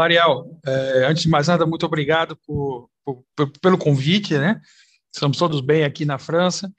Ariel, 0.00 0.60
é, 0.66 1.06
antes 1.06 1.22
de 1.22 1.28
mais 1.28 1.46
nada, 1.48 1.64
muito 1.64 1.86
obrigado 1.86 2.36
por, 2.46 2.90
por, 3.04 3.24
por, 3.36 3.50
pelo 3.60 3.78
convite, 3.78 4.36
né? 4.36 4.60
Estamos 5.12 5.38
todos 5.38 5.60
bem 5.60 5.84
aqui 5.84 6.04
na 6.04 6.18
França 6.18 6.72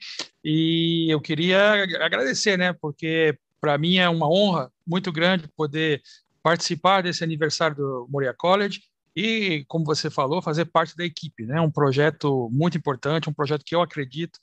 e 0.44 1.06
eu 1.10 1.20
queria 1.20 1.84
agradecer, 2.00 2.58
né? 2.58 2.74
Porque 2.74 3.38
para 3.60 3.78
mim 3.78 3.96
é 3.96 4.08
uma 4.08 4.30
honra 4.30 4.70
muito 4.86 5.10
grande 5.10 5.48
poder 5.56 6.02
participar 6.42 7.02
desse 7.02 7.24
aniversário 7.24 7.76
do 7.76 8.06
Moria 8.10 8.34
College 8.34 8.82
e, 9.16 9.64
como 9.66 9.86
você 9.86 10.10
falou, 10.10 10.42
fazer 10.42 10.66
parte 10.66 10.94
da 10.94 11.04
equipe, 11.04 11.46
né? 11.46 11.58
Um 11.58 11.70
projeto 11.70 12.50
muito 12.52 12.76
importante, 12.76 13.30
um 13.30 13.32
projeto 13.32 13.64
que 13.64 13.74
eu 13.74 13.80
acredito, 13.80 14.38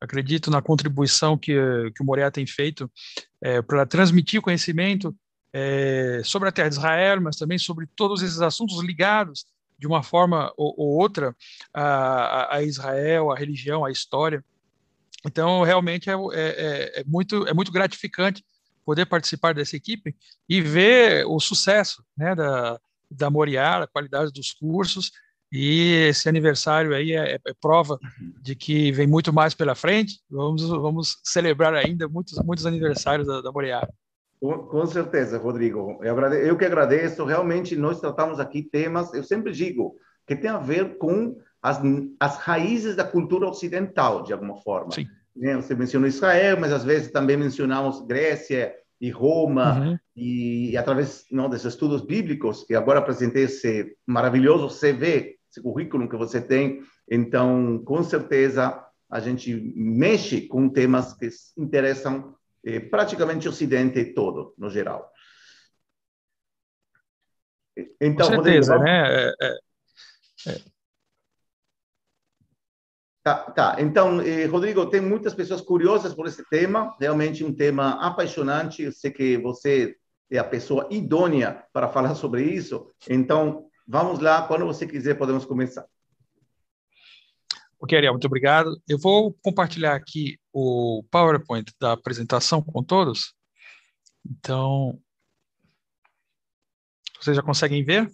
acredito 0.00 0.48
na 0.48 0.62
contribuição 0.62 1.36
que, 1.36 1.52
que 1.96 2.02
o 2.02 2.06
Moria 2.06 2.30
tem 2.30 2.46
feito 2.46 2.88
é, 3.42 3.60
para 3.60 3.84
transmitir 3.84 4.40
conhecimento 4.40 5.12
é, 5.52 6.22
sobre 6.24 6.48
a 6.48 6.52
terra 6.52 6.68
de 6.68 6.76
Israel, 6.76 7.20
mas 7.20 7.36
também 7.36 7.58
sobre 7.58 7.86
todos 7.94 8.22
esses 8.22 8.40
assuntos 8.40 8.82
ligados 8.82 9.46
de 9.78 9.86
uma 9.86 10.02
forma 10.02 10.52
ou, 10.56 10.74
ou 10.78 10.88
outra 11.00 11.34
a, 11.74 12.56
a, 12.56 12.62
Israel, 12.62 13.30
a 13.30 13.36
religião, 13.36 13.84
a 13.84 13.90
história. 13.90 14.44
Então, 15.26 15.62
realmente 15.62 16.08
é, 16.08 16.12
é, 16.12 16.16
é, 16.34 17.00
é, 17.00 17.04
muito, 17.04 17.46
é 17.46 17.52
muito 17.52 17.72
gratificante 17.72 18.44
poder 18.84 19.06
participar 19.06 19.54
dessa 19.54 19.76
equipe 19.76 20.14
e 20.48 20.60
ver 20.60 21.26
o 21.26 21.38
sucesso 21.38 22.04
né, 22.16 22.34
da, 22.34 22.80
da 23.10 23.30
Moriá, 23.30 23.82
a 23.82 23.86
qualidade 23.86 24.32
dos 24.32 24.52
cursos, 24.52 25.12
e 25.52 26.06
esse 26.08 26.28
aniversário 26.28 26.94
aí 26.94 27.12
é, 27.12 27.34
é, 27.34 27.54
prova 27.60 27.98
de 28.40 28.54
que 28.54 28.90
vem 28.90 29.06
muito 29.06 29.32
mais 29.32 29.52
pela 29.52 29.74
frente. 29.74 30.18
Vamos, 30.30 30.62
vamos 30.62 31.18
celebrar 31.22 31.74
ainda 31.74 32.08
muitos, 32.08 32.38
muitos 32.42 32.64
aniversários 32.64 33.26
da, 33.26 33.42
da 33.42 33.52
Moriá. 33.52 33.86
Com, 34.42 34.86
certeza, 34.86 35.38
Rodrigo. 35.38 36.00
Eu, 36.02 36.18
eu 36.18 36.56
que 36.56 36.64
agradeço. 36.64 37.24
Realmente, 37.24 37.76
nós 37.76 38.00
tratamos 38.00 38.40
aqui 38.40 38.60
temas, 38.60 39.14
eu 39.14 39.22
sempre 39.22 39.52
digo, 39.52 39.94
que 40.26 40.34
tem 40.34 40.50
a 40.50 40.58
ver 40.58 40.98
com 40.98 41.38
as, 41.62 41.80
as 42.18 42.38
raízes 42.38 42.96
da 42.96 43.04
cultura 43.04 43.46
ocidental, 43.48 44.24
de 44.24 44.32
alguma 44.32 44.56
forma. 44.56 44.90
Sim. 44.90 45.06
Né, 45.36 45.54
você 45.54 45.76
mencionou 45.76 46.08
Israel, 46.08 46.58
mas 46.58 46.72
às 46.72 46.82
vezes 46.82 47.12
também 47.12 47.36
mencionamos 47.36 48.04
Grécia 48.04 48.74
e 49.00 49.10
Roma, 49.10 49.78
uhum. 49.78 49.98
e, 50.16 50.70
e, 50.70 50.76
através 50.76 51.24
não, 51.30 51.48
desses 51.48 51.66
estudos 51.66 52.02
bíblicos, 52.02 52.64
que 52.64 52.74
agora 52.74 52.98
apresentei 52.98 53.44
esse 53.44 53.96
maravilhoso 54.04 54.76
CV, 54.76 55.36
esse 55.48 55.62
currículo 55.62 56.08
que 56.08 56.16
você 56.16 56.40
tem. 56.40 56.80
Então, 57.08 57.80
com 57.84 58.02
certeza, 58.02 58.84
a 59.08 59.20
gente 59.20 59.72
mexe 59.76 60.48
com 60.48 60.68
temas 60.68 61.12
que 61.14 61.28
interessam 61.56 62.34
eh, 62.64 62.80
praticamente 62.80 63.46
o 63.48 63.50
Ocidente 63.50 64.04
todo, 64.14 64.54
no 64.58 64.70
geral. 64.70 65.10
Então, 68.00 68.28
Com 68.28 68.42
certeza, 68.42 68.76
Rodrigo, 68.76 68.84
né? 68.84 69.26
É, 69.28 69.34
é, 69.40 69.58
é. 70.48 70.72
Tá, 73.22 73.50
tá. 73.52 73.76
Então, 73.78 74.20
eh, 74.20 74.46
Rodrigo, 74.46 74.86
tem 74.86 75.00
muitas 75.00 75.32
pessoas 75.32 75.60
curiosas 75.60 76.12
por 76.12 76.26
esse 76.26 76.44
tema, 76.48 76.96
realmente 77.00 77.44
um 77.44 77.54
tema 77.54 77.92
apaixonante. 78.04 78.82
Eu 78.82 78.92
sei 78.92 79.12
que 79.12 79.36
você 79.38 79.96
é 80.30 80.38
a 80.38 80.44
pessoa 80.44 80.88
idônea 80.90 81.64
para 81.72 81.88
falar 81.88 82.14
sobre 82.16 82.42
isso. 82.42 82.90
Então, 83.08 83.66
vamos 83.86 84.18
lá, 84.18 84.42
quando 84.46 84.66
você 84.66 84.86
quiser, 84.86 85.14
podemos 85.14 85.44
começar. 85.44 85.86
Ok, 87.82 87.98
Ariel, 87.98 88.12
muito 88.12 88.28
obrigado. 88.28 88.80
Eu 88.88 88.96
vou 88.96 89.34
compartilhar 89.42 89.96
aqui 89.96 90.38
o 90.52 91.04
PowerPoint 91.10 91.74
da 91.80 91.90
apresentação 91.90 92.62
com 92.62 92.80
todos. 92.80 93.34
Então, 94.24 95.02
vocês 97.20 97.34
já 97.36 97.42
conseguem 97.42 97.82
ver? 97.82 98.08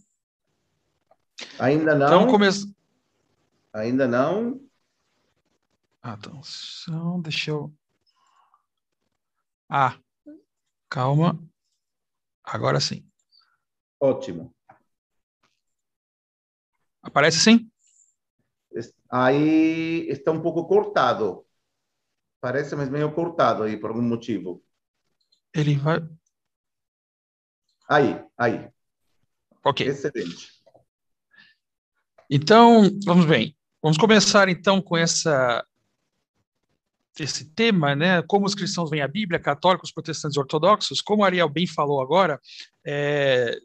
Ainda 1.58 1.94
não. 1.94 2.06
Então, 2.06 2.26
come... 2.28 2.46
Ainda 3.74 4.08
não. 4.08 4.58
Atenção, 6.00 7.20
deixa 7.20 7.50
eu. 7.50 7.70
Ah, 9.68 9.98
calma. 10.88 11.38
Agora 12.42 12.80
sim. 12.80 13.06
Ótimo. 14.00 14.50
Aparece 17.02 17.38
sim? 17.38 17.70
Aí 19.10 20.08
está 20.08 20.30
um 20.30 20.40
pouco 20.40 20.66
cortado. 20.66 21.44
Parece, 22.40 22.76
mas 22.76 22.88
meio 22.88 23.12
cortado 23.12 23.62
aí, 23.62 23.76
por 23.76 23.90
algum 23.90 24.02
motivo. 24.02 24.62
Ele 25.54 25.76
vai. 25.76 26.06
Aí, 27.88 28.24
aí. 28.36 28.68
Ok. 29.64 29.86
Excelente. 29.86 30.52
Então, 32.30 32.82
vamos 33.04 33.24
bem. 33.24 33.56
Vamos 33.82 33.96
começar 33.96 34.48
então 34.48 34.82
com 34.82 34.96
essa 34.96 35.64
esse 37.18 37.46
tema, 37.46 37.96
né? 37.96 38.22
Como 38.22 38.46
os 38.46 38.54
cristãos 38.54 38.90
veem 38.90 39.02
a 39.02 39.08
Bíblia, 39.08 39.40
católicos, 39.40 39.90
protestantes 39.90 40.36
ortodoxos. 40.36 41.00
Como 41.00 41.24
Ariel 41.24 41.48
bem 41.48 41.66
falou 41.66 42.00
agora, 42.00 42.40
é, 42.84 43.58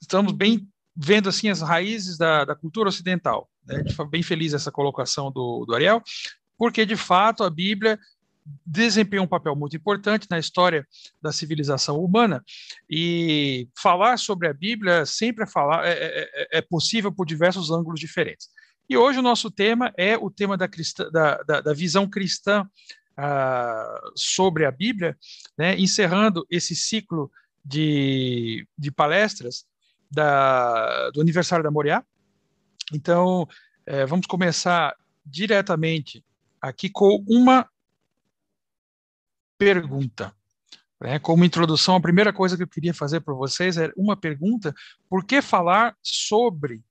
estamos 0.00 0.32
bem 0.32 0.66
vendo 0.96 1.28
assim 1.28 1.48
as 1.48 1.60
raízes 1.60 2.18
da, 2.18 2.44
da 2.44 2.54
cultura 2.54 2.88
ocidental. 2.88 3.48
Né? 3.66 3.82
Bem 4.10 4.22
feliz 4.22 4.54
essa 4.54 4.70
colocação 4.70 5.30
do, 5.30 5.64
do 5.66 5.74
Ariel, 5.74 6.02
porque 6.58 6.84
de 6.84 6.96
fato 6.96 7.44
a 7.44 7.50
Bíblia 7.50 7.98
desempenha 8.66 9.22
um 9.22 9.26
papel 9.26 9.54
muito 9.54 9.76
importante 9.76 10.26
na 10.30 10.38
história 10.38 10.86
da 11.22 11.32
civilização 11.32 12.02
humana 12.02 12.42
e 12.88 13.68
falar 13.78 14.18
sobre 14.18 14.48
a 14.48 14.52
Bíblia 14.52 15.06
sempre 15.06 15.44
é, 15.44 15.46
falar, 15.46 15.86
é, 15.86 15.92
é, 15.92 16.58
é, 16.58 16.60
possível 16.60 17.12
por 17.12 17.26
diversos 17.26 17.70
ângulos 17.70 18.00
diferentes. 18.00 18.48
E 18.88 18.96
hoje 18.96 19.18
o 19.18 19.22
nosso 19.22 19.50
tema 19.50 19.92
é 19.96 20.16
o 20.16 20.30
tema 20.30 20.56
da, 20.56 20.66
cristã, 20.66 21.08
da, 21.10 21.36
da, 21.42 21.60
da 21.60 21.72
visão 21.72 22.08
cristã 22.08 22.68
ah, 23.16 24.00
sobre 24.16 24.64
a 24.64 24.70
Bíblia, 24.70 25.16
né, 25.56 25.78
encerrando 25.78 26.44
esse 26.50 26.74
ciclo 26.74 27.30
de, 27.64 28.66
de 28.76 28.90
palestras 28.90 29.64
da, 30.10 31.10
do 31.10 31.20
aniversário 31.20 31.62
da 31.62 31.70
Moriá, 31.70 32.04
então, 32.92 33.48
é, 33.86 34.04
vamos 34.04 34.26
começar 34.26 34.96
diretamente 35.24 36.24
aqui 36.60 36.90
com 36.90 37.24
uma 37.28 37.68
pergunta. 39.56 40.34
Né? 41.00 41.18
Como 41.18 41.44
introdução, 41.44 41.96
a 41.96 42.00
primeira 42.00 42.32
coisa 42.32 42.56
que 42.56 42.62
eu 42.62 42.68
queria 42.68 42.92
fazer 42.92 43.20
para 43.20 43.34
vocês 43.34 43.76
é 43.76 43.92
uma 43.96 44.16
pergunta: 44.16 44.74
por 45.08 45.24
que 45.24 45.40
falar 45.40 45.96
sobre 46.02 46.82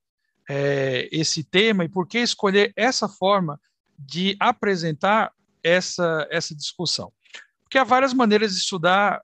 é, 0.50 1.10
esse 1.12 1.44
tema 1.44 1.84
e 1.84 1.90
por 1.90 2.08
que 2.08 2.20
escolher 2.20 2.72
essa 2.76 3.08
forma 3.08 3.60
de 3.98 4.36
apresentar 4.40 5.34
essa, 5.62 6.28
essa 6.32 6.56
discussão? 6.56 7.12
Porque 7.62 7.78
há 7.78 7.84
várias 7.84 8.14
maneiras 8.14 8.54
de 8.54 8.60
estudar 8.60 9.22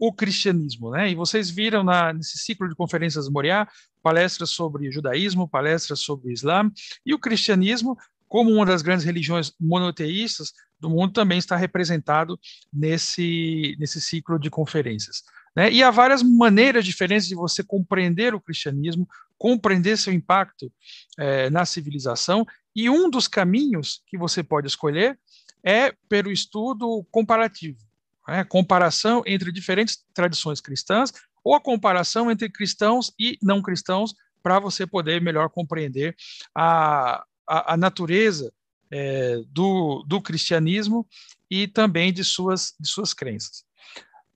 o 0.00 0.10
cristianismo, 0.10 0.90
né? 0.90 1.10
E 1.10 1.14
vocês 1.14 1.50
viram 1.50 1.84
na, 1.84 2.10
nesse 2.10 2.38
ciclo 2.38 2.66
de 2.66 2.74
conferências 2.74 3.28
Moriá 3.28 3.68
palestras 4.02 4.48
sobre 4.48 4.90
judaísmo, 4.90 5.46
palestras 5.46 6.00
sobre 6.00 6.28
o 6.28 6.32
Islã 6.32 6.70
e 7.04 7.12
o 7.12 7.18
cristianismo, 7.18 7.98
como 8.26 8.50
uma 8.50 8.64
das 8.64 8.80
grandes 8.80 9.04
religiões 9.04 9.52
monoteístas 9.60 10.54
do 10.80 10.88
mundo, 10.88 11.12
também 11.12 11.36
está 11.36 11.54
representado 11.54 12.40
nesse 12.72 13.76
nesse 13.78 14.00
ciclo 14.00 14.38
de 14.38 14.48
conferências. 14.48 15.22
Né? 15.54 15.70
E 15.70 15.82
há 15.82 15.90
várias 15.90 16.22
maneiras 16.22 16.86
diferentes 16.86 17.28
de 17.28 17.34
você 17.34 17.62
compreender 17.62 18.34
o 18.34 18.40
cristianismo, 18.40 19.06
compreender 19.36 19.98
seu 19.98 20.14
impacto 20.14 20.72
é, 21.18 21.50
na 21.50 21.66
civilização, 21.66 22.46
e 22.74 22.88
um 22.88 23.10
dos 23.10 23.28
caminhos 23.28 24.02
que 24.06 24.16
você 24.16 24.42
pode 24.42 24.66
escolher 24.66 25.18
é 25.62 25.92
pelo 26.08 26.32
estudo 26.32 27.06
comparativo 27.10 27.89
né, 28.30 28.44
comparação 28.44 29.24
entre 29.26 29.50
diferentes 29.50 30.04
tradições 30.14 30.60
cristãs 30.60 31.12
ou 31.42 31.54
a 31.54 31.60
comparação 31.60 32.30
entre 32.30 32.48
cristãos 32.48 33.12
e 33.18 33.36
não 33.42 33.60
cristãos 33.60 34.14
para 34.40 34.60
você 34.60 34.86
poder 34.86 35.20
melhor 35.20 35.50
compreender 35.50 36.14
a, 36.54 37.24
a, 37.46 37.74
a 37.74 37.76
natureza 37.76 38.52
é, 38.88 39.42
do, 39.48 40.04
do 40.06 40.20
cristianismo 40.20 41.06
e 41.50 41.66
também 41.66 42.12
de 42.12 42.22
suas, 42.22 42.72
de 42.78 42.88
suas 42.88 43.12
crenças. 43.12 43.64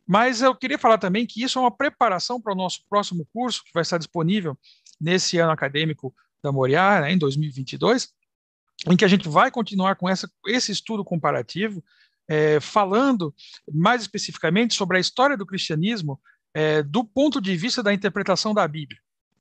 Mas 0.07 0.43
eu 0.43 0.55
queria 0.57 0.79
falar 0.79 0.99
também 0.99 1.25
que 1.25 1.43
isso 1.43 1.59
é 1.59 1.63
uma 1.63 1.75
preparação 1.75 2.41
para 2.41 2.53
o 2.53 2.57
nosso 2.57 2.81
próximo 2.91 3.27
curso, 3.33 3.63
que 3.65 3.73
vai 3.73 3.83
estar 3.83 3.97
disponível 3.97 4.59
nesse 5.01 5.39
ano 5.39 5.53
acadêmico 5.53 6.13
da 6.43 6.51
Moriá, 6.51 7.01
né, 7.01 7.13
em 7.13 7.19
2022, 7.19 8.09
em 8.91 8.97
que 8.97 9.05
a 9.05 9.09
gente 9.09 9.29
vai 9.29 9.51
continuar 9.51 9.97
com 9.97 10.09
essa, 10.09 10.29
esse 10.47 10.73
estudo 10.73 11.05
comparativo 11.05 11.83
é, 12.29 12.61
falando 12.61 13.35
mais 13.73 14.03
especificamente 14.03 14.75
sobre 14.75 14.97
a 14.97 15.01
história 15.01 15.37
do 15.37 15.47
cristianismo 15.47 16.21
é, 16.53 16.83
do 16.83 17.05
ponto 17.05 17.41
de 17.41 17.57
vista 17.57 17.83
da 17.83 17.93
interpretação 17.93 18.55
da 18.55 18.67
Bíblia. 18.67 19.01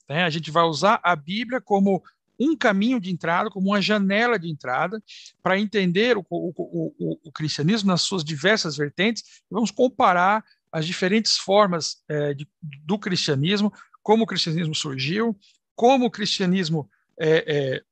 Né? 0.09 0.23
A 0.23 0.29
gente 0.29 0.51
vai 0.51 0.63
usar 0.63 0.99
a 1.03 1.15
Bíblia 1.15 1.61
como 1.61 2.03
um 2.39 2.55
caminho 2.55 2.99
de 2.99 3.11
entrada, 3.11 3.49
como 3.49 3.69
uma 3.69 3.81
janela 3.81 4.39
de 4.39 4.49
entrada, 4.49 5.01
para 5.41 5.59
entender 5.59 6.17
o, 6.17 6.25
o, 6.29 6.53
o, 6.57 7.19
o, 7.23 7.31
cristianismo 7.31 7.89
nas 7.89 8.01
suas 8.01 8.23
diversas 8.23 8.75
vertentes. 8.75 9.23
Vamos 9.49 9.69
comparar 9.69 10.43
as 10.71 10.85
diferentes 10.85 11.37
formas 11.37 12.03
é, 12.09 12.33
de, 12.33 12.47
do 12.61 12.97
cristianismo 12.97 13.71
como 14.01 14.23
o 14.23 14.27
cristianismo 14.27 14.75
surgiu, 14.75 15.37
como 15.75 16.05
o 16.05 16.11
cristianismo 16.11 16.89
é, 17.17 17.45
é, 17.47 17.83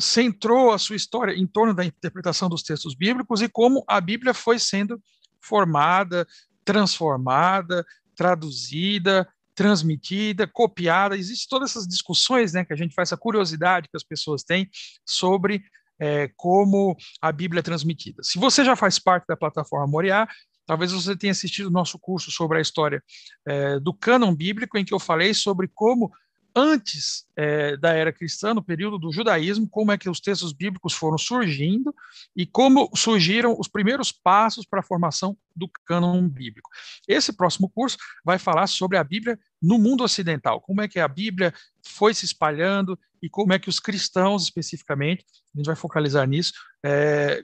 centrou 0.00 0.72
a 0.72 0.78
sua 0.78 0.96
história 0.96 1.32
em 1.32 1.46
torno 1.46 1.74
da 1.74 1.84
interpretação 1.84 2.48
dos 2.48 2.62
textos 2.62 2.94
bíblicos 2.94 3.42
e 3.42 3.48
como 3.48 3.84
a 3.86 4.00
Bíblia 4.00 4.32
foi 4.32 4.58
sendo 4.58 5.00
formada, 5.40 6.26
transformada, 6.64 7.84
traduzida, 8.14 9.28
transmitida, 9.54 10.46
copiada. 10.46 11.16
Existem 11.16 11.48
todas 11.48 11.70
essas 11.70 11.86
discussões, 11.86 12.52
né, 12.52 12.64
que 12.64 12.72
a 12.72 12.76
gente 12.76 12.94
faz, 12.94 13.08
essa 13.08 13.16
curiosidade 13.16 13.88
que 13.88 13.96
as 13.96 14.04
pessoas 14.04 14.44
têm 14.44 14.68
sobre 15.04 15.62
é, 16.00 16.30
como 16.36 16.96
a 17.20 17.32
Bíblia 17.32 17.60
é 17.60 17.62
transmitida. 17.62 18.22
Se 18.22 18.38
você 18.38 18.64
já 18.64 18.76
faz 18.76 18.98
parte 18.98 19.26
da 19.26 19.36
plataforma 19.36 19.86
Moriá, 19.86 20.28
talvez 20.64 20.92
você 20.92 21.16
tenha 21.16 21.32
assistido 21.32 21.66
o 21.66 21.72
nosso 21.72 21.98
curso 21.98 22.30
sobre 22.30 22.58
a 22.58 22.60
história 22.60 23.02
é, 23.46 23.80
do 23.80 23.92
cânon 23.92 24.34
bíblico, 24.34 24.78
em 24.78 24.84
que 24.84 24.94
eu 24.94 25.00
falei 25.00 25.34
sobre 25.34 25.68
como 25.74 26.12
antes 26.54 27.26
é, 27.36 27.76
da 27.76 27.92
era 27.92 28.12
cristã, 28.12 28.52
no 28.52 28.62
período 28.62 28.98
do 28.98 29.12
judaísmo, 29.12 29.68
como 29.68 29.92
é 29.92 29.98
que 29.98 30.10
os 30.10 30.20
textos 30.20 30.52
bíblicos 30.52 30.92
foram 30.92 31.18
surgindo 31.18 31.94
e 32.36 32.46
como 32.46 32.90
surgiram 32.94 33.56
os 33.58 33.68
primeiros 33.68 34.10
passos 34.10 34.66
para 34.66 34.80
a 34.80 34.82
formação 34.82 35.36
do 35.54 35.68
cânon 35.84 36.28
bíblico. 36.28 36.70
Esse 37.06 37.32
próximo 37.32 37.68
curso 37.68 37.96
vai 38.24 38.38
falar 38.38 38.66
sobre 38.66 38.96
a 38.96 39.04
Bíblia 39.04 39.38
no 39.62 39.78
mundo 39.78 40.04
ocidental, 40.04 40.60
como 40.60 40.80
é 40.80 40.88
que 40.88 40.98
a 40.98 41.08
Bíblia 41.08 41.52
foi 41.82 42.14
se 42.14 42.24
espalhando 42.24 42.98
e 43.22 43.28
como 43.28 43.52
é 43.52 43.58
que 43.58 43.68
os 43.68 43.80
cristãos, 43.80 44.44
especificamente, 44.44 45.24
a 45.54 45.58
gente 45.58 45.66
vai 45.66 45.76
focalizar 45.76 46.26
nisso, 46.26 46.52
é, 46.84 47.42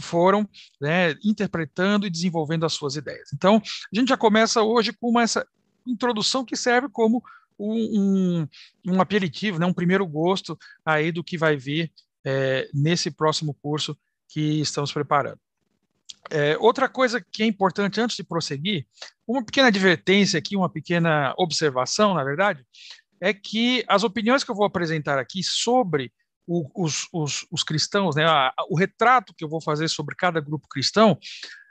foram 0.00 0.48
né, 0.80 1.14
interpretando 1.24 2.06
e 2.06 2.10
desenvolvendo 2.10 2.64
as 2.64 2.72
suas 2.72 2.96
ideias. 2.96 3.30
Então, 3.32 3.56
a 3.56 3.98
gente 3.98 4.08
já 4.08 4.16
começa 4.16 4.62
hoje 4.62 4.92
com 4.92 5.18
essa 5.20 5.46
introdução 5.86 6.44
que 6.44 6.56
serve 6.56 6.88
como 6.88 7.22
um, 7.64 8.48
um, 8.86 9.00
aperitivo, 9.00 9.58
né, 9.58 9.66
um 9.66 9.72
primeiro 9.72 10.06
gosto 10.06 10.58
aí 10.84 11.12
do 11.12 11.22
que 11.22 11.38
vai 11.38 11.56
vir 11.56 11.92
é, 12.24 12.68
nesse 12.72 13.10
próximo 13.10 13.54
curso 13.54 13.96
que 14.28 14.60
estamos 14.60 14.92
preparando. 14.92 15.38
É, 16.30 16.56
outra 16.58 16.88
coisa 16.88 17.20
que 17.20 17.42
é 17.42 17.46
importante 17.46 18.00
antes 18.00 18.16
de 18.16 18.24
prosseguir, 18.24 18.86
uma 19.26 19.44
pequena 19.44 19.68
advertência 19.68 20.38
aqui, 20.38 20.56
uma 20.56 20.70
pequena 20.70 21.34
observação, 21.36 22.14
na 22.14 22.24
verdade, 22.24 22.64
é 23.20 23.32
que 23.32 23.84
as 23.88 24.02
opiniões 24.02 24.42
que 24.42 24.50
eu 24.50 24.54
vou 24.54 24.64
apresentar 24.64 25.18
aqui 25.18 25.42
sobre 25.42 26.12
o, 26.46 26.84
os, 26.84 27.06
os, 27.12 27.46
os, 27.50 27.62
cristãos, 27.62 28.16
né, 28.16 28.24
a, 28.24 28.52
o 28.68 28.76
retrato 28.76 29.34
que 29.36 29.44
eu 29.44 29.48
vou 29.48 29.60
fazer 29.60 29.88
sobre 29.88 30.16
cada 30.16 30.40
grupo 30.40 30.66
cristão, 30.68 31.18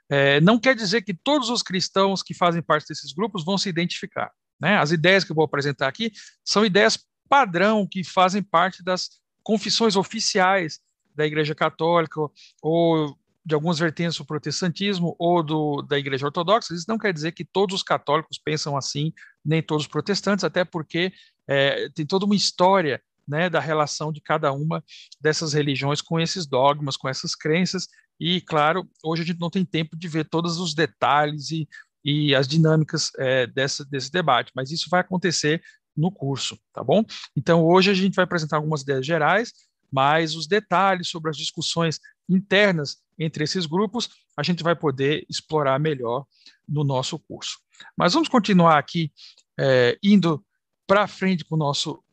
é, 0.10 0.42
não 0.42 0.60
quer 0.60 0.76
dizer 0.76 1.02
que 1.02 1.14
todos 1.14 1.50
os 1.50 1.62
cristãos 1.62 2.22
que 2.22 2.34
fazem 2.34 2.62
parte 2.62 2.88
desses 2.88 3.14
grupos 3.14 3.46
vão 3.46 3.58
se 3.58 3.70
identificar. 3.70 4.32
Né? 4.62 4.78
As 4.78 4.92
ideias 4.92 5.24
que 5.24 5.31
eu 5.31 5.36
vou 5.36 5.46
apresentar 5.46 5.88
aqui 5.88 6.12
são 6.46 6.63
ideias 6.63 7.00
padrão 7.28 7.88
que 7.88 8.04
fazem 8.04 8.44
parte 8.44 8.84
das 8.84 9.10
confissões 9.44 9.96
oficiais 9.96 10.80
da 11.16 11.25
Igreja 11.25 11.56
Católica 11.56 12.19
ou 12.62 13.18
de 13.44 13.56
algumas 13.56 13.80
vertentes 13.80 14.18
do 14.18 14.25
protestantismo 14.25 15.16
ou 15.18 15.42
do, 15.42 15.81
da 15.81 15.98
Igreja 15.98 16.25
Ortodoxa. 16.28 16.75
Isso 16.75 16.86
não 16.88 17.00
quer 17.00 17.12
dizer 17.12 17.31
que 17.31 17.44
todos 17.44 17.78
os 17.78 17.84
católicos 17.84 18.38
pensam 18.38 18.78
assim, 18.78 19.12
nem 19.44 19.63
todos 19.63 19.86
os 19.86 19.92
protestantes, 19.92 20.44
até 20.46 20.64
porque 20.64 21.12
é, 21.48 21.90
tem 21.90 22.06
toda 22.06 22.25
uma 22.25 22.36
história 22.36 23.02
né, 23.28 23.50
da 23.50 23.60
relação 23.60 24.12
de 24.12 24.22
cada 24.22 24.52
uma 24.52 24.84
dessas 25.19 25.54
religiões 25.54 26.02
com 26.02 26.19
esses 26.19 26.46
dogmas, 26.46 26.96
com 26.96 27.10
essas 27.10 27.34
crenças. 27.34 27.88
E, 28.19 28.42
claro, 28.42 28.88
hoje 29.04 29.24
a 29.24 29.25
gente 29.25 29.40
não 29.40 29.50
tem 29.50 29.66
tempo 29.66 29.98
de 29.98 30.07
ver 30.07 30.25
todos 30.25 30.60
os 30.60 30.75
detalhes 30.75 31.50
e 31.50 31.68
e 32.03 32.33
as 32.36 32.48
dinâmicas 32.48 33.12
é, 33.18 33.48
dessa, 33.48 33.86
desse 33.86 34.12
debate, 34.12 34.51
mas 34.56 34.71
isso 34.71 34.89
vai 34.89 35.01
acontecer 35.01 35.62
no 35.95 36.12
curso, 36.12 36.57
tá 36.74 36.83
bom? 36.83 37.03
Então, 37.36 37.63
hoje 37.65 37.92
a 37.92 37.94
gente 37.94 38.15
vai 38.15 38.24
apresentar 38.24 38.57
algumas 38.57 38.81
ideias 38.81 39.06
gerais, 39.06 39.51
mas 39.92 40.36
os 40.36 40.48
detalhes 40.48 41.09
sobre 41.09 41.30
as 41.30 41.38
discussões 41.38 42.00
internas 42.30 42.98
entre 43.19 43.44
esses 43.44 43.65
grupos 43.65 44.09
a 44.38 44.44
gente 44.44 44.63
vai 44.63 44.75
poder 44.75 45.25
explorar 45.30 45.80
melhor 45.80 46.25
no 46.68 46.83
nosso 46.83 47.19
curso. 47.19 47.59
Mas 47.98 48.13
vamos 48.13 48.30
continuar 48.30 48.77
aqui 48.77 49.12
é, 49.59 49.97
indo 50.01 50.44
para 50.88 51.07
frente 51.07 51.44
com 51.44 51.56
o 51.56 51.59
nosso 51.59 52.04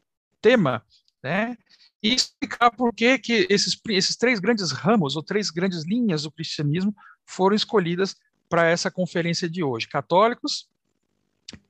tema, 0.43 0.84
né? 1.23 1.56
E 2.02 2.14
explicar 2.14 2.70
por 2.70 2.93
que, 2.94 3.19
que 3.19 3.46
esses, 3.50 3.76
esses 3.88 4.17
três 4.17 4.38
grandes 4.38 4.70
ramos, 4.70 5.17
ou 5.17 5.23
três 5.23 5.50
grandes 5.50 5.84
linhas 5.84 6.23
do 6.23 6.31
cristianismo, 6.31 6.94
foram 7.26 7.56
escolhidas 7.56 8.14
para 8.49 8.69
essa 8.69 8.91
conferência 8.91 9.49
de 9.49 9.62
hoje: 9.62 9.89
católicos, 9.89 10.69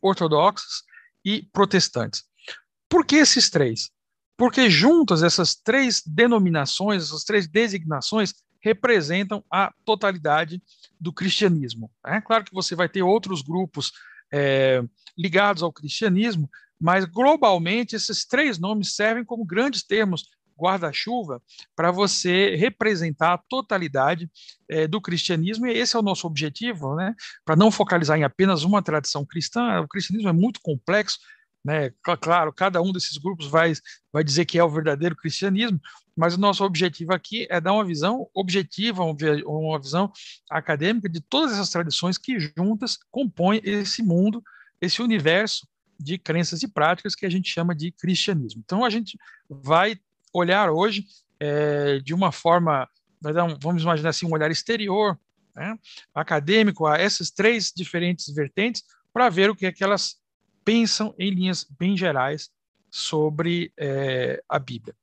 ortodoxos 0.01 0.85
e 1.25 1.43
protestantes. 1.53 2.25
Por 2.89 3.05
que 3.05 3.17
esses 3.17 3.51
três? 3.51 3.91
Porque 4.37 4.71
juntas 4.71 5.23
essas 5.23 5.55
três 5.55 6.03
denominações, 6.07 7.03
essas 7.03 7.25
três 7.25 7.47
designações, 7.47 8.35
representam 8.61 9.45
a 9.51 9.73
totalidade 9.85 10.63
do 11.01 11.13
cristianismo. 11.13 11.91
É 12.05 12.21
claro 12.21 12.45
que 12.45 12.55
você 12.55 12.75
vai 12.75 12.89
ter 12.89 13.03
outros 13.03 13.43
grupos 13.43 13.93
é, 14.33 14.83
ligados 15.17 15.63
ao 15.63 15.73
cristianismo, 15.73 16.51
mas 16.81 17.05
globalmente 17.05 17.97
esses 17.97 18.25
três 18.25 18.59
nomes 18.59 18.95
servem 18.95 19.25
como 19.25 19.45
grandes 19.45 19.83
termos 19.83 20.29
guarda-chuva 20.59 21.41
para 21.77 21.91
você 21.91 22.57
representar 22.57 23.35
a 23.35 23.39
totalidade 23.39 24.31
é, 24.69 24.87
do 24.87 25.01
cristianismo, 25.01 25.67
e 25.67 25.73
esse 25.73 25.97
é 25.97 25.99
o 25.99 26.03
nosso 26.03 26.27
objetivo, 26.27 26.95
né? 26.97 27.15
Para 27.45 27.57
não 27.57 27.71
focalizar 27.71 28.19
em 28.19 28.25
apenas 28.25 28.65
uma 28.65 28.83
tradição 28.83 29.25
cristã, 29.25 29.81
o 29.81 29.89
cristianismo 29.89 30.29
é 30.29 30.33
muito 30.33 30.61
complexo, 30.61 31.19
né? 31.65 31.93
Claro, 32.21 32.53
cada 32.53 32.81
um 32.81 32.93
desses 32.93 33.17
grupos 33.19 33.47
vai, 33.47 33.73
vai 34.13 34.25
dizer 34.25 34.45
que 34.45 34.59
é 34.59 34.65
o 34.65 34.71
verdadeiro 34.71 35.17
cristianismo, 35.17 35.81
mas 36.17 36.35
o 36.35 36.41
nosso 36.41 36.65
objetivo 36.65 37.13
aqui 37.13 37.47
é 37.49 37.61
dar 37.61 37.73
uma 37.73 37.85
visão 37.85 38.29
objetiva, 38.35 39.05
uma 39.05 39.79
visão 39.79 40.11
acadêmica 40.51 41.09
de 41.09 41.21
todas 41.21 41.53
essas 41.53 41.71
tradições 41.71 42.19
que 42.19 42.39
juntas 42.41 42.99
compõem 43.11 43.61
esse 43.63 44.03
mundo, 44.03 44.43
esse 44.81 45.01
universo 45.01 45.67
de 46.01 46.17
crenças 46.17 46.63
e 46.63 46.69
práticas 46.69 47.15
que 47.15 47.27
a 47.27 47.31
gente 47.31 47.51
chama 47.51 47.75
de 47.75 47.91
cristianismo. 47.93 48.63
Então 48.65 48.85
a 48.85 48.91
gente 48.91 49.19
vai 49.49 49.99
olhar 50.33 50.71
hoje 50.71 51.05
é, 51.41 51.99
de 52.01 52.15
uma 52.15 52.33
forma, 52.33 52.89
vamos 53.61 53.83
imaginar 53.83 54.11
assim, 54.11 54.27
um 54.27 54.33
olhar 54.33 54.51
exterior, 54.51 55.19
né, 55.55 55.77
acadêmico, 56.15 56.87
a 56.87 56.97
essas 56.97 57.31
três 57.31 57.73
diferentes 57.75 58.33
vertentes, 58.33 58.83
para 59.13 59.29
ver 59.29 59.51
o 59.51 59.57
que 59.57 59.67
é 59.67 59.73
que 59.73 59.83
elas 59.83 60.17
pensam 60.65 61.15
em 61.19 61.31
linhas 61.31 61.67
bem 61.79 61.97
gerais 61.97 62.51
sobre 62.91 63.73
é, 63.79 64.43
a 64.49 64.59
Bíblia. 64.59 64.95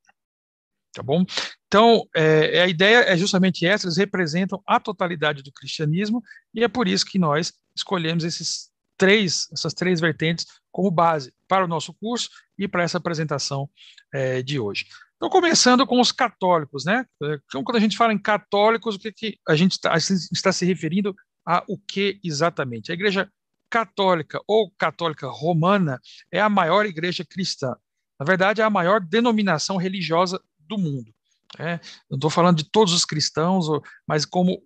Tá 0.93 1.03
bom? 1.03 1.25
Então, 1.67 2.07
é, 2.15 2.61
a 2.61 2.67
ideia 2.67 2.99
é 2.99 3.17
justamente 3.17 3.65
essa, 3.65 3.85
eles 3.85 3.97
representam 3.97 4.61
a 4.65 4.79
totalidade 4.79 5.43
do 5.43 5.51
cristianismo, 5.51 6.23
e 6.53 6.63
é 6.63 6.67
por 6.69 6.87
isso 6.87 7.05
que 7.05 7.19
nós 7.19 7.53
escolhemos 7.75 8.23
esses 8.23 8.69
três, 8.97 9.49
essas 9.51 9.73
três 9.73 9.99
vertentes 9.99 10.45
como 10.71 10.89
base 10.89 11.33
para 11.47 11.65
o 11.65 11.67
nosso 11.67 11.93
curso 11.93 12.29
e 12.57 12.67
para 12.67 12.83
essa 12.83 12.97
apresentação 12.97 13.69
é, 14.13 14.41
de 14.41 14.57
hoje. 14.59 14.85
Então, 15.15 15.29
começando 15.29 15.87
com 15.87 15.99
os 15.99 16.11
católicos, 16.11 16.83
né? 16.85 17.05
Então, 17.45 17.63
quando 17.63 17.77
a 17.77 17.79
gente 17.79 17.97
fala 17.97 18.13
em 18.13 18.17
católicos, 18.17 18.95
o 18.95 18.99
que, 18.99 19.11
que 19.11 19.37
a 19.47 19.55
gente 19.55 19.73
está, 19.73 19.95
está 19.95 20.51
se 20.51 20.65
referindo 20.65 21.15
a 21.45 21.63
o 21.67 21.77
que 21.77 22.19
exatamente? 22.23 22.91
A 22.91 22.95
Igreja 22.95 23.29
Católica 23.69 24.41
ou 24.47 24.71
Católica 24.77 25.27
Romana 25.27 25.99
é 26.31 26.39
a 26.39 26.49
maior 26.49 26.85
igreja 26.85 27.25
cristã. 27.25 27.75
Na 28.19 28.25
verdade, 28.25 28.61
é 28.61 28.63
a 28.63 28.69
maior 28.69 28.99
denominação 29.01 29.77
religiosa 29.77 30.41
do 30.59 30.77
mundo. 30.77 31.13
Né? 31.57 31.79
Não 32.09 32.17
estou 32.17 32.29
falando 32.29 32.57
de 32.57 32.69
todos 32.69 32.93
os 32.93 33.05
cristãos, 33.05 33.67
mas 34.07 34.25
como 34.25 34.61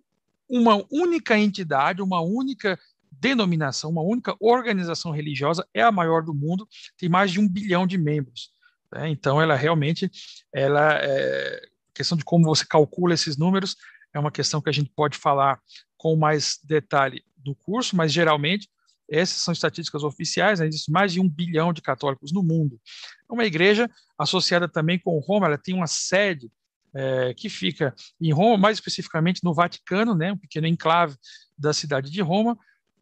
uma 0.48 0.84
única 0.90 1.38
entidade, 1.38 2.02
uma 2.02 2.20
única 2.20 2.78
denominação, 3.10 3.90
uma 3.90 4.02
única 4.02 4.34
organização 4.40 5.12
religiosa, 5.12 5.66
é 5.74 5.82
a 5.82 5.92
maior 5.92 6.22
do 6.22 6.34
mundo, 6.34 6.68
tem 6.96 7.08
mais 7.08 7.30
de 7.30 7.40
um 7.40 7.48
bilhão 7.48 7.86
de 7.86 7.98
membros. 7.98 8.50
Né? 8.92 9.08
Então, 9.10 9.40
ela 9.40 9.54
realmente, 9.54 10.10
ela 10.52 10.98
é, 11.00 11.62
questão 11.94 12.16
de 12.16 12.24
como 12.24 12.44
você 12.44 12.64
calcula 12.66 13.14
esses 13.14 13.36
números 13.36 13.76
é 14.12 14.18
uma 14.18 14.30
questão 14.30 14.60
que 14.60 14.68
a 14.68 14.72
gente 14.72 14.90
pode 14.90 15.16
falar 15.16 15.60
com 15.96 16.16
mais 16.16 16.58
detalhe 16.64 17.24
no 17.44 17.54
curso, 17.54 17.96
mas 17.96 18.12
geralmente 18.12 18.68
essas 19.08 19.42
são 19.42 19.52
estatísticas 19.52 20.04
oficiais, 20.04 20.60
né? 20.60 20.68
mais 20.88 21.12
de 21.12 21.20
um 21.20 21.28
bilhão 21.28 21.72
de 21.72 21.82
católicos 21.82 22.32
no 22.32 22.42
mundo. 22.42 22.80
É 23.28 23.32
uma 23.32 23.44
igreja 23.44 23.90
associada 24.16 24.68
também 24.68 24.98
com 24.98 25.18
Roma, 25.18 25.46
ela 25.46 25.58
tem 25.58 25.74
uma 25.74 25.88
sede 25.88 26.50
é, 26.94 27.34
que 27.34 27.48
fica 27.48 27.94
em 28.20 28.32
Roma, 28.32 28.56
mais 28.56 28.76
especificamente 28.78 29.42
no 29.42 29.52
Vaticano, 29.52 30.14
né? 30.14 30.32
um 30.32 30.36
pequeno 30.36 30.66
enclave 30.66 31.16
da 31.58 31.72
cidade 31.72 32.10
de 32.10 32.20
Roma, 32.20 32.56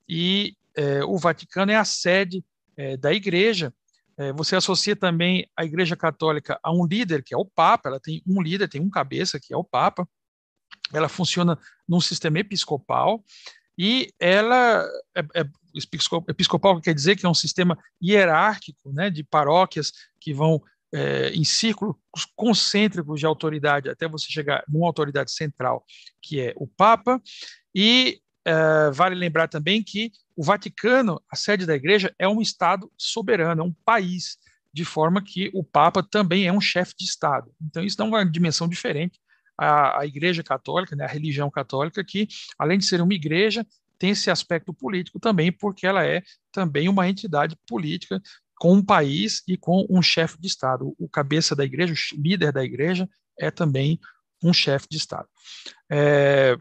e 0.09 0.57
é, 0.75 1.05
o 1.05 1.19
Vaticano 1.19 1.73
é 1.73 1.77
a 1.77 1.85
sede 1.85 2.43
é, 2.77 2.97
da 2.97 3.13
igreja, 3.13 3.73
você 4.35 4.57
associa 4.57 4.97
também 4.97 5.49
a 5.57 5.65
Igreja 5.65 5.97
Católica 5.97 6.59
a 6.63 6.73
um 6.73 6.87
líder, 6.87 7.23
que 7.23 7.35
é 7.35 7.37
o 7.37 7.45
Papa, 7.45 7.89
ela 7.89 8.01
tem 8.01 8.23
um 8.27 8.43
líder, 8.43 8.69
tem 8.69 8.81
um 8.81 8.91
cabeça, 8.91 9.39
que 9.39 9.55
é 9.55 9.57
o 9.57 9.65
Papa. 9.65 10.09
Ela 10.93 11.09
funciona 11.09 11.59
num 11.89 12.01
sistema 12.01 12.39
episcopal, 12.39 13.25
e 13.79 14.13
ela 14.19 14.85
é, 15.15 15.21
é, 15.41 15.45
episcopal 16.27 16.81
quer 16.81 16.93
dizer 16.93 17.15
que 17.15 17.25
é 17.25 17.29
um 17.29 17.35
sistema 17.35 17.79
hierárquico, 18.03 18.93
né, 18.93 19.09
de 19.09 19.23
paróquias 19.23 19.93
que 20.21 20.35
vão 20.35 20.61
é, 20.93 21.31
em 21.31 21.45
círculos 21.45 21.97
concêntricos 22.35 23.21
de 23.21 23.27
autoridade 23.27 23.89
até 23.89 24.09
você 24.09 24.27
chegar 24.29 24.65
numa 24.69 24.87
autoridade 24.87 25.31
central, 25.31 25.85
que 26.21 26.41
é 26.41 26.53
o 26.57 26.67
Papa, 26.67 27.23
e 27.73 28.21
é, 28.49 28.91
vale 28.91 29.15
lembrar 29.15 29.47
também 29.47 29.83
que 29.83 30.11
o 30.35 30.43
Vaticano, 30.43 31.21
a 31.31 31.37
sede 31.37 31.67
da 31.67 31.75
igreja, 31.75 32.15
é 32.19 32.27
um 32.27 32.41
Estado 32.41 32.91
soberano, 32.97 33.61
é 33.61 33.65
um 33.65 33.75
país, 33.85 34.39
de 34.73 34.87
forma 34.87 35.23
que 35.23 35.51
o 35.53 35.63
Papa 35.63 36.03
também 36.03 36.47
é 36.47 36.53
um 36.53 36.61
chefe 36.61 36.95
de 36.99 37.05
Estado. 37.05 37.53
Então, 37.61 37.85
isso 37.85 37.99
dá 37.99 38.05
uma 38.05 38.25
dimensão 38.25 38.67
diferente 38.67 39.21
à, 39.57 40.01
à 40.01 40.07
Igreja 40.07 40.43
Católica, 40.43 40.97
né, 40.97 41.05
à 41.05 41.09
religião 41.09 41.51
católica, 41.51 42.03
que, 42.03 42.27
além 42.59 42.79
de 42.79 42.87
ser 42.87 43.03
uma 43.03 43.13
igreja, 43.13 43.67
tem 43.99 44.11
esse 44.11 44.31
aspecto 44.31 44.73
político 44.73 45.21
também, 45.21 45.53
porque 45.53 45.87
ela 45.87 46.07
é 46.07 46.23
também 46.51 46.89
uma 46.89 47.07
entidade 47.07 47.55
política 47.67 48.19
com 48.57 48.73
um 48.73 48.85
país 48.85 49.43
e 49.47 49.59
com 49.59 49.87
um 49.91 50.01
chefe 50.01 50.41
de 50.41 50.47
Estado. 50.47 50.95
O 50.99 51.07
cabeça 51.07 51.55
da 51.55 51.65
igreja, 51.65 51.93
o 51.93 52.23
líder 52.23 52.51
da 52.51 52.65
igreja, 52.65 53.07
é 53.39 53.51
também 53.51 54.01
um 54.43 54.55
chefe 54.55 54.87
de 54.91 54.97
Estado. 54.97 55.29
É, 55.91 56.57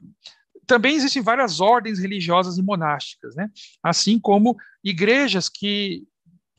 também 0.68 0.96
existem 0.96 1.22
várias 1.22 1.60
ordens 1.62 1.98
religiosas 1.98 2.58
e 2.58 2.62
monásticas, 2.62 3.36
né? 3.36 3.50
assim 3.82 4.20
como 4.20 4.56
igrejas 4.84 5.48
que 5.48 6.06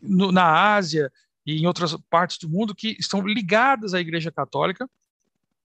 no, 0.00 0.32
na 0.32 0.74
Ásia 0.74 1.12
e 1.46 1.60
em 1.60 1.66
outras 1.66 1.96
partes 2.10 2.38
do 2.38 2.48
mundo 2.48 2.74
que 2.74 2.96
estão 2.98 3.20
ligadas 3.20 3.94
à 3.94 4.00
Igreja 4.00 4.32
Católica, 4.32 4.88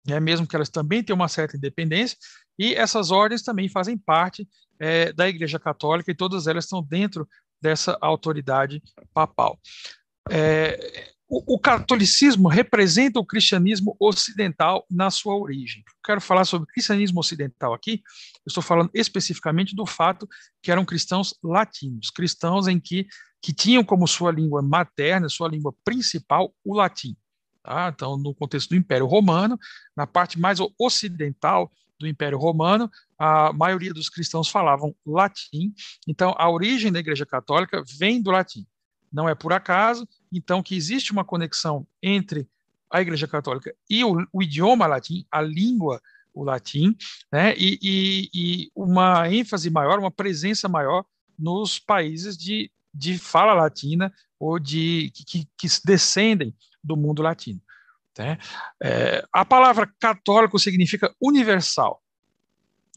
né, 0.06 0.20
mesmo 0.20 0.46
que 0.46 0.56
elas 0.56 0.70
também 0.70 1.04
tenham 1.04 1.16
uma 1.16 1.28
certa 1.28 1.56
independência, 1.56 2.18
e 2.60 2.74
essas 2.74 3.12
ordens 3.12 3.42
também 3.42 3.70
fazem 3.70 3.98
parte 3.98 4.48
é, 4.80 5.12
da 5.14 5.28
Igreja 5.28 5.60
Católica 5.60 6.12
e 6.12 6.16
todas 6.16 6.48
elas 6.48 6.66
estão 6.66 6.84
dentro 6.84 7.28
dessa 7.62 7.98
autoridade 8.02 8.82
papal. 9.14 9.60
É, 10.30 11.14
o, 11.46 11.60
catolicismo 11.60 12.48
representa 12.48 13.20
o 13.20 13.26
cristianismo 13.26 13.96
ocidental 14.00 14.86
na 14.90 15.10
sua 15.10 15.36
origem. 15.36 15.84
Quero 16.04 16.20
falar 16.20 16.46
sobre 16.46 16.68
cristianismo 16.68 17.20
ocidental 17.20 17.74
aqui. 17.74 18.04
Eu 18.46 18.50
estou 18.50 18.62
falando 18.62 18.92
especificamente 18.94 19.76
do 19.76 19.86
fato 19.86 20.28
que 20.62 20.72
eram 20.72 20.86
cristãos 20.86 21.34
latinos, 21.42 22.10
cristãos 22.10 22.68
em 22.68 22.80
que, 22.80 23.08
que 23.42 23.54
tinham 23.54 23.84
como 23.84 24.08
sua 24.08 24.32
língua 24.32 24.62
materna, 24.62 25.30
sua 25.30 25.48
língua 25.48 25.74
principal, 25.84 26.54
o 26.64 26.76
latim. 26.76 27.16
Tá? 27.64 27.92
Então, 27.94 28.18
no 28.18 28.36
contexto 28.36 28.70
do 28.70 28.76
Império 28.76 29.06
Romano, 29.06 29.58
na 29.96 30.06
parte 30.06 30.40
mais 30.40 30.60
ocidental 30.78 31.72
do 31.98 32.08
Império 32.08 32.38
Romano, 32.38 32.92
a 33.18 33.54
maioria 33.54 33.94
dos 33.94 34.10
cristãos 34.10 34.50
falavam 34.50 34.94
latim. 35.06 35.74
Então, 36.08 36.36
a 36.38 36.50
origem 36.50 36.92
da 36.92 37.00
Igreja 37.00 37.26
Católica 37.26 37.82
vem 37.98 38.22
do 38.22 38.32
latim. 38.32 38.66
Não 39.12 39.30
é 39.30 39.36
por 39.36 39.54
acaso, 39.54 40.08
então, 40.34 40.64
que 40.64 40.76
existe 40.76 41.12
uma 41.12 41.24
conexão 41.24 41.86
entre 42.02 42.48
a 42.90 43.02
Igreja 43.02 43.28
Católica 43.28 43.74
e 43.90 44.04
o, 44.04 44.28
o 44.32 44.42
idioma 44.42 44.88
latim, 44.88 45.26
a 45.32 45.42
língua, 45.42 46.02
o 46.34 46.44
latim, 46.44 46.96
né, 47.32 47.54
e, 47.56 47.80
e, 47.82 48.30
e, 48.34 48.72
uma 48.76 49.32
ênfase 49.32 49.70
maior, 49.70 50.00
uma 50.00 50.12
presença 50.12 50.68
maior 50.68 51.06
nos 51.38 51.80
países 51.80 52.36
de, 52.38 52.72
de 52.94 53.18
fala 53.18 53.54
latina 53.54 54.12
ou 54.40 54.60
de 54.60 55.12
que, 55.14 55.48
que 55.58 55.68
descendem 55.86 56.56
do 56.84 56.98
mundo 56.98 57.22
latino. 57.22 57.62
Né? 58.18 58.38
É, 58.82 59.24
a 59.32 59.46
palavra 59.46 59.92
católico 60.00 60.60
significa 60.60 61.14
universal. 61.22 62.02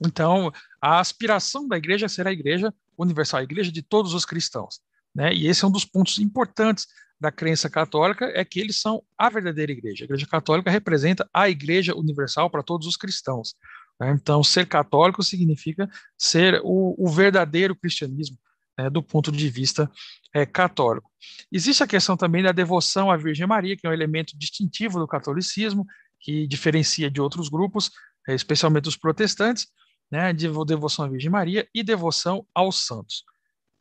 Então, 0.05 0.53
a 0.81 1.01
aspiração 1.01 1.67
da 1.67 1.77
igreja 1.77 2.07
é 2.07 2.09
ser 2.09 2.27
a 2.27 2.33
igreja 2.33 2.73
universal, 2.99 3.41
a 3.41 3.45
igreja 3.45 3.73
de 3.73 3.83
todos 3.83 4.13
os 4.13 4.25
cristãos. 4.25 4.81
Né? 5.15 5.33
E 5.33 5.47
esse 5.47 5.65
é 5.65 5.69
um 5.69 5.71
dos 5.71 5.85
pontos 5.85 6.19
importantes 6.19 6.87
da 7.21 7.33
crença 7.33 7.71
católica, 7.71 8.27
é 8.35 8.45
que 8.45 8.61
eles 8.61 8.81
são 8.81 9.03
a 9.17 9.29
verdadeira 9.29 9.73
igreja. 9.73 10.05
A 10.05 10.07
igreja 10.07 10.27
católica 10.27 10.71
representa 10.71 11.29
a 11.33 11.49
igreja 11.49 11.95
universal 11.95 12.51
para 12.51 12.63
todos 12.63 12.87
os 12.87 12.97
cristãos. 12.97 13.55
Né? 13.99 14.11
Então, 14.11 14.45
ser 14.45 14.67
católico 14.67 15.23
significa 15.23 15.89
ser 16.19 16.61
o, 16.63 16.95
o 16.99 17.09
verdadeiro 17.09 17.75
cristianismo, 17.75 18.37
né, 18.79 18.91
do 18.91 19.03
ponto 19.03 19.33
de 19.33 19.49
vista 19.49 19.91
é, 20.35 20.45
católico. 20.45 21.11
Existe 21.51 21.83
a 21.83 21.87
questão 21.87 22.17
também 22.17 22.43
da 22.43 22.53
devoção 22.53 23.11
à 23.11 23.17
Virgem 23.17 23.47
Maria, 23.47 23.77
que 23.77 23.87
é 23.87 23.91
um 23.91 23.95
elemento 23.95 24.37
distintivo 24.37 24.99
do 24.99 25.09
catolicismo, 25.09 25.87
que 26.21 26.47
diferencia 26.47 27.11
de 27.11 27.21
outros 27.21 27.49
grupos, 27.49 27.91
é, 28.29 28.35
especialmente 28.35 28.89
os 28.89 28.97
protestantes, 28.97 29.69
né, 30.11 30.33
de 30.33 30.49
devoção 30.67 31.07
à 31.07 31.09
Virgem 31.09 31.31
Maria 31.31 31.67
e 31.75 31.83
devoção 31.83 32.47
aos 32.55 32.87
santos. 32.87 33.25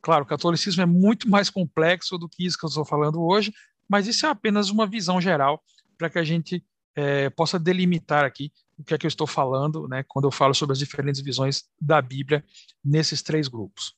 Claro, 0.06 0.22
o 0.22 0.26
catolicismo 0.28 0.80
é 0.80 0.86
muito 0.86 1.28
mais 1.28 1.50
complexo 1.50 2.16
do 2.16 2.28
que 2.28 2.46
isso 2.46 2.56
que 2.56 2.64
eu 2.64 2.68
estou 2.68 2.84
falando 2.84 3.20
hoje, 3.20 3.52
mas 3.88 4.06
isso 4.06 4.24
é 4.24 4.28
apenas 4.28 4.70
uma 4.70 4.86
visão 4.86 5.20
geral 5.20 5.60
para 5.98 6.08
que 6.08 6.16
a 6.16 6.22
gente 6.22 6.64
é, 6.94 7.28
possa 7.30 7.58
delimitar 7.58 8.24
aqui 8.24 8.52
o 8.78 8.84
que 8.84 8.94
é 8.94 8.98
que 8.98 9.04
eu 9.04 9.08
estou 9.08 9.26
falando, 9.26 9.88
né, 9.88 10.04
quando 10.06 10.26
eu 10.26 10.30
falo 10.30 10.54
sobre 10.54 10.74
as 10.74 10.78
diferentes 10.78 11.20
visões 11.20 11.64
da 11.80 12.00
Bíblia 12.00 12.44
nesses 12.84 13.20
três 13.20 13.48
grupos. 13.48 13.96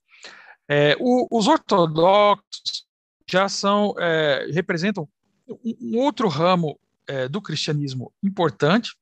É, 0.66 0.96
o, 0.98 1.28
os 1.30 1.46
ortodoxos 1.46 2.86
já 3.30 3.46
são 3.46 3.94
é, 3.98 4.48
representam 4.50 5.06
um, 5.46 5.76
um, 5.78 5.98
outro 5.98 6.26
ramo 6.28 6.80
é, 7.06 7.28
do 7.28 7.42
cristianismo 7.42 8.10
importante, 8.22 8.92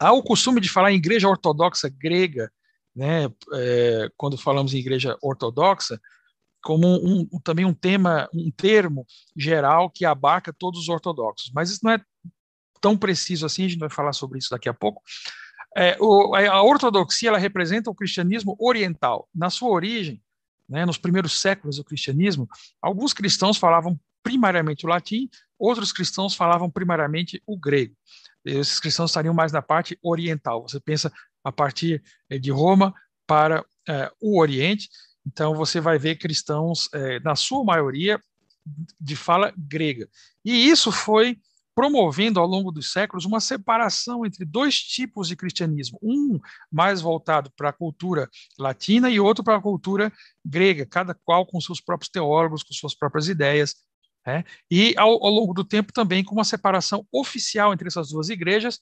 Há 0.00 0.12
o 0.12 0.24
costume 0.24 0.60
de 0.60 0.68
falar 0.68 0.90
em 0.90 0.96
igreja 0.96 1.28
ortodoxa 1.28 1.88
grega, 1.88 2.50
né, 2.94 3.30
é, 3.54 4.10
quando 4.16 4.36
falamos 4.36 4.74
em 4.74 4.78
igreja 4.78 5.16
ortodoxa, 5.22 6.00
como 6.66 6.86
um, 6.86 7.28
também 7.44 7.64
um 7.64 7.72
tema, 7.72 8.28
um 8.34 8.50
termo 8.50 9.06
geral 9.36 9.88
que 9.88 10.04
abarca 10.04 10.52
todos 10.52 10.80
os 10.80 10.88
ortodoxos. 10.88 11.52
Mas 11.54 11.70
isso 11.70 11.80
não 11.84 11.92
é 11.92 12.00
tão 12.80 12.96
preciso 12.96 13.46
assim, 13.46 13.64
a 13.64 13.68
gente 13.68 13.78
vai 13.78 13.88
falar 13.88 14.12
sobre 14.12 14.38
isso 14.38 14.50
daqui 14.50 14.68
a 14.68 14.74
pouco. 14.74 15.00
É, 15.76 15.96
o, 16.00 16.34
a 16.34 16.62
ortodoxia 16.62 17.28
ela 17.28 17.38
representa 17.38 17.88
o 17.88 17.94
cristianismo 17.94 18.56
oriental. 18.58 19.28
Na 19.32 19.48
sua 19.48 19.70
origem, 19.70 20.20
né, 20.68 20.84
nos 20.84 20.98
primeiros 20.98 21.40
séculos 21.40 21.76
do 21.76 21.84
cristianismo, 21.84 22.48
alguns 22.82 23.12
cristãos 23.12 23.56
falavam 23.56 23.96
primariamente 24.20 24.84
o 24.84 24.88
latim, 24.88 25.28
outros 25.56 25.92
cristãos 25.92 26.34
falavam 26.34 26.68
primariamente 26.68 27.40
o 27.46 27.56
grego 27.56 27.94
esses 28.46 28.78
cristãos 28.78 29.10
estariam 29.10 29.34
mais 29.34 29.52
na 29.52 29.60
parte 29.60 29.98
oriental. 30.02 30.62
Você 30.62 30.78
pensa 30.78 31.12
a 31.42 31.50
partir 31.50 32.02
eh, 32.30 32.38
de 32.38 32.50
Roma 32.50 32.94
para 33.26 33.64
é, 33.88 34.10
o 34.20 34.40
Oriente, 34.40 34.88
então 35.26 35.54
você 35.54 35.80
vai 35.80 35.98
ver 35.98 36.16
cristãos, 36.16 36.88
é, 36.94 37.18
na 37.20 37.34
sua 37.34 37.64
maioria, 37.64 38.20
de 39.00 39.16
fala 39.16 39.52
grega. 39.56 40.08
E 40.44 40.68
isso 40.68 40.92
foi 40.92 41.38
promovendo 41.74 42.40
ao 42.40 42.46
longo 42.46 42.72
dos 42.72 42.90
séculos 42.90 43.26
uma 43.26 43.38
separação 43.38 44.24
entre 44.24 44.46
dois 44.46 44.80
tipos 44.80 45.28
de 45.28 45.36
cristianismo, 45.36 45.98
um 46.02 46.40
mais 46.72 47.02
voltado 47.02 47.50
para 47.54 47.68
a 47.68 47.72
cultura 47.72 48.30
latina 48.58 49.10
e 49.10 49.20
outro 49.20 49.44
para 49.44 49.56
a 49.56 49.60
cultura 49.60 50.10
grega, 50.42 50.86
cada 50.86 51.12
qual 51.12 51.44
com 51.44 51.60
seus 51.60 51.80
próprios 51.80 52.08
teólogos, 52.08 52.62
com 52.62 52.72
suas 52.72 52.94
próprias 52.94 53.28
ideias, 53.28 53.74
né? 54.26 54.42
E, 54.70 54.94
ao, 54.96 55.22
ao, 55.22 55.30
longo 55.30 55.52
do 55.52 55.64
tempo, 55.64 55.92
também 55.92 56.24
com 56.24 56.34
uma 56.34 56.44
separação 56.44 57.06
oficial 57.12 57.72
entre 57.72 57.86
essas 57.86 58.08
duas 58.08 58.28
igrejas, 58.28 58.80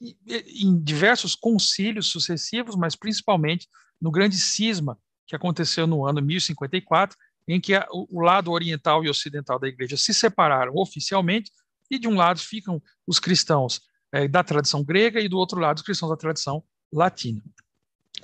em 0.00 0.78
diversos 0.82 1.34
concílios 1.34 2.06
sucessivos, 2.06 2.76
mas 2.76 2.94
principalmente 2.94 3.68
no 4.00 4.10
grande 4.10 4.38
cisma 4.38 4.96
que 5.26 5.34
aconteceu 5.34 5.86
no 5.86 6.06
ano 6.06 6.22
1054, 6.22 7.16
em 7.48 7.60
que 7.60 7.74
a, 7.74 7.86
o, 7.90 8.20
lado 8.20 8.50
oriental 8.50 9.04
e 9.04 9.08
ocidental 9.08 9.58
da 9.58 9.68
igreja 9.68 9.96
se 9.96 10.12
separaram 10.12 10.72
oficialmente, 10.76 11.50
e 11.90 11.98
de 11.98 12.08
um 12.08 12.16
lado 12.16 12.40
ficam 12.40 12.82
os 13.06 13.18
cristãos 13.18 13.80
é, 14.12 14.26
da 14.26 14.42
tradição 14.42 14.82
grega 14.82 15.20
e 15.20 15.28
do 15.28 15.38
outro 15.38 15.60
lado 15.60 15.76
os 15.78 15.84
cristãos 15.84 16.10
da 16.10 16.16
tradição 16.16 16.64
latina. 16.92 17.42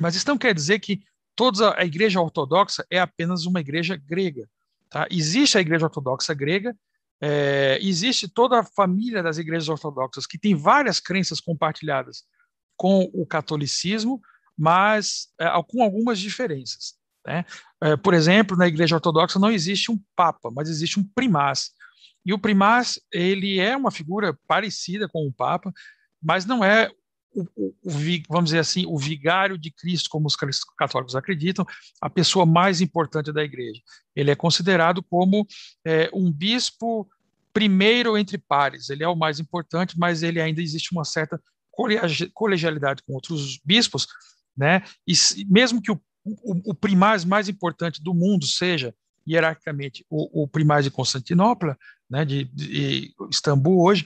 Mas 0.01 0.17
isso 0.17 0.27
não 0.27 0.39
quer 0.39 0.55
dizer 0.55 0.81
que 0.81 1.03
toda 1.37 1.79
a 1.79 1.85
igreja 1.85 2.21
ortodoxa 2.21 2.85
é 2.91 2.99
apenas 2.99 3.47
uma 3.47 3.61
igreja 3.61 3.97
grega. 3.97 4.49
Tá? 4.93 5.07
Existe 5.11 5.57
a 5.57 5.61
Igreja 5.61 5.87
Ortodoxa 5.87 6.35
grega, 6.35 6.77
é, 7.19 7.79
existe 7.81 8.29
toda 8.29 8.59
a 8.59 8.65
família 8.65 9.23
das 9.23 9.39
igrejas 9.39 9.69
ortodoxas 9.69 10.27
que 10.27 10.39
tem 10.39 10.55
várias 10.55 10.99
crenças 11.01 11.41
compartilhadas 11.41 12.25
com 12.77 13.09
o 13.15 13.25
catolicismo, 13.25 14.21
mas 14.57 15.29
é, 15.39 15.47
com 15.67 15.83
algumas 15.83 16.19
diferenças. 16.19 16.95
Né? 17.27 17.45
É, 17.81 17.97
por 17.97 18.15
exemplo, 18.15 18.57
na 18.57 18.67
Igreja 18.67 18.97
Ortodoxa 18.97 19.39
não 19.39 19.51
existe 19.51 19.91
um 19.91 20.01
papa, 20.17 20.51
mas 20.51 20.69
existe 20.69 20.99
um 20.99 21.05
primaz. 21.05 21.71
E 22.25 22.33
o 22.33 22.39
primaz 22.39 23.01
ele 23.13 23.59
é 23.59 23.77
uma 23.77 23.91
figura 23.91 24.39
parecida 24.47 25.09
com 25.09 25.27
o 25.27 25.33
papa, 25.33 25.73
mas 26.23 26.47
não 26.47 26.65
é 26.65 26.91
o, 27.35 27.43
o, 27.57 27.75
o, 27.85 27.93
vamos 28.29 28.51
dizer 28.51 28.59
assim, 28.59 28.85
o 28.87 28.99
vigário 28.99 29.57
de 29.57 29.71
Cristo, 29.71 30.11
como 30.11 30.27
os 30.27 30.37
católicos 30.79 31.17
acreditam, 31.17 31.67
a 32.01 32.11
pessoa 32.11 32.45
mais 32.45 32.81
importante 32.81 33.33
da 33.33 33.43
igreja. 33.43 33.81
Ele 34.15 34.31
é 34.31 34.37
considerado 34.37 35.03
como 35.03 35.47
é, 35.85 36.11
um 36.13 36.31
bispo 36.31 37.09
primeiro 37.53 38.17
entre 38.17 38.39
pares. 38.39 38.91
Ele 38.91 39.03
é 39.03 39.09
o 39.09 39.17
mais 39.17 39.41
importante, 39.41 39.99
mas 39.99 40.23
ele 40.23 40.41
ainda 40.41 40.63
existe 40.63 40.93
uma 40.93 41.05
certa 41.05 41.41
colegialidade 42.35 43.03
com 43.03 43.15
outros 43.15 43.59
bispos, 43.65 44.07
né? 44.57 44.83
E 45.07 45.15
mesmo 45.49 45.81
que 45.81 45.91
o 45.91 46.01
o, 46.25 46.71
o 46.71 46.75
primaz 46.75 47.25
mais 47.25 47.49
importante 47.49 48.03
do 48.03 48.15
mundo 48.15 48.47
seja 48.47 48.95
hierarquicamente 49.29 50.05
o, 50.11 50.43
o 50.43 50.49
primaz 50.49 50.85
de 50.85 50.91
Constantinopla, 50.91 51.79
né, 52.11 52.25
de, 52.25 52.45
de 52.45 53.15
Istambul 53.31 53.85
hoje, 53.85 54.05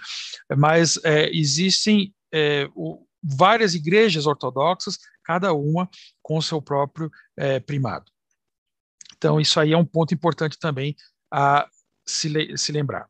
mas 0.57 0.99
é, 1.05 1.31
existem 1.35 2.15
é, 2.33 2.69
o, 2.75 3.07
várias 3.23 3.75
igrejas 3.75 4.27
ortodoxas, 4.27 4.99
cada 5.25 5.53
uma 5.53 5.89
com 6.23 6.41
seu 6.41 6.61
próprio 6.61 7.11
é, 7.37 7.59
primado. 7.59 8.11
Então, 9.17 9.41
isso 9.41 9.59
aí 9.59 9.73
é 9.73 9.79
um 9.79 9.85
ponto 9.85 10.13
importante 10.13 10.59
também 10.59 10.95
a 11.33 11.67
se, 12.07 12.57
se 12.57 12.71
lembrar. 12.71 13.09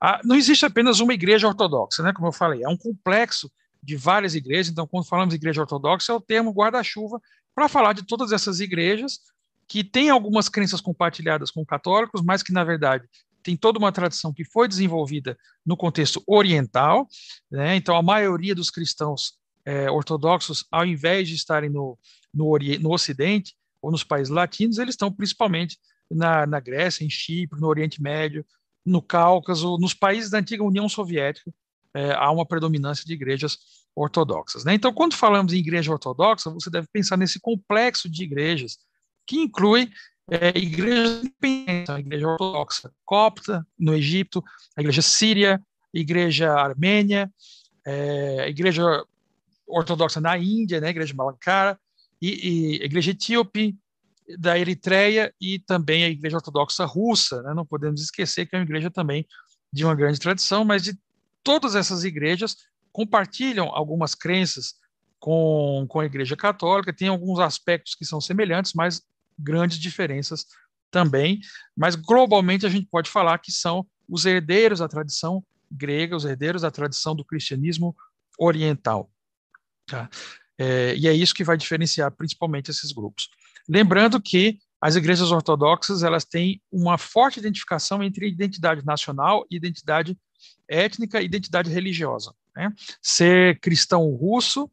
Ah, 0.00 0.20
não 0.22 0.36
existe 0.36 0.64
apenas 0.66 1.00
uma 1.00 1.14
igreja 1.14 1.48
ortodoxa, 1.48 2.02
né? 2.02 2.12
Como 2.12 2.28
eu 2.28 2.32
falei, 2.32 2.62
é 2.62 2.68
um 2.68 2.76
complexo 2.76 3.50
de 3.86 3.96
várias 3.96 4.34
igrejas. 4.34 4.68
Então, 4.68 4.86
quando 4.86 5.06
falamos 5.06 5.32
igreja 5.32 5.60
ortodoxa, 5.60 6.12
é 6.12 6.14
o 6.14 6.20
termo 6.20 6.50
guarda-chuva 6.50 7.20
para 7.54 7.68
falar 7.68 7.92
de 7.92 8.04
todas 8.04 8.32
essas 8.32 8.58
igrejas 8.58 9.20
que 9.68 9.84
têm 9.84 10.10
algumas 10.10 10.48
crenças 10.48 10.80
compartilhadas 10.80 11.50
com 11.50 11.64
católicos, 11.64 12.20
mas 12.22 12.42
que, 12.42 12.52
na 12.52 12.64
verdade, 12.64 13.08
tem 13.42 13.56
toda 13.56 13.78
uma 13.78 13.92
tradição 13.92 14.32
que 14.32 14.44
foi 14.44 14.66
desenvolvida 14.66 15.38
no 15.64 15.76
contexto 15.76 16.20
oriental. 16.26 17.08
Né? 17.48 17.76
Então, 17.76 17.96
a 17.96 18.02
maioria 18.02 18.56
dos 18.56 18.70
cristãos 18.70 19.38
é, 19.64 19.88
ortodoxos, 19.88 20.66
ao 20.70 20.84
invés 20.84 21.28
de 21.28 21.36
estarem 21.36 21.70
no, 21.70 21.96
no, 22.34 22.58
no 22.80 22.92
Ocidente 22.92 23.54
ou 23.80 23.92
nos 23.92 24.02
países 24.02 24.30
latinos, 24.30 24.78
eles 24.78 24.94
estão 24.94 25.12
principalmente 25.12 25.78
na, 26.10 26.44
na 26.44 26.58
Grécia, 26.58 27.04
em 27.04 27.10
Chipre, 27.10 27.60
no 27.60 27.68
Oriente 27.68 28.02
Médio, 28.02 28.44
no 28.84 29.00
Cáucaso, 29.00 29.78
nos 29.78 29.94
países 29.94 30.30
da 30.30 30.38
antiga 30.38 30.64
União 30.64 30.88
Soviética, 30.88 31.52
é, 31.96 32.12
há 32.12 32.30
uma 32.30 32.44
predominância 32.44 33.04
de 33.06 33.14
igrejas 33.14 33.58
ortodoxas. 33.94 34.64
Né? 34.64 34.74
Então, 34.74 34.92
quando 34.92 35.14
falamos 35.14 35.54
em 35.54 35.56
igreja 35.56 35.90
ortodoxa, 35.90 36.50
você 36.50 36.68
deve 36.68 36.86
pensar 36.92 37.16
nesse 37.16 37.40
complexo 37.40 38.10
de 38.10 38.22
igrejas, 38.22 38.76
que 39.26 39.38
inclui 39.38 39.90
é, 40.30 40.48
igrejas 40.58 41.24
independentes, 41.24 41.88
a 41.88 41.98
igreja 41.98 42.28
ortodoxa 42.28 42.92
copta, 43.04 43.66
no 43.78 43.94
Egito, 43.94 44.44
a 44.76 44.82
igreja 44.82 45.00
síria, 45.00 45.62
a 45.94 45.98
igreja 45.98 46.52
armênia, 46.52 47.32
é, 47.86 48.40
a 48.42 48.48
igreja 48.48 48.82
ortodoxa 49.66 50.20
na 50.20 50.36
Índia, 50.36 50.80
né, 50.80 50.88
a 50.88 50.90
igreja 50.90 51.14
Malankara, 51.14 51.78
e, 52.20 52.76
e 52.76 52.82
a 52.82 52.84
igreja 52.84 53.12
etíope, 53.12 53.74
da 54.38 54.58
Eritreia 54.58 55.32
e 55.40 55.60
também 55.60 56.02
a 56.02 56.08
Igreja 56.08 56.36
Ortodoxa 56.38 56.84
Russa. 56.84 57.42
Né? 57.42 57.54
Não 57.54 57.64
podemos 57.64 58.02
esquecer 58.02 58.44
que 58.44 58.56
é 58.56 58.58
uma 58.58 58.64
igreja 58.64 58.90
também 58.90 59.24
de 59.72 59.84
uma 59.84 59.94
grande 59.94 60.18
tradição, 60.18 60.64
mas 60.64 60.82
de 60.82 60.98
todas 61.46 61.76
essas 61.76 62.02
igrejas 62.02 62.56
compartilham 62.90 63.68
algumas 63.72 64.16
crenças 64.16 64.74
com, 65.20 65.86
com 65.88 66.00
a 66.00 66.04
Igreja 66.04 66.36
Católica, 66.36 66.92
tem 66.92 67.06
alguns 67.06 67.38
aspectos 67.38 67.94
que 67.94 68.04
são 68.04 68.20
semelhantes, 68.20 68.72
mas 68.74 69.00
grandes 69.38 69.78
diferenças 69.78 70.44
também. 70.90 71.38
Mas 71.76 71.94
globalmente 71.94 72.66
a 72.66 72.68
gente 72.68 72.88
pode 72.90 73.08
falar 73.08 73.38
que 73.38 73.52
são 73.52 73.86
os 74.08 74.26
herdeiros 74.26 74.80
da 74.80 74.88
tradição 74.88 75.40
grega, 75.70 76.16
os 76.16 76.24
herdeiros 76.24 76.62
da 76.62 76.70
tradição 76.70 77.14
do 77.14 77.24
cristianismo 77.24 77.94
oriental. 78.36 79.08
Tá? 79.86 80.10
É, 80.58 80.96
e 80.96 81.06
é 81.06 81.12
isso 81.12 81.34
que 81.34 81.44
vai 81.44 81.56
diferenciar 81.56 82.10
principalmente 82.10 82.72
esses 82.72 82.90
grupos. 82.90 83.28
Lembrando 83.68 84.20
que 84.20 84.58
as 84.80 84.96
igrejas 84.96 85.30
ortodoxas 85.30 86.02
elas 86.02 86.24
têm 86.24 86.60
uma 86.72 86.98
forte 86.98 87.38
identificação 87.38 88.02
entre 88.02 88.26
identidade 88.26 88.84
nacional 88.84 89.46
e 89.48 89.56
identidade 89.56 90.18
étnica 90.68 91.20
e 91.20 91.24
identidade 91.24 91.70
religiosa. 91.70 92.34
Né? 92.54 92.72
Ser 93.00 93.60
cristão 93.60 94.10
russo, 94.10 94.70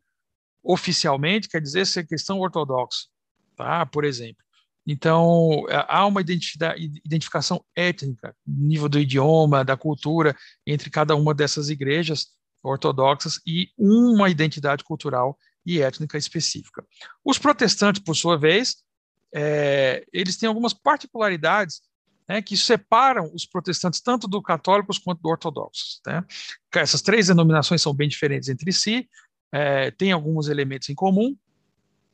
oficialmente, 0.63 1.49
quer 1.49 1.61
dizer 1.61 1.85
ser 1.85 2.07
cristão 2.07 2.39
ortodoxo, 2.39 3.09
tá? 3.55 3.85
por 3.85 4.03
exemplo. 4.03 4.43
Então, 4.85 5.65
há 5.87 6.05
uma 6.05 6.19
identificação 6.21 7.63
étnica, 7.73 8.35
nível 8.45 8.89
do 8.89 8.99
idioma, 8.99 9.63
da 9.63 9.77
cultura, 9.77 10.35
entre 10.67 10.89
cada 10.89 11.15
uma 11.15 11.33
dessas 11.33 11.69
igrejas 11.69 12.27
ortodoxas 12.61 13.39
e 13.45 13.69
uma 13.77 14.29
identidade 14.29 14.83
cultural 14.83 15.37
e 15.65 15.81
étnica 15.81 16.17
específica. 16.17 16.85
Os 17.23 17.37
protestantes, 17.37 18.01
por 18.01 18.15
sua 18.15 18.37
vez, 18.37 18.77
é, 19.33 20.05
eles 20.11 20.37
têm 20.37 20.47
algumas 20.47 20.73
particularidades 20.73 21.81
né, 22.27 22.41
que 22.41 22.57
separam 22.57 23.29
os 23.33 23.45
protestantes 23.45 24.01
tanto 24.01 24.27
do 24.27 24.41
católicos 24.41 24.97
quanto 24.97 25.21
do 25.21 25.29
ortodoxos. 25.29 26.01
Né? 26.05 26.23
Essas 26.73 27.01
três 27.01 27.27
denominações 27.27 27.81
são 27.81 27.93
bem 27.93 28.07
diferentes 28.07 28.49
entre 28.49 28.71
si, 28.71 29.09
é, 29.51 29.91
têm 29.91 30.11
alguns 30.11 30.47
elementos 30.47 30.89
em 30.89 30.95
comum, 30.95 31.35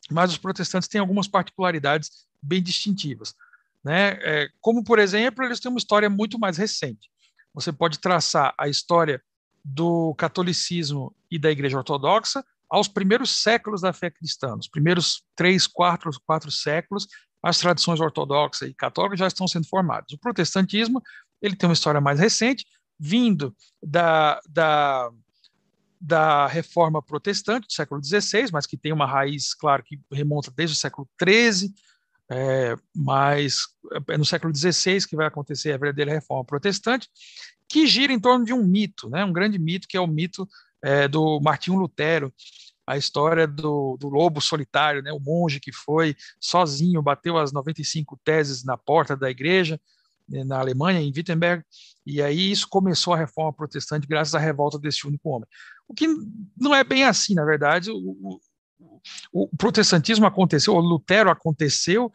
mas 0.09 0.31
os 0.31 0.37
protestantes 0.37 0.89
têm 0.89 0.99
algumas 0.99 1.27
particularidades 1.27 2.27
bem 2.41 2.61
distintivas. 2.61 3.35
Né? 3.83 4.17
É, 4.21 4.49
como, 4.59 4.83
por 4.83 4.99
exemplo, 4.99 5.43
eles 5.43 5.59
têm 5.59 5.69
uma 5.69 5.77
história 5.77 6.09
muito 6.09 6.39
mais 6.39 6.57
recente. 6.57 7.09
Você 7.53 7.71
pode 7.71 7.99
traçar 7.99 8.53
a 8.57 8.67
história 8.67 9.21
do 9.63 10.13
catolicismo 10.15 11.15
e 11.29 11.37
da 11.37 11.51
Igreja 11.51 11.77
Ortodoxa 11.77 12.43
aos 12.69 12.87
primeiros 12.87 13.41
séculos 13.41 13.81
da 13.81 13.91
fé 13.91 14.09
cristã, 14.11 14.55
os 14.55 14.67
primeiros 14.67 15.23
três, 15.35 15.65
quatro, 15.65 16.11
quatro 16.25 16.51
séculos, 16.51 17.07
as 17.41 17.59
tradições 17.59 17.99
ortodoxa 17.99 18.65
e 18.67 18.73
católica 18.73 19.17
já 19.17 19.27
estão 19.27 19.47
sendo 19.47 19.67
formadas. 19.67 20.11
O 20.11 20.17
protestantismo 20.17 21.01
ele 21.41 21.55
tem 21.55 21.69
uma 21.69 21.73
história 21.73 22.01
mais 22.01 22.19
recente, 22.19 22.65
vindo 22.99 23.55
da, 23.81 24.39
da, 24.49 25.09
da 25.99 26.47
reforma 26.47 27.01
protestante 27.01 27.67
do 27.67 27.73
século 27.73 28.03
XVI, 28.03 28.49
mas 28.51 28.65
que 28.65 28.77
tem 28.77 28.91
uma 28.91 29.05
raiz, 29.05 29.53
claro, 29.53 29.83
que 29.83 29.99
remonta 30.11 30.51
desde 30.51 30.75
o 30.75 30.79
século 30.79 31.07
XIII, 31.21 31.73
é, 32.31 32.75
mas 32.95 33.67
é 34.09 34.17
no 34.17 34.25
século 34.25 34.53
XVI 34.53 35.07
que 35.07 35.15
vai 35.15 35.27
acontecer 35.27 35.71
a 35.71 35.77
verdadeira 35.77 36.11
reforma 36.11 36.45
protestante, 36.45 37.09
que 37.67 37.87
gira 37.87 38.11
em 38.11 38.19
torno 38.19 38.43
de 38.43 38.53
um 38.53 38.63
mito, 38.65 39.09
né, 39.09 39.23
um 39.23 39.33
grande 39.33 39.57
mito, 39.57 39.87
que 39.87 39.95
é 39.97 40.01
o 40.01 40.07
mito 40.07 40.47
é, 40.81 41.07
do 41.07 41.39
Martinho 41.39 41.77
Lutero, 41.77 42.33
a 42.89 42.97
história 42.97 43.45
do, 43.45 43.95
do, 43.99 44.09
lobo 44.09 44.41
solitário, 44.41 45.03
né, 45.03 45.13
o 45.13 45.19
monge 45.19 45.59
que 45.59 45.71
foi 45.71 46.15
sozinho, 46.39 47.03
bateu 47.03 47.37
as 47.37 47.51
95 47.51 48.19
teses 48.23 48.63
na 48.63 48.75
porta 48.75 49.15
da 49.15 49.29
igreja, 49.29 49.79
né, 50.27 50.43
na 50.43 50.59
Alemanha, 50.59 50.99
em 50.99 51.13
Wittenberg, 51.15 51.63
e 52.03 52.19
aí 52.19 52.49
isso 52.49 52.67
começou 52.67 53.13
a 53.13 53.17
reforma 53.17 53.53
protestante 53.53 54.07
graças 54.07 54.33
à 54.33 54.39
revolta 54.39 54.79
desse 54.79 55.05
único 55.05 55.29
homem. 55.29 55.47
O 55.87 55.93
que 55.93 56.07
não 56.57 56.73
é 56.73 56.83
bem 56.83 57.03
assim, 57.03 57.35
na 57.35 57.45
verdade, 57.45 57.91
o, 57.91 58.39
o, 58.79 59.01
o 59.31 59.55
protestantismo 59.55 60.25
aconteceu, 60.25 60.73
o 60.73 60.79
Lutero 60.79 61.29
aconteceu 61.29 62.11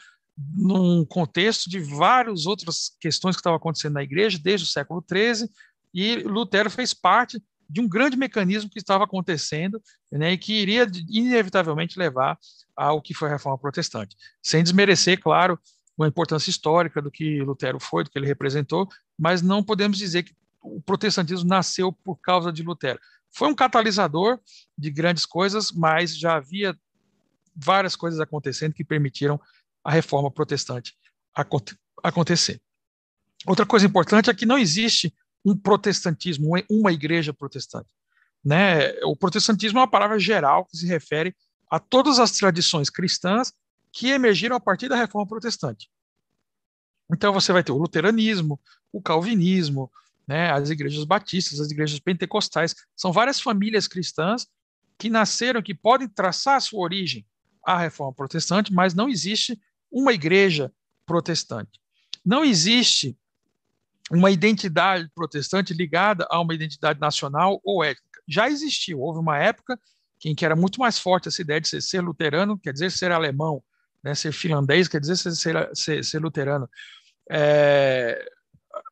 num 0.56 1.04
contexto 1.04 1.70
de 1.70 1.78
várias 1.78 2.46
outras 2.46 2.90
questões 3.00 3.37
que 3.37 3.40
estavam 3.40 3.58
acontecendo 3.58 3.92
na 3.92 4.02
igreja 4.02 4.40
desde 4.42 4.66
o 4.66 4.68
século 4.68 5.04
XIII, 5.08 5.48
e 5.94 6.16
Lutero 6.24 6.68
fez 6.68 6.92
parte 6.92 7.40
de 7.68 7.81
um 7.81 7.88
grande 7.88 8.16
mecanismo 8.16 8.70
que 8.70 8.79
estava 8.79 9.05
acontecendo 9.05 9.83
né, 10.11 10.33
e 10.33 10.38
que 10.38 10.53
iria 10.55 10.87
inevitavelmente 11.09 11.98
levar 11.98 12.38
ao 12.77 13.00
que 13.00 13.14
foi 13.14 13.29
a 13.29 13.33
reforma 13.33 13.59
protestante. 13.59 14.16
Sem 14.42 14.62
desmerecer, 14.62 15.20
claro, 15.20 15.59
a 16.00 16.07
importância 16.07 16.50
histórica 16.50 17.00
do 17.00 17.11
que 17.11 17.40
Lutero 17.42 17.79
foi, 17.79 18.05
do 18.05 18.11
que 18.11 18.18
ele 18.18 18.27
representou, 18.27 18.88
mas 19.18 19.42
não 19.42 19.62
podemos 19.62 19.96
dizer 19.96 20.24
que 20.24 20.35
o 20.61 20.81
protestantismo 20.81 21.48
nasceu 21.48 21.92
por 21.92 22.16
causa 22.16 22.53
de 22.53 22.62
Lutero. 22.62 22.98
Foi 23.31 23.48
um 23.48 23.55
catalisador 23.55 24.38
de 24.77 24.90
grandes 24.90 25.27
coisas, 25.27 25.70
mas 25.70 26.16
já 26.16 26.37
havia 26.37 26.77
várias 27.55 27.94
coisas 27.94 28.18
acontecendo 28.18 28.72
que 28.72 28.85
permitiram 28.85 29.40
a 29.85 29.90
reforma 29.90 30.31
protestante 30.31 30.94
acontecer. 32.03 32.61
Outra 33.46 33.66
coisa 33.66 33.87
importante 33.87 34.31
é 34.31 34.35
que 34.35 34.46
não 34.46 34.59
existe 34.59 35.14
um 35.44 35.57
protestantismo, 35.57 36.52
uma 36.70 36.92
igreja 36.92 37.33
protestante. 37.33 37.88
Né? 38.44 38.92
O 39.02 39.16
protestantismo 39.16 39.78
é 39.78 39.83
uma 39.83 39.90
palavra 39.90 40.18
geral 40.18 40.64
que 40.64 40.76
se 40.76 40.87
refere 40.87 41.35
a 41.70 41.78
todas 41.78 42.18
as 42.18 42.33
tradições 42.33 42.88
cristãs 42.90 43.52
que 43.92 44.09
emergiram 44.09 44.57
a 44.57 44.61
partir 44.61 44.88
da 44.88 44.96
reforma 44.96 45.26
protestante. 45.26 45.88
Então 47.12 47.33
você 47.33 47.52
vai 47.52 47.62
ter 47.62 47.72
o 47.72 47.78
luteranismo, 47.78 48.61
o 48.92 49.00
calvinismo, 49.00 49.90
né, 50.26 50.50
as 50.50 50.70
igrejas 50.70 51.04
batistas, 51.04 51.61
as 51.61 51.70
igrejas 51.70 52.00
pentecostais, 52.00 52.74
são 52.96 53.12
várias 53.12 53.40
famílias 53.40 53.87
cristãs 53.87 54.46
que 54.98 55.11
nasceram, 55.11 55.62
que 55.62 55.74
podem 55.74 56.09
traçar 56.09 56.57
a 56.57 56.61
sua 56.61 56.80
origem 56.80 57.26
à 57.64 57.78
reforma 57.78 58.12
protestante, 58.12 58.72
mas 58.72 58.94
não 58.94 59.09
existe 59.09 59.61
uma 59.90 60.12
igreja 60.12 60.72
protestante. 61.07 61.80
Não 62.24 62.44
existe 62.44 63.16
uma 64.10 64.30
identidade 64.30 65.08
protestante 65.14 65.72
ligada 65.72 66.26
a 66.30 66.40
uma 66.40 66.54
identidade 66.54 67.00
nacional 67.00 67.60
ou 67.64 67.82
étnica. 67.82 68.20
Já 68.28 68.48
existiu, 68.48 69.00
houve 69.00 69.18
uma 69.18 69.38
época 69.38 69.78
em 70.24 70.34
que 70.34 70.44
era 70.44 70.56
muito 70.56 70.80
mais 70.80 70.98
forte 70.98 71.28
essa 71.28 71.42
ideia 71.42 71.60
de 71.60 71.68
ser, 71.68 71.82
ser 71.82 72.00
luterano, 72.00 72.58
quer 72.58 72.72
dizer 72.72 72.90
ser 72.90 73.12
alemão, 73.12 73.62
né, 74.02 74.14
ser 74.14 74.32
finlandês, 74.32 74.88
quer 74.88 75.00
dizer 75.00 75.16
ser, 75.16 75.70
ser, 75.74 76.04
ser 76.04 76.18
luterano. 76.18 76.68
É, 77.30 78.26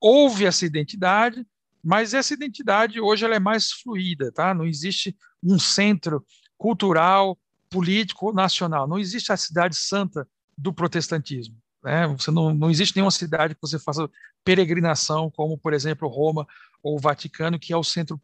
houve 0.01 0.45
essa 0.45 0.67
identidade, 0.67 1.47
mas 1.83 2.13
essa 2.15 2.35
identidade 2.35 3.01
hoje 3.01 3.25
ela 3.25 3.35
é 3.35 3.41
mais 3.41 3.73
fluida, 3.73 4.31
tá? 4.31 4.53
Não 4.55 4.65
existe 4.65 5.17
um 5.43 5.59
centro 5.59 6.25
cultural, 6.57 7.39
político 7.69 8.33
nacional. 8.33 8.87
Não 8.87 8.99
existe 8.99 9.33
a 9.33 9.37
cidade 9.37 9.75
santa 9.75 10.29
do 10.57 10.73
protestantismo. 10.73 11.62
Né? 11.83 12.07
Você 12.09 12.31
não, 12.31 12.55
não 12.55 12.71
existe 12.71 12.97
nenhuma 12.97 13.11
cidade 13.11 13.55
que 13.55 13.61
você 13.61 13.79
faça 13.79 14.09
peregrinação, 14.45 15.31
como, 15.31 15.59
por 15.59 15.73
exemplo, 15.73 16.09
Roma 16.09 16.47
ou 16.83 16.99
Vaticano, 16.99 17.59
que 17.59 17.73
é 17.73 17.77
o 17.77 17.85
centro 17.85 18.21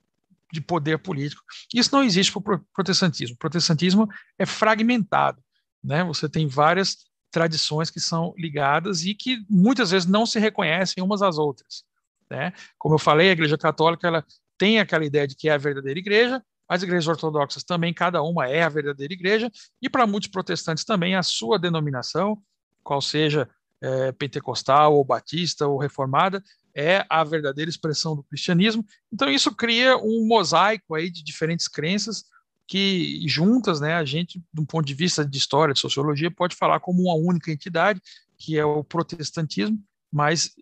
de 0.52 0.60
poder 0.60 0.98
político. 0.98 1.42
Isso 1.74 1.90
não 1.92 2.02
existe 2.02 2.32
para 2.32 2.56
o 2.56 2.60
protestantismo. 2.72 3.34
O 3.34 3.38
protestantismo 3.38 4.08
é 4.38 4.46
fragmentado. 4.46 5.42
Né? 5.82 6.02
Você 6.04 6.28
tem 6.28 6.46
várias 6.46 7.08
tradições 7.30 7.90
que 7.90 8.00
são 8.00 8.34
ligadas 8.36 9.04
e 9.04 9.14
que 9.14 9.44
muitas 9.48 9.90
vezes 9.90 10.08
não 10.08 10.24
se 10.24 10.38
reconhecem 10.38 11.02
umas 11.02 11.20
às 11.20 11.36
outras. 11.36 11.84
Né? 12.30 12.52
Como 12.78 12.94
eu 12.94 12.98
falei, 12.98 13.28
a 13.28 13.32
Igreja 13.32 13.58
Católica 13.58 14.06
ela 14.06 14.24
tem 14.56 14.78
aquela 14.80 15.04
ideia 15.04 15.26
de 15.26 15.36
que 15.36 15.48
é 15.48 15.52
a 15.52 15.58
verdadeira 15.58 15.98
igreja, 15.98 16.42
as 16.68 16.82
igrejas 16.82 17.08
ortodoxas 17.08 17.62
também, 17.62 17.94
cada 17.94 18.22
uma 18.22 18.46
é 18.46 18.62
a 18.62 18.68
verdadeira 18.68 19.14
igreja, 19.14 19.50
e 19.80 19.88
para 19.88 20.06
muitos 20.06 20.28
protestantes 20.28 20.84
também 20.84 21.14
a 21.14 21.22
sua 21.22 21.58
denominação, 21.58 22.42
qual 22.88 23.02
seja 23.02 23.46
é, 23.82 24.12
pentecostal 24.12 24.94
ou 24.94 25.04
batista 25.04 25.66
ou 25.66 25.76
reformada, 25.76 26.42
é 26.74 27.04
a 27.10 27.22
verdadeira 27.22 27.68
expressão 27.68 28.16
do 28.16 28.22
cristianismo. 28.22 28.82
Então 29.12 29.28
isso 29.28 29.54
cria 29.54 29.98
um 29.98 30.26
mosaico 30.26 30.94
aí 30.94 31.10
de 31.10 31.22
diferentes 31.22 31.68
crenças 31.68 32.24
que 32.66 33.22
juntas, 33.28 33.78
né, 33.78 33.92
a 33.92 34.06
gente, 34.06 34.42
um 34.58 34.64
ponto 34.64 34.86
de 34.86 34.94
vista 34.94 35.22
de 35.22 35.36
história, 35.36 35.74
de 35.74 35.80
sociologia, 35.80 36.30
pode 36.30 36.56
falar 36.56 36.80
como 36.80 37.02
uma 37.02 37.14
única 37.14 37.52
entidade, 37.52 38.00
que 38.38 38.56
é 38.56 38.64
o 38.64 38.82
protestantismo, 38.82 39.78
mas 40.10 40.54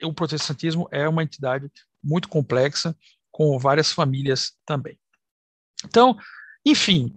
o 0.00 0.12
protestantismo 0.12 0.88
é 0.92 1.08
uma 1.08 1.24
entidade 1.24 1.68
muito 2.02 2.28
complexa, 2.28 2.96
com 3.32 3.58
várias 3.58 3.90
famílias 3.92 4.52
também. 4.64 4.96
Então, 5.84 6.16
enfim, 6.64 7.12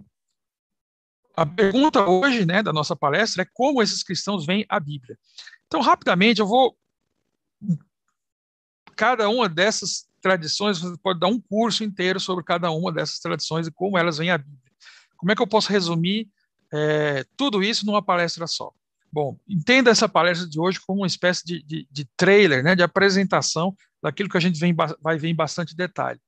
a 1.36 1.46
pergunta 1.46 2.06
hoje, 2.06 2.44
né, 2.44 2.62
da 2.62 2.72
nossa 2.72 2.94
palestra 2.94 3.42
é 3.42 3.48
como 3.52 3.82
esses 3.82 4.02
cristãos 4.02 4.44
veem 4.44 4.66
a 4.68 4.78
Bíblia. 4.78 5.18
Então, 5.66 5.80
rapidamente, 5.80 6.40
eu 6.40 6.46
vou 6.46 6.76
cada 8.96 9.28
uma 9.28 9.48
dessas 9.48 10.06
tradições, 10.20 10.78
você 10.78 10.96
pode 11.02 11.18
dar 11.18 11.28
um 11.28 11.40
curso 11.40 11.82
inteiro 11.82 12.20
sobre 12.20 12.44
cada 12.44 12.70
uma 12.70 12.92
dessas 12.92 13.18
tradições 13.18 13.66
e 13.66 13.72
como 13.72 13.96
elas 13.96 14.18
veem 14.18 14.30
a 14.30 14.38
Bíblia. 14.38 14.58
Como 15.16 15.32
é 15.32 15.36
que 15.36 15.42
eu 15.42 15.46
posso 15.46 15.70
resumir 15.70 16.28
é, 16.72 17.24
tudo 17.36 17.62
isso 17.62 17.86
numa 17.86 18.02
palestra 18.02 18.46
só? 18.46 18.72
Bom, 19.12 19.38
entenda 19.48 19.90
essa 19.90 20.08
palestra 20.08 20.48
de 20.48 20.60
hoje 20.60 20.78
como 20.86 21.00
uma 21.00 21.06
espécie 21.06 21.44
de, 21.44 21.62
de, 21.62 21.88
de 21.90 22.04
trailer, 22.16 22.62
né, 22.62 22.76
de 22.76 22.82
apresentação 22.82 23.74
daquilo 24.02 24.28
que 24.28 24.36
a 24.36 24.40
gente 24.40 24.58
vem, 24.58 24.74
vai 25.00 25.18
ver 25.18 25.28
em 25.28 25.34
bastante 25.34 25.74
detalhe. 25.74 26.20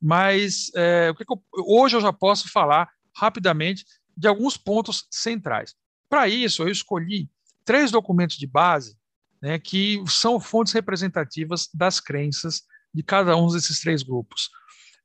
Mas 0.00 0.70
é, 0.74 1.10
o 1.10 1.14
que, 1.14 1.24
que 1.24 1.32
eu, 1.32 1.42
hoje 1.66 1.96
eu 1.96 2.00
já 2.00 2.12
posso 2.12 2.50
falar 2.50 2.88
rapidamente 3.14 3.84
de 4.16 4.28
alguns 4.28 4.56
pontos 4.56 5.06
centrais. 5.10 5.74
Para 6.08 6.28
isso, 6.28 6.62
eu 6.62 6.68
escolhi 6.68 7.28
três 7.64 7.90
documentos 7.90 8.36
de 8.36 8.46
base 8.46 8.96
né, 9.40 9.58
que 9.58 10.02
são 10.06 10.38
fontes 10.38 10.72
representativas 10.72 11.68
das 11.74 11.98
crenças 11.98 12.62
de 12.94 13.02
cada 13.02 13.36
um 13.36 13.48
desses 13.48 13.80
três 13.80 14.02
grupos. 14.02 14.50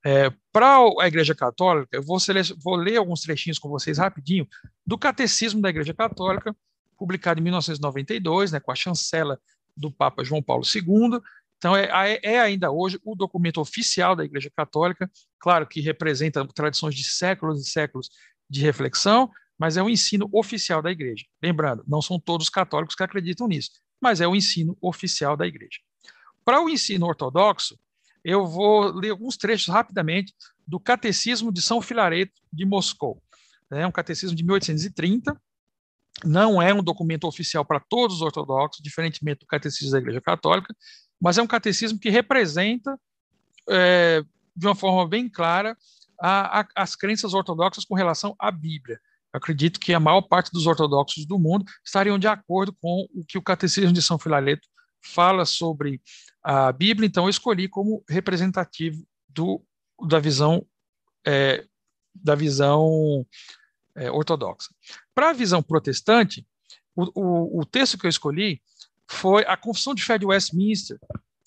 É, 0.06 0.32
Para 0.52 0.78
a 1.00 1.08
Igreja 1.08 1.34
Católica, 1.34 1.98
eu 1.98 2.04
vou, 2.04 2.18
vou, 2.64 2.76
ler 2.76 2.98
alguns 2.98 3.22
trechinhos 3.22 3.58
com 3.58 3.68
vocês 3.68 3.98
rapidinho 3.98 4.48
do 4.86 4.98
Catecismo 4.98 5.62
da 5.62 5.70
Igreja 5.70 5.94
Católica, 5.94 6.56
publicado 6.98 7.40
em 7.40 7.44
1992, 7.44 8.52
né, 8.52 8.60
com 8.60 8.72
a 8.72 8.76
chancela 8.76 9.40
do 9.76 9.92
Papa 9.92 10.24
João 10.24 10.42
Paulo 10.42 10.64
II. 10.64 11.20
Então, 11.58 11.76
é, 11.76 12.20
é 12.22 12.40
ainda 12.40 12.72
hoje 12.72 13.00
o 13.04 13.16
documento 13.16 13.60
oficial 13.60 14.16
da 14.16 14.24
Igreja 14.24 14.52
Católica, 14.56 15.10
claro 15.40 15.66
que 15.66 15.82
representa 15.82 16.46
tradições 16.48 16.94
de 16.94 17.04
séculos 17.04 17.62
e 17.62 17.70
séculos 17.70 18.10
de 18.50 18.62
reflexão, 18.62 19.30
mas 19.58 19.78
é 19.78 19.84
o 19.84 19.90
ensino 19.90 20.30
oficial 20.32 20.82
da 20.82 20.92
Igreja. 20.92 21.26
Lembrando, 21.42 21.84
não 21.88 22.02
são 22.02 22.20
todos 22.20 22.50
católicos 22.50 22.96
que 22.96 23.04
acreditam 23.04 23.48
nisso, 23.48 23.72
mas 24.00 24.22
é 24.22 24.28
o 24.28 24.36
ensino 24.36 24.78
oficial 24.82 25.36
da 25.36 25.48
Igreja. 25.48 25.80
Para 26.46 26.62
o 26.62 26.70
ensino 26.70 27.06
ortodoxo, 27.08 27.78
eu 28.24 28.46
vou 28.46 28.92
ler 28.92 29.10
alguns 29.10 29.38
trechos 29.38 29.68
rapidamente 29.68 30.34
do 30.66 30.80
Catecismo 30.80 31.52
de 31.52 31.62
São 31.62 31.82
Filareto 31.82 32.34
de 32.52 32.66
Moscou. 32.66 33.22
É 33.72 33.86
um 33.86 33.92
catecismo 33.92 34.36
de 34.36 34.44
1830, 34.44 35.40
não 36.24 36.62
é 36.62 36.74
um 36.74 36.84
documento 36.84 37.28
oficial 37.28 37.66
para 37.66 37.80
todos 37.80 38.18
os 38.18 38.22
ortodoxos, 38.22 38.82
diferentemente 38.82 39.42
do 39.42 39.46
catecismo 39.46 39.92
da 39.92 40.00
Igreja 40.00 40.22
Católica, 40.22 40.76
mas 41.20 41.38
é 41.38 41.42
um 41.42 41.48
catecismo 41.48 42.00
que 42.00 42.10
representa, 42.10 43.00
é, 43.70 44.24
de 44.56 44.66
uma 44.66 44.76
forma 44.76 45.08
bem 45.08 45.30
clara, 45.30 45.78
a, 46.22 46.62
a, 46.62 46.68
as 46.76 46.96
crenças 46.96 47.34
ortodoxas 47.34 47.86
com 47.86 47.96
relação 47.96 48.36
à 48.40 48.52
Bíblia. 48.52 49.00
Eu 49.34 49.38
acredito 49.38 49.80
que 49.80 49.94
a 49.94 50.00
maior 50.00 50.22
parte 50.22 50.52
dos 50.52 50.66
ortodoxos 50.66 51.26
do 51.26 51.38
mundo 51.38 51.66
estariam 51.86 52.18
de 52.18 52.28
acordo 52.28 52.76
com 52.82 53.08
o 53.14 53.26
que 53.26 53.38
o 53.38 53.42
Catecismo 53.42 53.92
de 53.92 54.02
São 54.02 54.18
Filareto 54.18 54.68
fala 55.04 55.46
sobre 55.46 56.02
a 56.44 56.72
Bíblia, 56.72 57.08
então 57.08 57.26
eu 57.26 57.30
escolhi 57.30 57.68
como 57.68 58.04
representativo 58.10 59.06
do, 59.28 59.64
da 60.08 60.20
visão 60.20 60.66
é, 61.26 61.66
da 62.16 62.36
visão 62.36 63.26
é, 63.96 64.10
ortodoxa. 64.10 64.70
Para 65.14 65.30
a 65.30 65.34
visão 65.34 65.62
protestante, 65.62 66.48
o, 66.96 67.04
o, 67.14 67.62
o, 67.62 67.66
texto 67.66 67.98
que 67.98 68.06
eu 68.06 68.10
escolhi 68.10 68.62
foi 69.10 69.44
a 69.46 69.56
Confissão 69.56 69.94
de 69.94 70.04
Fé 70.04 70.18
de 70.18 70.26
Westminster, 70.26 70.98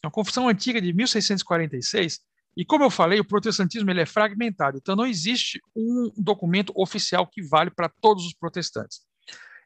uma 0.04 0.10
confissão 0.10 0.48
antiga 0.48 0.80
de 0.80 0.92
1646, 0.92 2.20
e 2.56 2.64
como 2.64 2.84
eu 2.84 2.90
falei, 2.90 3.20
o 3.20 3.24
protestantismo 3.24 3.90
ele 3.90 4.00
é 4.00 4.06
fragmentado, 4.06 4.78
então 4.78 4.96
não 4.96 5.06
existe 5.06 5.60
um 5.74 6.10
documento 6.16 6.72
oficial 6.76 7.26
que 7.26 7.42
vale 7.42 7.70
para 7.70 7.88
todos 7.88 8.26
os 8.26 8.34
protestantes. 8.34 9.00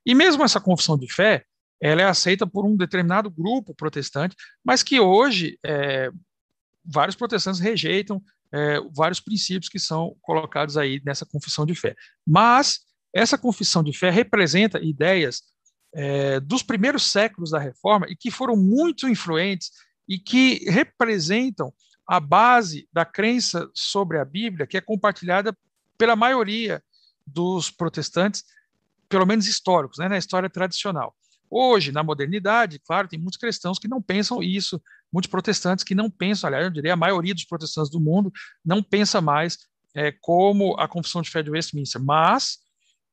E 0.06 0.14
mesmo 0.14 0.44
essa 0.44 0.60
confissão 0.60 0.98
de 0.98 1.10
fé, 1.12 1.44
ela 1.80 2.02
é 2.02 2.04
aceita 2.04 2.46
por 2.46 2.64
um 2.64 2.76
determinado 2.76 3.30
grupo 3.30 3.74
protestante, 3.74 4.36
mas 4.64 4.82
que 4.82 5.00
hoje 5.00 5.58
é, 5.64 6.10
vários 6.84 7.16
protestantes 7.16 7.60
rejeitam 7.60 8.22
é, 8.52 8.78
vários 8.94 9.20
princípios 9.20 9.68
que 9.68 9.78
são 9.78 10.16
colocados 10.20 10.76
aí 10.76 11.00
nessa 11.04 11.26
confissão 11.26 11.66
de 11.66 11.74
fé. 11.74 11.96
Mas 12.26 12.80
essa 13.12 13.38
confissão 13.38 13.82
de 13.82 13.96
fé 13.96 14.10
representa 14.10 14.80
ideias 14.80 15.42
é, 15.94 16.40
dos 16.40 16.62
primeiros 16.62 17.10
séculos 17.10 17.50
da 17.50 17.58
Reforma 17.58 18.06
e 18.08 18.16
que 18.16 18.30
foram 18.30 18.56
muito 18.56 19.08
influentes 19.08 19.70
e 20.08 20.18
que 20.18 20.64
representam 20.70 21.72
a 22.06 22.20
base 22.20 22.88
da 22.92 23.04
crença 23.04 23.68
sobre 23.74 24.18
a 24.18 24.24
Bíblia, 24.24 24.66
que 24.66 24.76
é 24.76 24.80
compartilhada 24.80 25.56
pela 25.96 26.16
maioria 26.16 26.82
dos 27.26 27.70
protestantes, 27.70 28.44
pelo 29.08 29.26
menos 29.26 29.46
históricos, 29.46 29.98
né, 29.98 30.08
na 30.08 30.18
história 30.18 30.50
tradicional. 30.50 31.14
Hoje, 31.50 31.92
na 31.92 32.02
modernidade, 32.02 32.80
claro, 32.80 33.08
tem 33.08 33.18
muitos 33.18 33.38
cristãos 33.38 33.78
que 33.78 33.88
não 33.88 34.02
pensam 34.02 34.42
isso, 34.42 34.82
muitos 35.12 35.30
protestantes 35.30 35.84
que 35.84 35.94
não 35.94 36.10
pensam, 36.10 36.48
aliás, 36.48 36.64
eu 36.64 36.70
diria 36.70 36.94
a 36.94 36.96
maioria 36.96 37.34
dos 37.34 37.44
protestantes 37.44 37.90
do 37.90 38.00
mundo 38.00 38.32
não 38.64 38.82
pensa 38.82 39.20
mais 39.20 39.58
é, 39.94 40.10
como 40.10 40.74
a 40.78 40.88
confissão 40.88 41.22
de 41.22 41.30
fé 41.30 41.42
de 41.42 41.50
Westminster, 41.50 42.02
mas 42.02 42.58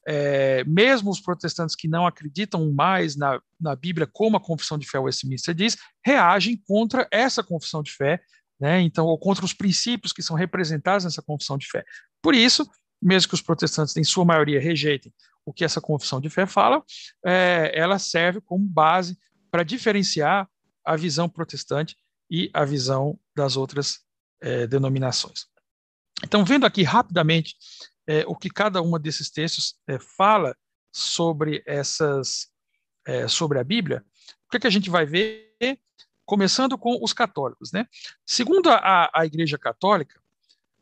é, 0.07 0.63
mesmo 0.63 1.11
os 1.11 1.19
protestantes 1.19 1.75
que 1.75 1.87
não 1.87 2.07
acreditam 2.07 2.71
mais 2.73 3.15
na, 3.15 3.39
na 3.59 3.75
Bíblia 3.75 4.09
como 4.11 4.35
a 4.35 4.41
confissão 4.41 4.77
de 4.77 4.89
fé 4.89 4.97
Westminster 4.97 5.53
diz, 5.53 5.77
reagem 6.03 6.59
contra 6.65 7.07
essa 7.11 7.43
confissão 7.43 7.83
de 7.83 7.91
fé, 7.91 8.19
né, 8.61 8.79
então, 8.79 9.07
ou 9.07 9.17
contra 9.17 9.43
os 9.43 9.53
princípios 9.53 10.13
que 10.13 10.21
são 10.21 10.35
representados 10.35 11.03
nessa 11.03 11.21
confissão 11.23 11.57
de 11.57 11.67
fé. 11.67 11.83
Por 12.21 12.35
isso, 12.35 12.69
mesmo 13.01 13.29
que 13.29 13.33
os 13.33 13.41
protestantes, 13.41 13.97
em 13.97 14.03
sua 14.03 14.23
maioria, 14.23 14.61
rejeitem 14.61 15.11
o 15.43 15.51
que 15.51 15.65
essa 15.65 15.81
confissão 15.81 16.21
de 16.21 16.29
fé 16.29 16.45
fala, 16.45 16.83
é, 17.25 17.71
ela 17.73 17.97
serve 17.97 18.39
como 18.39 18.63
base 18.63 19.17
para 19.49 19.63
diferenciar 19.63 20.47
a 20.85 20.95
visão 20.95 21.27
protestante 21.27 21.97
e 22.29 22.51
a 22.53 22.63
visão 22.63 23.19
das 23.35 23.57
outras 23.57 24.01
é, 24.39 24.67
denominações. 24.67 25.47
Então, 26.23 26.45
vendo 26.45 26.67
aqui 26.67 26.83
rapidamente 26.83 27.55
é, 28.05 28.23
o 28.27 28.35
que 28.35 28.49
cada 28.49 28.79
uma 28.79 28.99
desses 28.99 29.31
textos 29.31 29.75
é, 29.87 29.97
fala 29.97 30.55
sobre 30.91 31.63
essas, 31.65 32.47
é, 33.07 33.27
sobre 33.27 33.57
a 33.57 33.63
Bíblia, 33.63 34.05
o 34.45 34.51
que, 34.51 34.57
é 34.57 34.59
que 34.59 34.67
a 34.67 34.71
gente 34.71 34.89
vai 34.89 35.05
ver? 35.05 35.51
Começando 36.31 36.77
com 36.77 36.97
os 37.03 37.11
católicos, 37.11 37.73
né? 37.73 37.85
Segundo 38.25 38.69
a, 38.69 39.11
a 39.13 39.25
Igreja 39.25 39.57
Católica, 39.57 40.17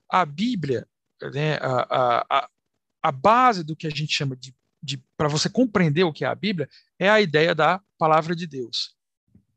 a 0.08 0.24
Bíblia, 0.24 0.88
né, 1.34 1.56
a, 1.56 2.24
a, 2.30 2.50
a 3.02 3.12
base 3.12 3.64
do 3.64 3.76
que 3.76 3.88
a 3.88 3.90
gente 3.90 4.14
chama 4.14 4.36
de, 4.36 4.56
de 4.80 5.04
para 5.18 5.28
você 5.28 5.50
compreender 5.50 6.04
o 6.04 6.14
que 6.14 6.24
é 6.24 6.28
a 6.28 6.36
Bíblia, 6.36 6.70
é 7.00 7.10
a 7.10 7.20
ideia 7.20 7.56
da 7.56 7.82
palavra 7.98 8.36
de 8.36 8.46
Deus. 8.46 8.96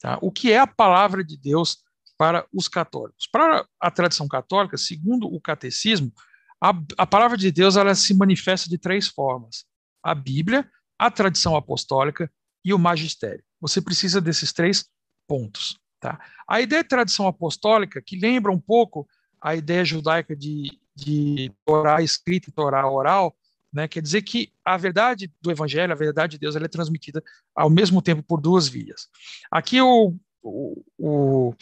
Tá? 0.00 0.18
O 0.22 0.33
que 0.33 0.50
é 0.50 0.59
a 0.61 0.66
palavra 0.66 1.22
de 1.22 1.37
Deus 1.37 1.85
para 2.16 2.46
os 2.50 2.68
católicos? 2.68 3.26
Para 3.31 3.68
a 3.78 3.90
tradição 3.90 4.26
católica, 4.26 4.78
segundo 4.78 5.26
o 5.26 5.38
catecismo, 5.42 6.11
a, 6.59 6.72
a 6.96 7.07
palavra 7.07 7.37
de 7.37 7.52
Deus 7.52 7.76
ela 7.76 7.94
se 7.94 8.14
manifesta 8.14 8.66
de 8.66 8.78
três 8.78 9.09
formas: 9.09 9.66
a 10.02 10.14
Bíblia, 10.14 10.66
a 10.98 11.11
tradição 11.11 11.55
apostólica 11.55 12.33
e 12.64 12.72
o 12.72 12.78
magistério. 12.78 13.44
Você 13.61 13.83
precisa 13.83 14.22
desses 14.22 14.55
três 14.55 14.88
pontos. 15.28 15.81
Tá? 16.02 16.18
A 16.48 16.60
ideia 16.60 16.82
de 16.82 16.88
tradição 16.88 17.28
apostólica, 17.28 18.02
que 18.02 18.18
lembra 18.18 18.50
um 18.50 18.58
pouco 18.58 19.08
a 19.40 19.54
ideia 19.54 19.84
judaica 19.84 20.34
de, 20.34 20.76
de 20.96 21.52
Torá 21.64 22.02
escrita 22.02 22.50
e 22.50 22.52
Torá 22.52 22.90
oral, 22.90 23.36
né? 23.72 23.86
Quer 23.86 24.02
dizer 24.02 24.22
que 24.22 24.52
a 24.64 24.76
verdade 24.76 25.32
do 25.40 25.48
Evangelho, 25.52 25.92
a 25.92 25.96
verdade 25.96 26.32
de 26.32 26.38
Deus, 26.40 26.56
ela 26.56 26.64
é 26.64 26.68
transmitida 26.68 27.22
ao 27.54 27.70
mesmo 27.70 28.02
tempo 28.02 28.20
por 28.20 28.40
duas 28.40 28.66
vias. 28.66 29.08
Aqui 29.48 29.80
o, 29.80 30.16
o, 30.42 30.84
o 30.98 31.54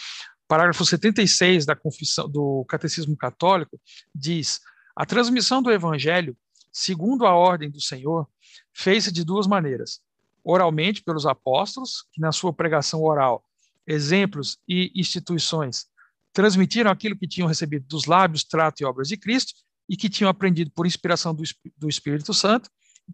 parágrafo 0.49 0.87
76 0.87 1.67
da 1.67 1.77
confissão 1.77 2.27
do 2.27 2.65
Catecismo 2.65 3.15
Católico 3.19 3.79
diz: 4.15 4.59
a 4.97 5.05
transmissão 5.05 5.63
do 5.63 5.71
Evangelho, 5.71 6.35
segundo 6.73 7.27
a 7.27 7.35
ordem 7.35 7.71
do 7.71 7.81
Senhor, 7.81 8.27
fez-se 8.73 9.13
de 9.13 9.23
duas 9.23 9.47
maneiras: 9.47 10.01
oralmente 10.43 11.03
pelos 11.03 11.27
apóstolos, 11.27 12.07
que 12.11 12.23
na 12.23 12.33
sua 12.33 12.55
pregação 12.55 13.03
oral, 13.03 13.45
exemplos 13.87 14.59
e 14.69 14.93
instituições 14.95 15.87
transmitiram 16.33 16.91
aquilo 16.91 17.17
que 17.17 17.27
tinham 17.27 17.49
recebido 17.49 17.87
dos 17.87 18.07
lábios, 18.07 18.45
trato 18.45 18.81
e 18.81 18.85
obras 18.85 19.09
de 19.09 19.17
Cristo, 19.17 19.53
e 19.89 19.97
que 19.97 20.09
tinham 20.09 20.31
aprendido 20.31 20.71
por 20.71 20.87
inspiração 20.87 21.35
do, 21.35 21.43
do 21.77 21.89
Espírito 21.89 22.33
Santo, 22.33 22.71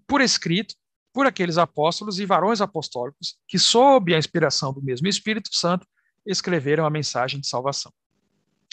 por 0.06 0.20
escrito, 0.20 0.74
por 1.12 1.26
aqueles 1.26 1.56
apóstolos 1.56 2.20
e 2.20 2.26
varões 2.26 2.60
apostólicos 2.60 3.38
que, 3.48 3.58
sob 3.58 4.14
a 4.14 4.18
inspiração 4.18 4.72
do 4.72 4.82
mesmo 4.82 5.08
Espírito 5.08 5.48
Santo, 5.52 5.86
escreveram 6.26 6.84
a 6.84 6.90
mensagem 6.90 7.40
de 7.40 7.48
salvação. 7.48 7.90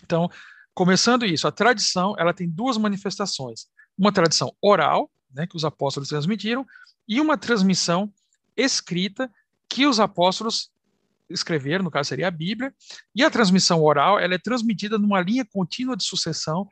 Então, 0.04 0.30
começando 0.74 1.26
isso, 1.26 1.48
a 1.48 1.52
tradição 1.52 2.14
ela 2.18 2.34
tem 2.34 2.50
duas 2.50 2.78
manifestações: 2.78 3.68
uma 3.98 4.12
tradição 4.12 4.54
oral, 4.62 5.10
né, 5.34 5.48
que 5.48 5.56
os 5.56 5.64
apóstolos 5.64 6.10
transmitiram, 6.10 6.66
e 7.08 7.22
uma 7.22 7.38
transmissão 7.38 8.14
escrita 8.58 9.32
que 9.70 9.86
os 9.86 10.02
apóstolos 10.02 10.70
escreveram, 11.34 11.84
no 11.84 11.92
caso 11.92 12.10
seria 12.10 12.28
a 12.28 12.32
Bíblia, 12.32 12.74
e 13.16 13.24
a 13.24 13.30
transmissão 13.30 13.82
oral 13.82 14.20
ela 14.20 14.36
é 14.36 14.38
transmitida 14.38 14.98
numa 14.98 15.22
linha 15.22 15.46
contínua 15.46 15.98
de 15.98 16.04
sucessão 16.04 16.68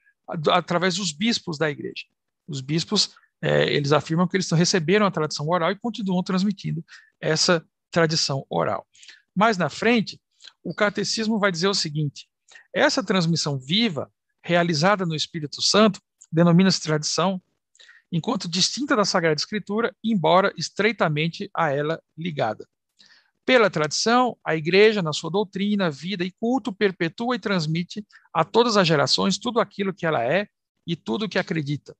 através 0.49 0.95
dos 0.95 1.11
bispos 1.11 1.57
da 1.57 1.69
igreja. 1.69 2.05
Os 2.47 2.61
bispos, 2.61 3.15
é, 3.41 3.71
eles 3.73 3.91
afirmam 3.91 4.27
que 4.27 4.37
eles 4.37 4.49
receberam 4.51 5.05
a 5.05 5.11
tradição 5.11 5.47
oral 5.49 5.71
e 5.71 5.79
continuam 5.79 6.23
transmitindo 6.23 6.83
essa 7.19 7.65
tradição 7.89 8.45
oral. 8.49 8.87
Mais 9.35 9.57
na 9.57 9.69
frente, 9.69 10.19
o 10.63 10.73
catecismo 10.73 11.39
vai 11.39 11.51
dizer 11.51 11.67
o 11.67 11.73
seguinte: 11.73 12.27
essa 12.73 13.03
transmissão 13.03 13.59
viva, 13.59 14.11
realizada 14.43 15.05
no 15.05 15.15
Espírito 15.15 15.61
Santo, 15.61 15.99
denomina-se 16.31 16.81
tradição, 16.81 17.41
enquanto 18.11 18.49
distinta 18.49 18.95
da 18.95 19.05
Sagrada 19.05 19.39
Escritura, 19.39 19.95
embora 20.03 20.53
estreitamente 20.57 21.49
a 21.53 21.71
ela 21.71 22.01
ligada. 22.17 22.67
Pela 23.51 23.69
tradição, 23.69 24.37
a 24.45 24.55
Igreja, 24.55 25.01
na 25.01 25.11
sua 25.11 25.29
doutrina, 25.29 25.91
vida 25.91 26.23
e 26.23 26.31
culto, 26.31 26.71
perpetua 26.71 27.35
e 27.35 27.39
transmite 27.39 28.01
a 28.33 28.45
todas 28.45 28.77
as 28.77 28.87
gerações 28.87 29.37
tudo 29.37 29.59
aquilo 29.59 29.93
que 29.93 30.05
ela 30.05 30.23
é 30.23 30.47
e 30.87 30.95
tudo 30.95 31.25
o 31.25 31.29
que 31.29 31.37
acredita. 31.37 31.93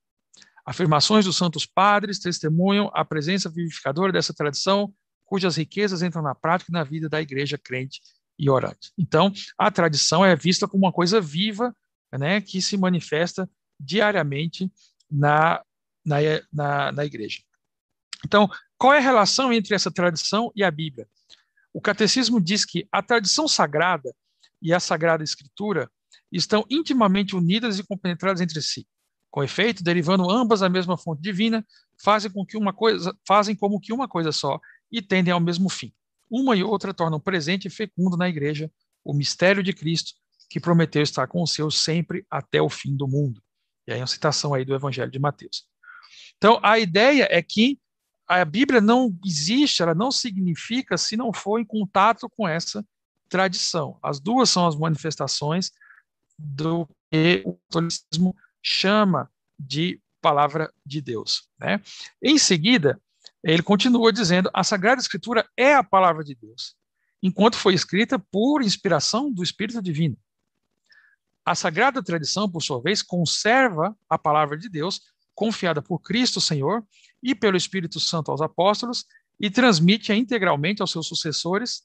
Afirmações 0.65 1.25
dos 1.25 1.35
santos 1.35 1.65
padres 1.65 2.19
testemunham 2.19 2.89
a 2.93 3.03
presença 3.03 3.49
vivificadora 3.49 4.13
dessa 4.13 4.33
tradição, 4.33 4.93
cujas 5.25 5.57
riquezas 5.57 6.01
entram 6.01 6.21
na 6.21 6.33
prática 6.33 6.71
e 6.71 6.73
na 6.73 6.85
vida 6.85 7.09
da 7.09 7.21
Igreja 7.21 7.57
crente 7.57 7.99
e 8.39 8.49
orante. 8.49 8.93
Então, 8.97 9.29
a 9.57 9.69
tradição 9.69 10.23
é 10.23 10.33
vista 10.37 10.69
como 10.69 10.85
uma 10.85 10.93
coisa 10.93 11.19
viva, 11.19 11.75
né, 12.13 12.39
que 12.39 12.61
se 12.61 12.77
manifesta 12.77 13.49
diariamente 13.77 14.71
na, 15.11 15.61
na, 16.05 16.15
na, 16.49 16.91
na 16.93 17.05
Igreja. 17.05 17.39
Então, 18.25 18.49
qual 18.77 18.93
é 18.93 18.99
a 18.99 19.01
relação 19.01 19.51
entre 19.51 19.75
essa 19.75 19.91
tradição 19.91 20.49
e 20.55 20.63
a 20.63 20.71
Bíblia? 20.71 21.05
O 21.73 21.81
catecismo 21.81 22.39
diz 22.39 22.65
que 22.65 22.87
a 22.91 23.01
tradição 23.01 23.47
sagrada 23.47 24.13
e 24.61 24.73
a 24.73 24.79
sagrada 24.79 25.23
escritura 25.23 25.89
estão 26.31 26.65
intimamente 26.69 27.35
unidas 27.35 27.79
e 27.79 27.83
compenetradas 27.83 28.41
entre 28.41 28.61
si. 28.61 28.87
Com 29.29 29.43
efeito, 29.43 29.83
derivando 29.83 30.29
ambas 30.29 30.59
da 30.59 30.69
mesma 30.69 30.97
fonte 30.97 31.21
divina, 31.21 31.65
fazem 32.03 32.29
com 32.29 32.45
que 32.45 32.57
uma 32.57 32.73
coisa, 32.73 33.15
fazem 33.25 33.55
como 33.55 33.79
que 33.79 33.93
uma 33.93 34.07
coisa 34.07 34.31
só 34.31 34.59
e 34.91 35.01
tendem 35.01 35.33
ao 35.33 35.39
mesmo 35.39 35.69
fim. 35.69 35.93
Uma 36.29 36.55
e 36.55 36.63
outra 36.63 36.93
tornam 36.93 37.19
presente 37.19 37.67
e 37.67 37.71
fecundo 37.71 38.17
na 38.17 38.27
igreja 38.27 38.69
o 39.03 39.13
mistério 39.13 39.63
de 39.63 39.73
Cristo, 39.73 40.11
que 40.49 40.59
prometeu 40.59 41.01
estar 41.01 41.27
com 41.27 41.41
os 41.41 41.53
seus 41.53 41.81
sempre 41.81 42.25
até 42.29 42.61
o 42.61 42.69
fim 42.69 42.95
do 42.95 43.07
mundo. 43.07 43.41
E 43.87 43.93
aí 43.93 43.99
é 43.99 44.01
uma 44.01 44.07
citação 44.07 44.53
aí 44.53 44.65
do 44.65 44.75
Evangelho 44.75 45.09
de 45.09 45.19
Mateus. 45.19 45.65
Então, 46.37 46.59
a 46.61 46.77
ideia 46.77 47.27
é 47.31 47.41
que 47.41 47.79
a 48.39 48.45
Bíblia 48.45 48.79
não 48.79 49.13
existe, 49.25 49.81
ela 49.81 49.93
não 49.93 50.11
significa 50.11 50.97
se 50.97 51.17
não 51.17 51.33
for 51.33 51.59
em 51.59 51.65
contato 51.65 52.29
com 52.29 52.47
essa 52.47 52.85
tradição. 53.27 53.99
As 54.01 54.21
duas 54.21 54.49
são 54.49 54.65
as 54.65 54.75
manifestações 54.75 55.71
do 56.37 56.87
que 57.11 57.43
o 57.45 57.55
catolicismo 57.55 58.35
chama 58.63 59.29
de 59.59 60.01
palavra 60.21 60.71
de 60.85 61.01
Deus. 61.01 61.49
Né? 61.59 61.81
Em 62.21 62.37
seguida, 62.37 63.01
ele 63.43 63.61
continua 63.61 64.13
dizendo: 64.13 64.49
a 64.53 64.63
Sagrada 64.63 65.01
Escritura 65.01 65.45
é 65.57 65.73
a 65.73 65.83
palavra 65.83 66.23
de 66.23 66.33
Deus, 66.33 66.75
enquanto 67.21 67.57
foi 67.57 67.73
escrita 67.73 68.17
por 68.17 68.61
inspiração 68.61 69.31
do 69.31 69.43
Espírito 69.43 69.81
Divino. 69.81 70.17
A 71.43 71.53
Sagrada 71.53 72.01
Tradição, 72.01 72.49
por 72.49 72.61
sua 72.61 72.81
vez, 72.81 73.01
conserva 73.01 73.97
a 74.07 74.17
palavra 74.17 74.57
de 74.57 74.69
Deus, 74.69 75.01
confiada 75.41 75.81
por 75.81 75.97
Cristo 75.97 76.39
Senhor 76.39 76.85
e 77.23 77.33
pelo 77.33 77.57
Espírito 77.57 77.99
Santo 77.99 78.29
aos 78.29 78.41
apóstolos 78.41 79.05
e 79.39 79.49
transmite-a 79.49 80.15
integralmente 80.15 80.83
aos 80.83 80.91
seus 80.91 81.07
sucessores, 81.07 81.81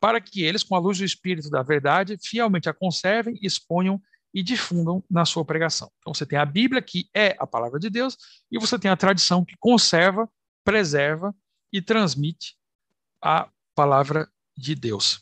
para 0.00 0.18
que 0.18 0.42
eles, 0.42 0.62
com 0.62 0.74
a 0.74 0.78
luz 0.78 0.96
do 0.96 1.04
Espírito 1.04 1.50
da 1.50 1.62
verdade, 1.62 2.16
fielmente 2.18 2.70
a 2.70 2.72
conservem, 2.72 3.38
exponham 3.42 4.00
e 4.32 4.42
difundam 4.42 5.04
na 5.10 5.26
sua 5.26 5.44
pregação. 5.44 5.92
Então 5.98 6.14
você 6.14 6.24
tem 6.24 6.38
a 6.38 6.46
Bíblia, 6.46 6.80
que 6.80 7.06
é 7.12 7.36
a 7.38 7.46
palavra 7.46 7.78
de 7.78 7.90
Deus, 7.90 8.16
e 8.50 8.58
você 8.58 8.78
tem 8.78 8.90
a 8.90 8.96
tradição 8.96 9.44
que 9.44 9.56
conserva, 9.58 10.26
preserva 10.64 11.34
e 11.70 11.82
transmite 11.82 12.56
a 13.20 13.46
palavra 13.74 14.26
de 14.56 14.74
Deus. 14.74 15.20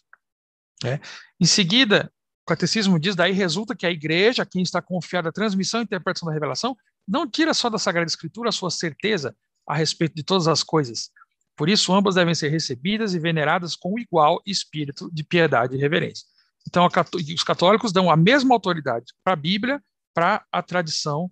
É. 0.85 1.01
Em 1.41 1.47
seguida, 1.47 2.09
o 2.43 2.47
catecismo 2.47 3.01
diz: 3.01 3.17
daí 3.17 3.33
resulta 3.33 3.75
que 3.75 3.85
a 3.85 3.91
igreja, 3.91 4.47
quem 4.47 4.63
está 4.63 4.81
confiada 4.81 5.31
a 5.31 5.33
transmissão 5.33 5.81
e 5.81 5.85
interpretação 5.85 6.29
da 6.29 6.33
revelação, 6.33 6.77
não 7.07 7.29
tira 7.29 7.53
só 7.55 7.69
da 7.69 7.79
Sagrada 7.79 8.09
Escritura 8.09 8.49
a 8.49 8.53
sua 8.53 8.71
certeza 8.71 9.37
a 9.67 9.75
respeito 9.75 10.15
de 10.15 10.23
todas 10.23 10.49
as 10.49 10.63
coisas. 10.63 11.11
Por 11.57 11.69
isso, 11.69 11.93
ambas 11.93 12.17
devem 12.17 12.35
ser 12.35 12.49
recebidas 12.49 13.15
e 13.15 13.19
veneradas 13.19 13.77
com 13.77 13.99
igual 13.99 14.43
espírito 14.45 15.11
de 15.13 15.23
piedade 15.23 15.77
e 15.77 15.79
reverência. 15.79 16.27
Então, 16.67 16.89
os 17.35 17.45
católicos 17.45 17.93
dão 17.93 18.11
a 18.11 18.17
mesma 18.17 18.55
autoridade 18.55 19.13
para 19.23 19.35
a 19.35 19.37
Bíblia, 19.37 19.83
para 20.13 20.45
a 20.51 20.63
tradição 20.63 21.31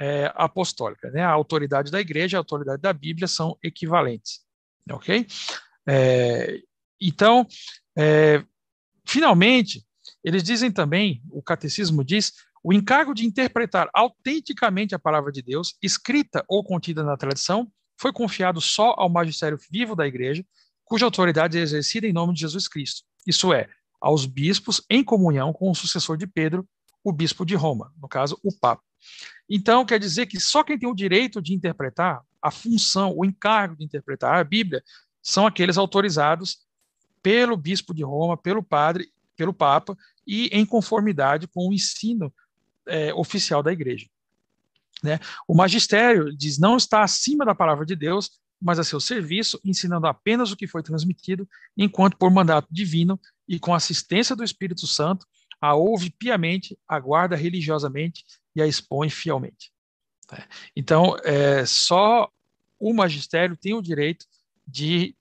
é, 0.00 0.30
apostólica. 0.34 1.10
Né? 1.10 1.22
A 1.22 1.30
autoridade 1.30 1.90
da 1.90 2.00
igreja 2.00 2.36
e 2.36 2.38
a 2.38 2.40
autoridade 2.40 2.82
da 2.82 2.92
Bíblia 2.92 3.28
são 3.28 3.56
equivalentes. 3.62 4.40
Ok? 4.90 5.26
É, 5.88 6.60
então, 7.00 7.46
é, 7.96 8.44
finalmente, 9.06 9.84
eles 10.24 10.42
dizem 10.42 10.70
também, 10.70 11.22
o 11.30 11.42
catecismo 11.42 12.04
diz, 12.04 12.32
o 12.62 12.72
encargo 12.72 13.12
de 13.12 13.26
interpretar 13.26 13.90
autenticamente 13.92 14.94
a 14.94 14.98
palavra 14.98 15.32
de 15.32 15.42
Deus, 15.42 15.76
escrita 15.82 16.44
ou 16.46 16.62
contida 16.62 17.02
na 17.02 17.16
tradição, 17.16 17.70
foi 17.98 18.12
confiado 18.12 18.60
só 18.60 18.94
ao 18.96 19.08
magistério 19.08 19.58
vivo 19.70 19.96
da 19.96 20.06
igreja, 20.06 20.44
cuja 20.84 21.04
autoridade 21.04 21.58
é 21.58 21.60
exercida 21.60 22.06
em 22.06 22.12
nome 22.12 22.34
de 22.34 22.40
Jesus 22.40 22.68
Cristo. 22.68 23.02
Isso 23.26 23.52
é, 23.52 23.68
aos 24.00 24.26
bispos 24.26 24.82
em 24.88 25.02
comunhão 25.02 25.52
com 25.52 25.70
o 25.70 25.74
sucessor 25.74 26.16
de 26.16 26.26
Pedro, 26.26 26.66
o 27.04 27.12
bispo 27.12 27.44
de 27.44 27.54
Roma, 27.54 27.92
no 28.00 28.08
caso, 28.08 28.38
o 28.44 28.56
Papa. 28.56 28.82
Então, 29.48 29.84
quer 29.84 29.98
dizer 29.98 30.26
que 30.26 30.38
só 30.38 30.62
quem 30.62 30.78
tem 30.78 30.88
o 30.88 30.94
direito 30.94 31.42
de 31.42 31.52
interpretar, 31.52 32.22
a 32.40 32.50
função, 32.50 33.12
o 33.16 33.24
encargo 33.24 33.76
de 33.76 33.84
interpretar 33.84 34.36
a 34.36 34.44
Bíblia, 34.44 34.82
são 35.20 35.46
aqueles 35.46 35.78
autorizados 35.78 36.58
pelo 37.22 37.56
bispo 37.56 37.94
de 37.94 38.02
Roma, 38.02 38.36
pelo 38.36 38.62
padre, 38.62 39.12
pelo 39.36 39.52
Papa, 39.52 39.96
e 40.26 40.46
em 40.52 40.64
conformidade 40.64 41.48
com 41.48 41.68
o 41.68 41.72
ensino 41.72 42.32
é, 42.86 43.12
oficial 43.14 43.62
da 43.62 43.72
igreja. 43.72 44.06
Né? 45.02 45.18
O 45.48 45.54
magistério 45.54 46.34
diz 46.34 46.58
não 46.58 46.76
está 46.76 47.02
acima 47.02 47.44
da 47.44 47.54
palavra 47.54 47.84
de 47.84 47.96
Deus, 47.96 48.30
mas 48.60 48.78
a 48.78 48.84
seu 48.84 49.00
serviço, 49.00 49.60
ensinando 49.64 50.06
apenas 50.06 50.52
o 50.52 50.56
que 50.56 50.68
foi 50.68 50.82
transmitido, 50.82 51.48
enquanto 51.76 52.16
por 52.16 52.30
mandato 52.30 52.68
divino 52.70 53.18
e 53.48 53.58
com 53.58 53.74
assistência 53.74 54.36
do 54.36 54.44
Espírito 54.44 54.86
Santo, 54.86 55.26
a 55.60 55.74
ouve 55.74 56.10
piamente, 56.10 56.78
aguarda 56.86 57.36
religiosamente 57.36 58.24
e 58.54 58.62
a 58.62 58.66
expõe 58.66 59.10
fielmente. 59.10 59.72
Né? 60.30 60.44
Então, 60.76 61.16
é, 61.24 61.66
só 61.66 62.28
o 62.78 62.94
magistério 62.94 63.56
tem 63.56 63.74
o 63.74 63.82
direito 63.82 64.26
de 64.66 65.14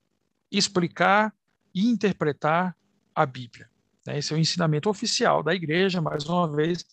explicar 0.51 1.33
e 1.73 1.87
interpretar 1.87 2.75
a 3.13 3.25
Bíblia. 3.25 3.69
Né? 4.05 4.17
Esse 4.17 4.33
é 4.33 4.35
o 4.35 4.39
ensinamento 4.39 4.89
oficial 4.89 5.43
da 5.43 5.53
igreja, 5.53 6.01
mais 6.01 6.25
uma 6.25 6.51
vez, 6.51 6.85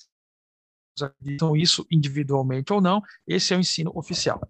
acreditam 1.03 1.57
isso 1.57 1.87
individualmente 1.91 2.73
ou 2.73 2.81
não, 2.81 3.03
esse 3.27 3.53
é 3.53 3.57
o 3.57 3.61
ensino 3.61 3.91
oficial. 3.95 4.41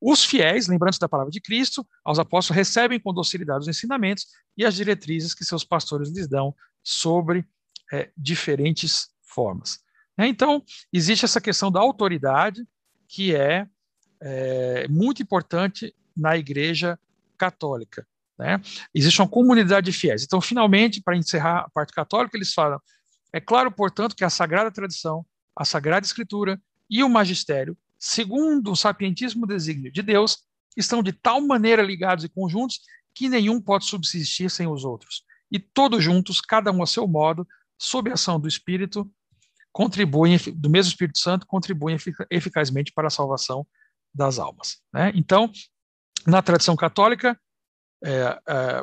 Os 0.00 0.24
fiéis, 0.24 0.68
lembrantes 0.68 0.98
da 0.98 1.08
palavra 1.08 1.30
de 1.30 1.40
Cristo, 1.40 1.86
aos 2.04 2.18
apóstolos 2.18 2.56
recebem 2.56 3.00
com 3.00 3.12
docilidade 3.12 3.60
os 3.60 3.68
ensinamentos 3.68 4.26
e 4.56 4.64
as 4.64 4.74
diretrizes 4.74 5.34
que 5.34 5.44
seus 5.44 5.64
pastores 5.64 6.10
lhes 6.10 6.28
dão 6.28 6.54
sobre 6.82 7.44
é, 7.92 8.10
diferentes 8.16 9.08
formas. 9.22 9.80
Né? 10.16 10.28
Então, 10.28 10.62
existe 10.92 11.24
essa 11.24 11.40
questão 11.40 11.70
da 11.70 11.80
autoridade, 11.80 12.66
que 13.08 13.34
é 13.34 13.66
é, 14.20 14.86
muito 14.88 15.22
importante 15.22 15.94
na 16.16 16.36
Igreja 16.36 16.98
Católica. 17.36 18.06
Né? 18.38 18.60
Existe 18.94 19.20
uma 19.20 19.28
comunidade 19.28 19.90
de 19.90 19.96
fiéis. 19.96 20.22
Então, 20.22 20.40
finalmente, 20.40 21.02
para 21.02 21.16
encerrar 21.16 21.60
a 21.60 21.70
parte 21.70 21.92
católica, 21.92 22.36
eles 22.36 22.52
falam: 22.52 22.80
é 23.32 23.40
claro, 23.40 23.70
portanto, 23.70 24.14
que 24.14 24.24
a 24.24 24.30
Sagrada 24.30 24.70
Tradição, 24.70 25.24
a 25.58 25.64
Sagrada 25.64 26.06
Escritura 26.06 26.60
e 26.88 27.02
o 27.02 27.08
Magistério, 27.08 27.76
segundo 27.98 28.70
o 28.70 28.76
sapientíssimo 28.76 29.44
desígnio 29.44 29.90
de 29.90 30.02
Deus, 30.02 30.44
estão 30.76 31.02
de 31.02 31.12
tal 31.12 31.40
maneira 31.40 31.82
ligados 31.82 32.24
e 32.24 32.28
conjuntos 32.28 32.80
que 33.12 33.28
nenhum 33.28 33.60
pode 33.60 33.84
subsistir 33.84 34.48
sem 34.48 34.68
os 34.68 34.84
outros. 34.84 35.24
E 35.50 35.58
todos 35.58 36.02
juntos, 36.04 36.40
cada 36.40 36.70
um 36.70 36.80
a 36.80 36.86
seu 36.86 37.08
modo, 37.08 37.46
sob 37.76 38.08
a 38.08 38.14
ação 38.14 38.38
do 38.38 38.46
Espírito, 38.46 39.10
contribuem, 39.72 40.38
do 40.54 40.70
mesmo 40.70 40.90
Espírito 40.90 41.18
Santo, 41.18 41.44
contribuem 41.44 41.96
eficazmente 42.30 42.92
para 42.92 43.08
a 43.08 43.10
salvação 43.10 43.66
das 44.14 44.38
almas. 44.38 44.80
Né? 44.92 45.10
Então, 45.16 45.50
na 46.24 46.40
tradição 46.40 46.76
católica, 46.76 47.38
é, 48.04 48.40
é, 48.48 48.82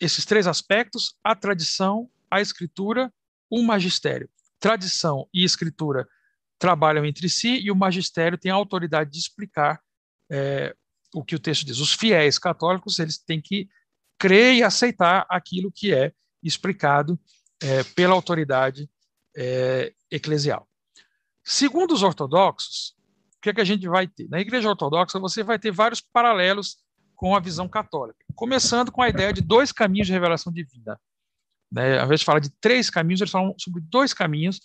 esses 0.00 0.24
três 0.24 0.46
aspectos, 0.46 1.16
a 1.24 1.34
tradição, 1.34 2.08
a 2.30 2.40
escritura, 2.40 3.12
o 3.50 3.60
magistério. 3.62 4.30
Tradição 4.62 5.28
e 5.34 5.42
escritura 5.42 6.06
trabalham 6.56 7.04
entre 7.04 7.28
si 7.28 7.58
e 7.58 7.68
o 7.68 7.74
magistério 7.74 8.38
tem 8.38 8.52
a 8.52 8.54
autoridade 8.54 9.10
de 9.10 9.18
explicar 9.18 9.82
é, 10.30 10.72
o 11.12 11.24
que 11.24 11.34
o 11.34 11.38
texto 11.40 11.66
diz. 11.66 11.80
Os 11.80 11.92
fiéis 11.92 12.38
católicos 12.38 13.00
eles 13.00 13.18
têm 13.18 13.40
que 13.40 13.68
crer 14.16 14.54
e 14.54 14.62
aceitar 14.62 15.26
aquilo 15.28 15.72
que 15.72 15.92
é 15.92 16.12
explicado 16.40 17.18
é, 17.60 17.82
pela 17.82 18.14
autoridade 18.14 18.88
é, 19.36 19.92
eclesial. 20.08 20.68
Segundo 21.42 21.92
os 21.92 22.04
ortodoxos, 22.04 22.94
o 23.38 23.40
que, 23.42 23.50
é 23.50 23.54
que 23.54 23.60
a 23.60 23.64
gente 23.64 23.88
vai 23.88 24.06
ter? 24.06 24.28
Na 24.28 24.40
Igreja 24.40 24.68
Ortodoxa, 24.68 25.18
você 25.18 25.42
vai 25.42 25.58
ter 25.58 25.72
vários 25.72 26.00
paralelos 26.00 26.76
com 27.16 27.34
a 27.34 27.40
visão 27.40 27.68
católica, 27.68 28.24
começando 28.36 28.92
com 28.92 29.02
a 29.02 29.08
ideia 29.08 29.32
de 29.32 29.40
dois 29.40 29.72
caminhos 29.72 30.06
de 30.06 30.12
revelação 30.12 30.52
divina. 30.52 31.00
Né? 31.72 31.98
Ao 31.98 32.04
invés 32.04 32.20
de 32.20 32.26
falar 32.26 32.40
de 32.40 32.50
três 32.60 32.90
caminhos, 32.90 33.20
eles 33.20 33.30
falam 33.30 33.54
sobre 33.58 33.80
dois 33.80 34.12
caminhos, 34.12 34.60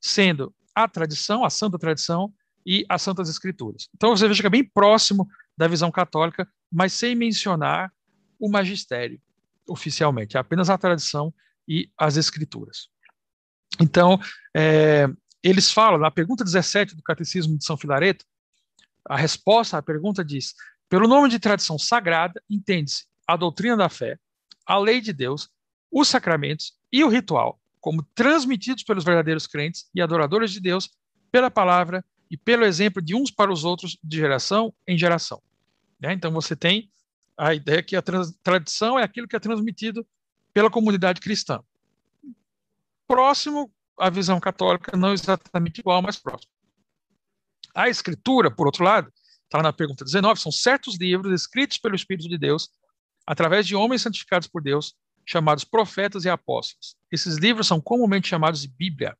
sendo 0.00 0.54
a 0.74 0.86
tradição, 0.86 1.44
a 1.44 1.50
santa 1.50 1.78
tradição 1.78 2.32
e 2.66 2.84
as 2.88 3.00
santas 3.00 3.28
escrituras. 3.28 3.88
Então 3.94 4.14
você 4.14 4.32
fica 4.34 4.50
bem 4.50 4.62
próximo 4.62 5.26
da 5.56 5.66
visão 5.66 5.90
católica, 5.90 6.46
mas 6.70 6.92
sem 6.92 7.14
mencionar 7.14 7.90
o 8.38 8.50
magistério 8.50 9.20
oficialmente, 9.66 10.36
é 10.36 10.40
apenas 10.40 10.68
a 10.68 10.76
tradição 10.76 11.32
e 11.66 11.90
as 11.96 12.16
escrituras. 12.16 12.88
Então, 13.80 14.18
é, 14.54 15.08
eles 15.42 15.70
falam, 15.70 15.98
na 15.98 16.10
pergunta 16.10 16.44
17 16.44 16.96
do 16.96 17.02
Catecismo 17.02 17.56
de 17.56 17.64
São 17.64 17.76
Filareto, 17.76 18.24
a 19.08 19.16
resposta 19.16 19.78
à 19.78 19.82
pergunta 19.82 20.24
diz: 20.24 20.54
pelo 20.88 21.06
nome 21.06 21.28
de 21.28 21.38
tradição 21.38 21.78
sagrada, 21.78 22.42
entende-se 22.50 23.04
a 23.26 23.36
doutrina 23.36 23.76
da 23.76 23.88
fé, 23.88 24.18
a 24.66 24.76
lei 24.76 25.00
de 25.00 25.12
Deus, 25.12 25.48
os 25.90 26.08
sacramentos 26.08 26.78
e 26.92 27.02
o 27.02 27.08
ritual, 27.08 27.60
como 27.80 28.02
transmitidos 28.14 28.84
pelos 28.84 29.04
verdadeiros 29.04 29.46
crentes 29.46 29.90
e 29.94 30.00
adoradores 30.00 30.50
de 30.50 30.60
Deus 30.60 30.90
pela 31.30 31.50
palavra 31.50 32.04
e 32.30 32.36
pelo 32.36 32.64
exemplo 32.64 33.02
de 33.02 33.14
uns 33.14 33.30
para 33.30 33.52
os 33.52 33.64
outros 33.64 33.98
de 34.02 34.16
geração 34.16 34.72
em 34.86 34.96
geração. 34.96 35.42
Né? 35.98 36.12
Então 36.12 36.30
você 36.30 36.54
tem 36.54 36.90
a 37.36 37.54
ideia 37.54 37.82
que 37.82 37.96
a 37.96 38.02
tradição 38.42 38.98
é 38.98 39.02
aquilo 39.02 39.26
que 39.26 39.34
é 39.34 39.40
transmitido 39.40 40.06
pela 40.52 40.70
comunidade 40.70 41.20
cristã. 41.20 41.60
Próximo 43.06 43.72
à 43.98 44.10
visão 44.10 44.38
católica, 44.38 44.96
não 44.96 45.12
exatamente 45.12 45.78
igual, 45.78 46.02
mas 46.02 46.18
próximo. 46.18 46.52
A 47.74 47.88
escritura, 47.88 48.50
por 48.50 48.66
outro 48.66 48.84
lado, 48.84 49.12
está 49.44 49.62
na 49.62 49.72
pergunta 49.72 50.04
19, 50.04 50.40
são 50.40 50.52
certos 50.52 50.96
livros 50.98 51.32
escritos 51.32 51.78
pelo 51.78 51.94
Espírito 51.94 52.28
de 52.28 52.38
Deus, 52.38 52.68
através 53.26 53.66
de 53.66 53.74
homens 53.74 54.02
santificados 54.02 54.48
por 54.48 54.62
Deus, 54.62 54.94
chamados 55.30 55.62
profetas 55.62 56.24
e 56.24 56.28
apóstolos. 56.28 56.96
Esses 57.10 57.36
livros 57.36 57.68
são 57.68 57.80
comumente 57.80 58.26
chamados 58.26 58.62
de 58.62 58.68
Bíblia. 58.68 59.16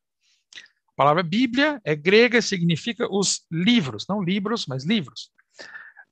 A 0.88 0.92
palavra 0.96 1.22
Bíblia 1.22 1.80
é 1.84 1.94
grega 1.94 2.38
e 2.38 2.42
significa 2.42 3.06
os 3.08 3.46
livros, 3.50 4.06
não 4.08 4.20
livros, 4.20 4.66
mas 4.66 4.84
livros. 4.84 5.30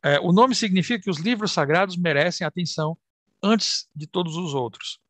É, 0.01 0.21
o 0.21 0.31
nome 0.31 0.55
significa 0.55 1.03
que 1.03 1.11
os 1.11 1.19
livros 1.19 1.51
sagrados 1.51 1.97
merecem 1.97 2.47
atenção 2.47 2.97
antes 3.43 3.89
de 3.95 4.07
todos 4.07 4.37
os 4.37 4.55
outros. 4.55 5.01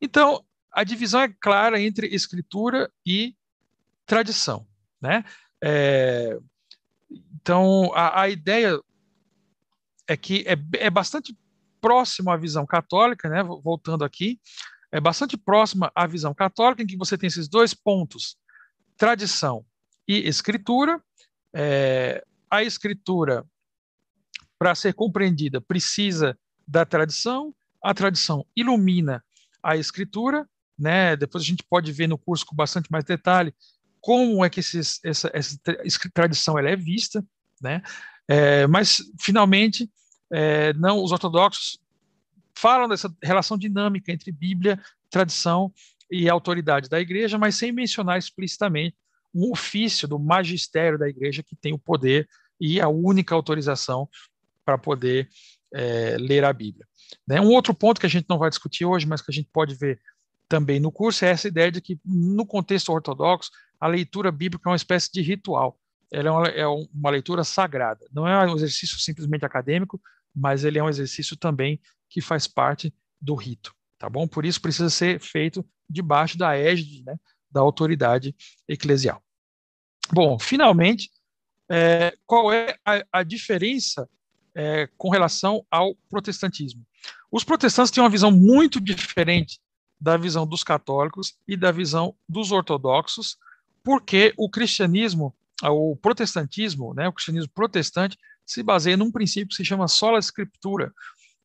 Então, 0.00 0.44
a 0.72 0.82
divisão 0.82 1.20
é 1.20 1.28
clara 1.28 1.80
entre 1.80 2.08
escritura 2.08 2.90
e 3.06 3.36
tradição. 4.04 4.66
Né? 5.00 5.24
É, 5.62 6.36
então, 7.32 7.92
a, 7.94 8.22
a 8.22 8.28
ideia 8.28 8.76
é 10.08 10.16
que 10.16 10.44
é, 10.48 10.56
é 10.84 10.90
bastante 10.90 11.36
próximo 11.82 12.30
à 12.30 12.36
visão 12.36 12.64
católica, 12.64 13.28
né? 13.28 13.42
voltando 13.42 14.04
aqui, 14.04 14.40
é 14.92 15.00
bastante 15.00 15.36
próxima 15.36 15.90
à 15.94 16.06
visão 16.06 16.32
católica, 16.32 16.82
em 16.82 16.86
que 16.86 16.96
você 16.96 17.18
tem 17.18 17.26
esses 17.26 17.48
dois 17.48 17.74
pontos, 17.74 18.36
tradição 18.96 19.66
e 20.06 20.28
escritura. 20.28 21.02
É, 21.52 22.24
a 22.48 22.62
escritura, 22.62 23.44
para 24.58 24.74
ser 24.74 24.94
compreendida, 24.94 25.60
precisa 25.60 26.38
da 26.66 26.86
tradição, 26.86 27.54
a 27.82 27.92
tradição 27.92 28.46
ilumina 28.54 29.24
a 29.62 29.76
escritura, 29.76 30.48
né? 30.78 31.16
depois 31.16 31.42
a 31.42 31.46
gente 31.46 31.64
pode 31.64 31.90
ver 31.90 32.06
no 32.06 32.16
curso 32.16 32.46
com 32.46 32.54
bastante 32.54 32.90
mais 32.90 33.04
detalhe 33.04 33.52
como 34.00 34.44
é 34.44 34.50
que 34.50 34.60
esses, 34.60 35.00
essa, 35.04 35.30
essa 35.32 35.56
tradição 36.12 36.58
ela 36.58 36.68
é 36.68 36.76
vista, 36.76 37.24
né? 37.60 37.80
É, 38.26 38.66
mas 38.66 38.98
finalmente 39.20 39.88
é, 40.32 40.72
não 40.74 41.02
os 41.02 41.12
ortodoxos 41.12 41.78
falam 42.54 42.88
dessa 42.88 43.14
relação 43.22 43.58
dinâmica 43.58 44.10
entre 44.10 44.32
Bíblia, 44.32 44.80
tradição 45.10 45.72
e 46.10 46.28
autoridade 46.28 46.88
da 46.88 47.00
Igreja, 47.00 47.38
mas 47.38 47.56
sem 47.56 47.72
mencionar 47.72 48.18
explicitamente 48.18 48.96
um 49.34 49.50
ofício 49.50 50.06
do 50.06 50.18
magistério 50.18 50.98
da 50.98 51.08
Igreja 51.08 51.42
que 51.42 51.56
tem 51.56 51.72
o 51.72 51.78
poder 51.78 52.28
e 52.60 52.80
a 52.80 52.88
única 52.88 53.34
autorização 53.34 54.08
para 54.64 54.78
poder 54.78 55.28
é, 55.72 56.16
ler 56.18 56.44
a 56.44 56.52
Bíblia. 56.52 56.86
Né? 57.26 57.40
Um 57.40 57.48
outro 57.48 57.74
ponto 57.74 58.00
que 58.00 58.06
a 58.06 58.10
gente 58.10 58.26
não 58.28 58.38
vai 58.38 58.50
discutir 58.50 58.84
hoje, 58.84 59.06
mas 59.06 59.20
que 59.20 59.30
a 59.30 59.34
gente 59.34 59.48
pode 59.52 59.74
ver 59.74 60.00
também 60.48 60.78
no 60.78 60.92
curso, 60.92 61.24
é 61.24 61.30
essa 61.30 61.48
ideia 61.48 61.72
de 61.72 61.80
que, 61.80 61.98
no 62.04 62.44
contexto 62.44 62.92
ortodoxo, 62.92 63.50
a 63.80 63.86
leitura 63.86 64.30
bíblica 64.30 64.68
é 64.68 64.70
uma 64.70 64.76
espécie 64.76 65.10
de 65.10 65.22
ritual. 65.22 65.78
Ela 66.12 66.28
é 66.28 66.30
uma, 66.30 66.48
é 66.48 66.66
uma 66.66 67.10
leitura 67.10 67.42
sagrada. 67.42 68.06
Não 68.12 68.28
é 68.28 68.46
um 68.46 68.54
exercício 68.54 68.98
simplesmente 68.98 69.46
acadêmico, 69.46 69.98
mas 70.34 70.64
ele 70.64 70.78
é 70.78 70.82
um 70.82 70.88
exercício 70.88 71.36
também 71.36 71.80
que 72.08 72.20
faz 72.20 72.46
parte 72.46 72.92
do 73.20 73.34
rito, 73.34 73.74
tá 73.98 74.08
bom? 74.08 74.26
Por 74.26 74.44
isso 74.44 74.60
precisa 74.60 74.90
ser 74.90 75.20
feito 75.20 75.64
debaixo 75.88 76.36
da 76.38 76.56
égide 76.56 77.02
né, 77.04 77.16
da 77.50 77.60
autoridade 77.60 78.34
eclesial. 78.68 79.22
Bom, 80.12 80.38
finalmente, 80.38 81.10
é, 81.70 82.16
qual 82.26 82.52
é 82.52 82.76
a, 82.84 83.04
a 83.12 83.22
diferença 83.22 84.08
é, 84.54 84.88
com 84.96 85.08
relação 85.08 85.64
ao 85.70 85.94
protestantismo? 86.08 86.84
Os 87.30 87.44
protestantes 87.44 87.90
têm 87.90 88.02
uma 88.02 88.10
visão 88.10 88.30
muito 88.30 88.80
diferente 88.80 89.58
da 90.00 90.16
visão 90.16 90.46
dos 90.46 90.64
católicos 90.64 91.36
e 91.46 91.56
da 91.56 91.70
visão 91.70 92.14
dos 92.28 92.50
ortodoxos 92.50 93.38
porque 93.84 94.32
o 94.36 94.48
cristianismo, 94.48 95.34
o 95.62 95.96
protestantismo, 95.96 96.94
né, 96.94 97.08
o 97.08 97.12
cristianismo 97.12 97.50
protestante, 97.54 98.16
se 98.46 98.62
baseia 98.62 98.96
num 98.96 99.10
princípio 99.10 99.48
que 99.48 99.54
se 99.54 99.64
chama 99.64 99.88
sola 99.88 100.18
escritura, 100.18 100.92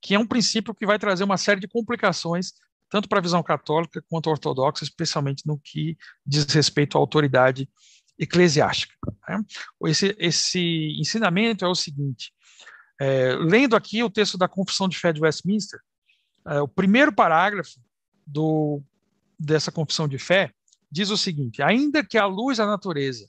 que 0.01 0.15
é 0.15 0.19
um 0.19 0.27
princípio 0.27 0.73
que 0.73 0.85
vai 0.85 0.99
trazer 0.99 1.23
uma 1.23 1.37
série 1.37 1.59
de 1.59 1.67
complicações, 1.67 2.53
tanto 2.89 3.09
para 3.09 3.19
a 3.19 3.21
visão 3.21 3.43
católica 3.43 4.03
quanto 4.09 4.29
ortodoxa, 4.29 4.83
especialmente 4.83 5.45
no 5.45 5.59
que 5.59 5.97
diz 6.25 6.45
respeito 6.45 6.97
à 6.97 7.01
autoridade 7.01 7.69
eclesiástica. 8.17 8.95
Né? 9.27 9.43
Esse, 9.85 10.15
esse 10.19 10.95
ensinamento 10.99 11.65
é 11.65 11.67
o 11.67 11.75
seguinte: 11.75 12.33
é, 12.99 13.35
lendo 13.35 13.75
aqui 13.75 14.03
o 14.03 14.09
texto 14.09 14.37
da 14.37 14.47
Confissão 14.47 14.87
de 14.87 14.97
Fé 14.97 15.11
de 15.11 15.21
Westminster, 15.21 15.79
é, 16.47 16.61
o 16.61 16.67
primeiro 16.67 17.13
parágrafo 17.13 17.79
do, 18.25 18.81
dessa 19.39 19.71
Confissão 19.71 20.07
de 20.07 20.17
Fé 20.17 20.51
diz 20.91 21.09
o 21.09 21.17
seguinte: 21.17 21.61
ainda 21.61 22.03
que 22.03 22.17
a 22.17 22.25
luz 22.25 22.57
da 22.57 22.65
natureza 22.65 23.27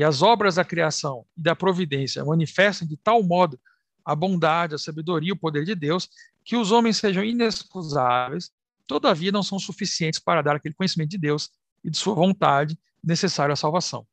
e 0.00 0.02
as 0.02 0.22
obras 0.22 0.54
da 0.54 0.64
criação 0.64 1.26
e 1.36 1.42
da 1.42 1.54
providência 1.54 2.24
manifestem 2.24 2.88
de 2.88 2.96
tal 2.96 3.22
modo 3.22 3.60
a 4.02 4.16
bondade, 4.16 4.74
a 4.74 4.78
sabedoria 4.78 5.28
e 5.28 5.32
o 5.32 5.36
poder 5.36 5.66
de 5.66 5.74
Deus, 5.74 6.08
que 6.42 6.56
os 6.56 6.72
homens 6.72 6.96
sejam 6.96 7.22
inexcusáveis, 7.22 8.50
todavia 8.86 9.30
não 9.30 9.42
são 9.42 9.58
suficientes 9.58 10.18
para 10.18 10.40
dar 10.40 10.56
aquele 10.56 10.74
conhecimento 10.74 11.10
de 11.10 11.18
Deus 11.18 11.50
e 11.84 11.90
de 11.90 11.98
sua 11.98 12.14
vontade 12.14 12.78
necessário 13.04 13.52
à 13.52 13.56
salvação. 13.56 14.06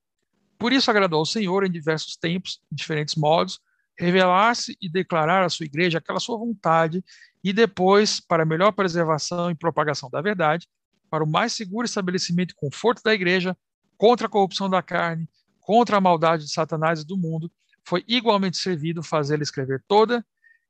Por 0.59 0.73
isso 0.73 0.91
agradou 0.91 1.19
ao 1.19 1.25
Senhor 1.25 1.65
em 1.65 1.71
diversos 1.71 2.17
tempos, 2.17 2.59
em 2.69 2.75
diferentes 2.75 3.15
modos, 3.15 3.57
revelar-se 3.97 4.77
e 4.81 4.89
declarar 4.89 5.45
à 5.45 5.47
sua 5.47 5.67
igreja 5.67 5.99
aquela 5.99 6.19
sua 6.19 6.37
vontade 6.37 7.01
e 7.41 7.53
depois, 7.53 8.19
para 8.19 8.43
melhor 8.43 8.73
preservação 8.73 9.49
e 9.49 9.55
propagação 9.55 10.09
da 10.09 10.19
verdade, 10.19 10.67
para 11.09 11.23
o 11.23 11.27
mais 11.27 11.53
seguro 11.53 11.85
estabelecimento 11.85 12.51
e 12.51 12.55
conforto 12.55 13.01
da 13.01 13.13
igreja, 13.13 13.55
contra 13.97 14.27
a 14.27 14.29
corrupção 14.29 14.69
da 14.69 14.81
carne, 14.81 15.29
contra 15.67 15.97
a 15.97 16.01
maldade 16.01 16.45
de 16.45 16.51
Satanás 16.53 17.01
e 17.01 17.05
do 17.05 17.17
mundo, 17.17 17.51
foi 17.85 18.01
igualmente 18.07 18.55
servido 18.55 19.03
fazê-la 19.03 19.43
escrever 19.43 19.83
toda. 19.85 20.25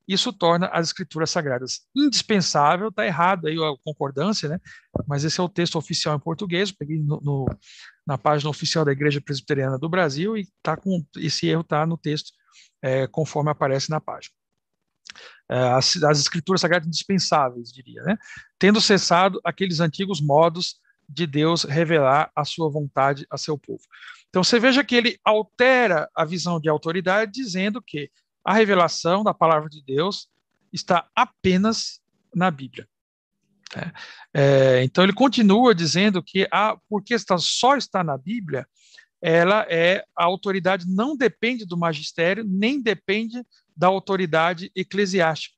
Isso 0.08 0.32
torna 0.32 0.66
as 0.72 0.88
escrituras 0.88 1.30
sagradas 1.30 1.82
indispensável. 1.94 2.88
Está 2.88 3.06
errado 3.06 3.46
aí 3.46 3.54
a 3.54 3.76
concordância, 3.84 4.48
né? 4.48 4.58
Mas 5.06 5.22
esse 5.22 5.38
é 5.38 5.42
o 5.42 5.48
texto 5.48 5.78
oficial 5.78 6.16
em 6.16 6.18
português. 6.20 6.72
Peguei 6.72 6.98
no, 6.98 7.20
no, 7.20 7.46
na 8.04 8.18
página 8.18 8.50
oficial 8.50 8.84
da 8.84 8.90
Igreja 8.90 9.20
Presbiteriana 9.20 9.78
do 9.78 9.88
Brasil 9.88 10.36
e 10.36 10.48
tá 10.60 10.76
com 10.76 11.04
esse 11.16 11.46
erro 11.46 11.60
está 11.60 11.86
no 11.86 11.96
texto 11.96 12.32
é, 12.82 13.06
conforme 13.06 13.50
aparece 13.50 13.90
na 13.90 14.00
página. 14.00 14.34
É, 15.48 15.58
as, 15.74 16.02
as, 16.02 16.18
escrituras 16.18 16.60
sagradas 16.60 16.88
indispensáveis, 16.88 17.70
diria, 17.70 18.02
né? 18.02 18.18
Tendo 18.58 18.80
cessado 18.80 19.40
aqueles 19.44 19.78
antigos 19.78 20.20
modos 20.20 20.80
de 21.08 21.26
Deus 21.26 21.64
revelar 21.64 22.30
a 22.34 22.44
sua 22.44 22.68
vontade 22.68 23.26
a 23.30 23.38
seu 23.38 23.56
povo. 23.56 23.82
Então 24.28 24.44
você 24.44 24.60
veja 24.60 24.84
que 24.84 24.94
ele 24.94 25.18
altera 25.24 26.08
a 26.14 26.24
visão 26.24 26.60
de 26.60 26.68
autoridade, 26.68 27.32
dizendo 27.32 27.80
que 27.80 28.10
a 28.44 28.52
revelação 28.52 29.24
da 29.24 29.32
palavra 29.32 29.68
de 29.68 29.82
Deus 29.82 30.28
está 30.72 31.08
apenas 31.14 32.00
na 32.34 32.50
Bíblia. 32.50 32.86
É, 33.74 33.92
é, 34.34 34.84
então 34.84 35.04
ele 35.04 35.12
continua 35.12 35.74
dizendo 35.74 36.22
que 36.22 36.46
a, 36.50 36.76
porque 36.88 37.14
está, 37.14 37.36
só 37.38 37.76
está 37.76 38.02
na 38.02 38.16
Bíblia, 38.16 38.66
ela 39.20 39.66
é 39.68 40.04
a 40.16 40.24
autoridade 40.24 40.86
não 40.88 41.16
depende 41.16 41.66
do 41.66 41.76
magistério 41.76 42.44
nem 42.44 42.80
depende 42.80 43.44
da 43.76 43.88
autoridade 43.88 44.70
eclesiástica, 44.74 45.56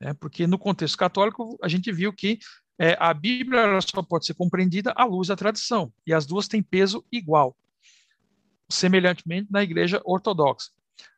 né? 0.00 0.14
porque 0.14 0.46
no 0.46 0.58
contexto 0.58 0.96
católico 0.96 1.58
a 1.62 1.68
gente 1.68 1.92
viu 1.92 2.12
que 2.12 2.38
é, 2.78 2.96
a 2.98 3.12
Bíblia 3.14 3.80
só 3.80 4.02
pode 4.02 4.26
ser 4.26 4.34
compreendida 4.34 4.92
à 4.96 5.04
luz 5.04 5.28
da 5.28 5.36
tradição 5.36 5.92
e 6.06 6.12
as 6.12 6.26
duas 6.26 6.48
têm 6.48 6.62
peso 6.62 7.04
igual, 7.10 7.56
semelhantemente 8.68 9.48
na 9.50 9.62
Igreja 9.62 10.00
ortodoxa. 10.04 10.70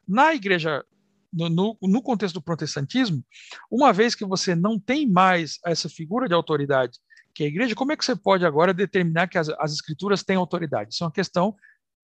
Na 0.06 0.34
Igreja 0.34 0.84
no, 1.32 1.48
no, 1.48 1.76
no, 1.82 2.02
contexto 2.02 2.34
do 2.34 2.42
protestantismo, 2.42 3.22
uma 3.70 3.92
vez 3.92 4.14
que 4.14 4.24
você 4.24 4.54
não 4.54 4.78
tem 4.78 5.06
mais 5.06 5.58
essa 5.64 5.88
figura 5.88 6.26
de 6.26 6.34
autoridade 6.34 6.98
que 7.38 7.44
é 7.44 7.46
a 7.46 7.50
igreja, 7.50 7.74
como 7.76 7.92
é 7.92 7.96
que 7.96 8.04
você 8.04 8.16
pode 8.16 8.44
agora 8.44 8.74
determinar 8.74 9.28
que 9.28 9.38
as, 9.38 9.48
as 9.60 9.72
escrituras 9.72 10.24
têm 10.24 10.36
autoridade? 10.36 10.92
Isso 10.92 11.04
é 11.04 11.06
uma 11.06 11.12
questão 11.12 11.54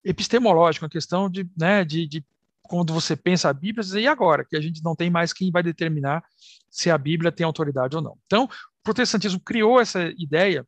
epistemológica, 0.01 0.85
uma 0.85 0.89
questão 0.89 1.29
de, 1.29 1.45
né, 1.57 1.83
de, 1.83 2.07
de 2.07 2.23
quando 2.67 2.93
você 2.93 3.15
pensa 3.15 3.49
a 3.49 3.53
Bíblia, 3.53 3.83
dizer, 3.83 4.01
e 4.01 4.07
agora? 4.07 4.45
Que 4.45 4.55
a 4.55 4.61
gente 4.61 4.83
não 4.83 4.95
tem 4.95 5.09
mais 5.09 5.33
quem 5.33 5.51
vai 5.51 5.63
determinar 5.63 6.23
se 6.69 6.89
a 6.89 6.97
Bíblia 6.97 7.31
tem 7.31 7.45
autoridade 7.45 7.95
ou 7.95 8.01
não. 8.01 8.17
Então, 8.25 8.45
o 8.45 8.83
protestantismo 8.83 9.39
criou 9.39 9.79
essa 9.79 10.13
ideia 10.17 10.67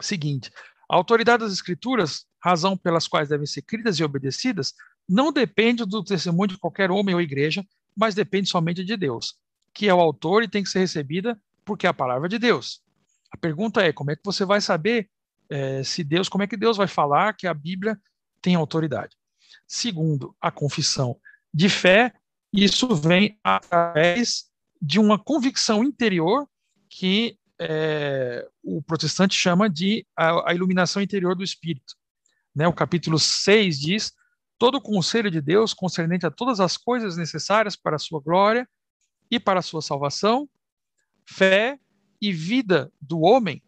seguinte: 0.00 0.50
a 0.88 0.96
autoridade 0.96 1.44
das 1.44 1.52
escrituras, 1.52 2.26
razão 2.42 2.76
pelas 2.76 3.06
quais 3.06 3.28
devem 3.28 3.46
ser 3.46 3.62
cridas 3.62 3.98
e 3.98 4.04
obedecidas, 4.04 4.74
não 5.08 5.32
depende 5.32 5.84
do 5.84 6.02
testemunho 6.02 6.48
de 6.48 6.58
qualquer 6.58 6.90
homem 6.90 7.14
ou 7.14 7.20
igreja, 7.20 7.64
mas 7.96 8.14
depende 8.14 8.48
somente 8.48 8.84
de 8.84 8.96
Deus, 8.96 9.34
que 9.74 9.88
é 9.88 9.94
o 9.94 10.00
autor 10.00 10.42
e 10.42 10.48
tem 10.48 10.62
que 10.62 10.68
ser 10.68 10.80
recebida 10.80 11.40
porque 11.64 11.86
é 11.86 11.90
a 11.90 11.94
palavra 11.94 12.28
de 12.28 12.38
Deus. 12.38 12.82
A 13.30 13.36
pergunta 13.36 13.82
é: 13.82 13.92
como 13.92 14.10
é 14.10 14.16
que 14.16 14.22
você 14.24 14.44
vai 14.44 14.60
saber 14.60 15.08
é, 15.48 15.82
se 15.82 16.02
Deus, 16.02 16.28
como 16.28 16.44
é 16.44 16.46
que 16.46 16.56
Deus 16.56 16.76
vai 16.76 16.86
falar 16.86 17.34
que 17.34 17.46
a 17.46 17.54
Bíblia 17.54 18.00
tem 18.40 18.54
autoridade? 18.54 19.16
Segundo, 19.72 20.34
a 20.40 20.50
confissão 20.50 21.16
de 21.54 21.68
fé, 21.68 22.12
isso 22.52 22.92
vem 22.92 23.38
através 23.44 24.50
de 24.82 24.98
uma 24.98 25.16
convicção 25.16 25.84
interior 25.84 26.48
que 26.88 27.38
é, 27.56 28.48
o 28.64 28.82
protestante 28.82 29.32
chama 29.36 29.70
de 29.70 30.04
a, 30.16 30.50
a, 30.50 30.54
iluminação 30.54 31.00
interior 31.00 31.36
do 31.36 31.44
Espírito. 31.44 31.94
Né? 32.52 32.66
O 32.66 32.72
capítulo 32.72 33.16
6 33.16 33.78
diz: 33.78 34.12
todo 34.58 34.74
o 34.78 34.82
conselho 34.82 35.30
de 35.30 35.40
Deus 35.40 35.72
concernente 35.72 36.26
a 36.26 36.32
todas 36.32 36.58
as 36.58 36.76
coisas 36.76 37.16
necessárias 37.16 37.76
para 37.76 37.94
a 37.94 38.00
sua 38.00 38.20
glória 38.20 38.68
e 39.30 39.38
para 39.38 39.60
a 39.60 39.62
sua 39.62 39.82
salvação, 39.82 40.50
fé 41.24 41.78
e 42.20 42.32
vida 42.32 42.92
do 43.00 43.20
homem, 43.20 43.62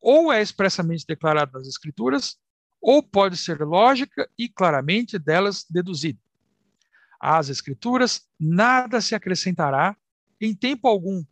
ou 0.00 0.32
é 0.32 0.40
expressamente 0.40 1.04
declarado 1.04 1.50
nas 1.58 1.66
Escrituras, 1.66 2.38
ou 2.86 3.02
pode 3.02 3.36
ser 3.36 3.58
lógica 3.62 4.30
e 4.38 4.48
claramente 4.48 5.18
delas 5.18 5.66
deduzido. 5.68 6.20
Às 7.20 7.48
Escrituras 7.48 8.28
nada 8.38 9.00
se 9.00 9.12
acrescentará 9.12 9.96
em 10.40 10.54
tempo 10.54 10.86
algum, 10.86 11.24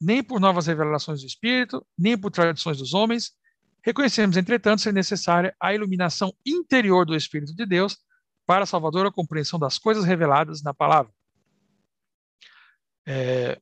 nem 0.00 0.22
por 0.22 0.38
novas 0.38 0.68
revelações 0.68 1.22
do 1.22 1.26
Espírito, 1.26 1.84
nem 1.98 2.16
por 2.16 2.30
tradições 2.30 2.78
dos 2.78 2.94
homens. 2.94 3.32
Reconhecemos, 3.82 4.36
entretanto, 4.36 4.82
ser 4.82 4.92
necessária 4.92 5.56
a 5.58 5.74
iluminação 5.74 6.32
interior 6.46 7.04
do 7.04 7.16
Espírito 7.16 7.52
de 7.52 7.66
Deus 7.66 7.98
para 8.46 8.62
a 8.62 8.66
salvadora 8.66 9.10
compreensão 9.10 9.58
das 9.58 9.78
coisas 9.78 10.04
reveladas 10.04 10.62
na 10.62 10.72
palavra. 10.72 11.12
É, 13.04 13.60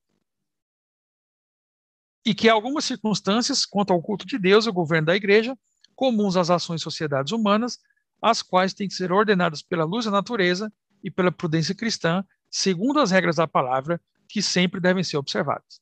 e 2.27 2.35
que 2.35 2.51
algumas 2.51 2.85
circunstâncias 2.85 3.65
quanto 3.65 3.95
ao 3.95 4.03
culto 4.03 4.27
de 4.27 4.39
Deus 4.39 4.67
e 4.67 4.69
o 4.69 4.75
governo 4.75 5.07
da 5.07 5.17
igreja, 5.17 5.57
comuns 5.95 6.37
às 6.37 6.51
ações 6.51 6.81
e 6.81 6.85
sociedades 6.85 7.33
humanas, 7.33 7.79
as 8.21 8.43
quais 8.43 8.73
têm 8.73 8.89
que 8.89 8.95
ser 8.95 9.13
ordenadas 9.13 9.63
pela 9.63 9.85
luz 9.85 10.05
da 10.05 10.11
natureza 10.11 10.73
e 11.03 11.11
pela 11.11 11.31
prudência 11.31 11.75
cristã, 11.75 12.25
segundo 12.51 13.01
as 13.01 13.11
regras 13.11 13.37
da 13.37 13.47
palavra, 13.47 14.01
que 14.29 14.41
sempre 14.41 14.81
devem 14.81 15.05
ser 15.05 15.17
observadas. 15.17 15.81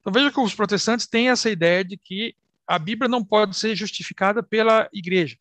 Então 0.00 0.12
veja 0.12 0.30
que 0.30 0.40
os 0.40 0.54
protestantes 0.54 1.06
têm 1.06 1.28
essa 1.28 1.50
ideia 1.50 1.84
de 1.84 1.96
que 1.96 2.34
a 2.66 2.78
Bíblia 2.78 3.08
não 3.08 3.24
pode 3.24 3.56
ser 3.56 3.74
justificada 3.74 4.42
pela 4.42 4.88
igreja, 4.92 5.36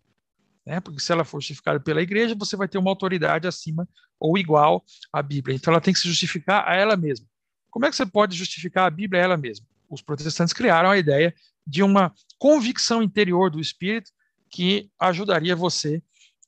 né? 0.65 0.79
porque 0.79 0.99
se 0.99 1.11
ela 1.11 1.23
for 1.23 1.39
justificada 1.39 1.79
pela 1.79 2.01
igreja, 2.01 2.35
você 2.35 2.55
vai 2.55 2.67
ter 2.67 2.77
uma 2.77 2.89
autoridade 2.89 3.47
acima 3.47 3.87
ou 4.19 4.37
igual 4.37 4.83
à 5.13 5.21
Bíblia. 5.21 5.55
Então 5.55 5.71
ela 5.71 5.81
tem 5.81 5.93
que 5.93 5.99
se 5.99 6.07
justificar 6.07 6.67
a 6.67 6.75
ela 6.75 6.97
mesma. 6.97 7.27
Como 7.69 7.85
é 7.85 7.89
que 7.89 7.95
você 7.95 8.05
pode 8.05 8.35
justificar 8.35 8.87
a 8.87 8.89
Bíblia 8.89 9.21
a 9.21 9.23
ela 9.25 9.37
mesma? 9.37 9.65
os 9.89 10.01
protestantes 10.01 10.53
criaram 10.53 10.91
a 10.91 10.97
ideia 10.97 11.33
de 11.65 11.83
uma 11.83 12.13
convicção 12.37 13.03
interior 13.03 13.49
do 13.49 13.59
espírito 13.59 14.11
que 14.49 14.89
ajudaria 14.99 15.55
você 15.55 16.01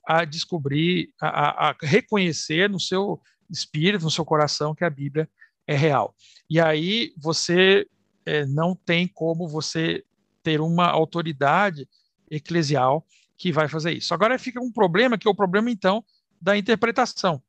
a 0.05 0.26
descobrir, 0.26 1.14
a, 1.22 1.70
a, 1.70 1.76
reconhecer 1.82 2.70
no 2.70 2.80
seu 2.80 3.22
espírito, 3.49 4.03
no 4.03 4.12
seu 4.12 4.26
coração, 4.26 4.74
que 4.74 4.84
a 4.84 4.89
Bíblia 4.89 5.30
é 5.68 5.76
real. 5.76 6.16
E 6.49 6.59
aí 6.59 7.14
você 7.18 7.88
é, 8.26 8.45
não 8.45 8.76
tem 8.76 9.07
como 9.07 9.47
você 9.47 10.03
ter 10.43 10.59
uma 10.59 10.88
autoridade 10.88 11.88
eclesial 12.30 13.05
que 13.38 13.51
vai 13.51 13.68
fazer 13.68 13.93
isso. 13.93 14.14
Agora 14.14 14.38
fica 14.39 14.59
um 14.62 14.72
problema, 14.72 15.18
que 15.18 15.28
é 15.28 15.32
o 15.32 15.36
problema, 15.36 15.70
então, 15.70 16.03
da 16.39 16.57
interpretação. 16.57 17.41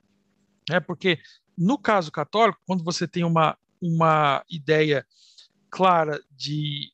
É 0.71 0.81
porque, 0.81 1.19
no 1.57 1.79
caso 1.79 2.11
católico, 2.11 2.61
quando 2.67 2.85
você 2.85 3.07
tem 3.07 3.25
uma, 3.25 3.59
uma 3.81 4.45
ideia 4.49 5.07
clara 5.71 6.23
de, 6.31 6.93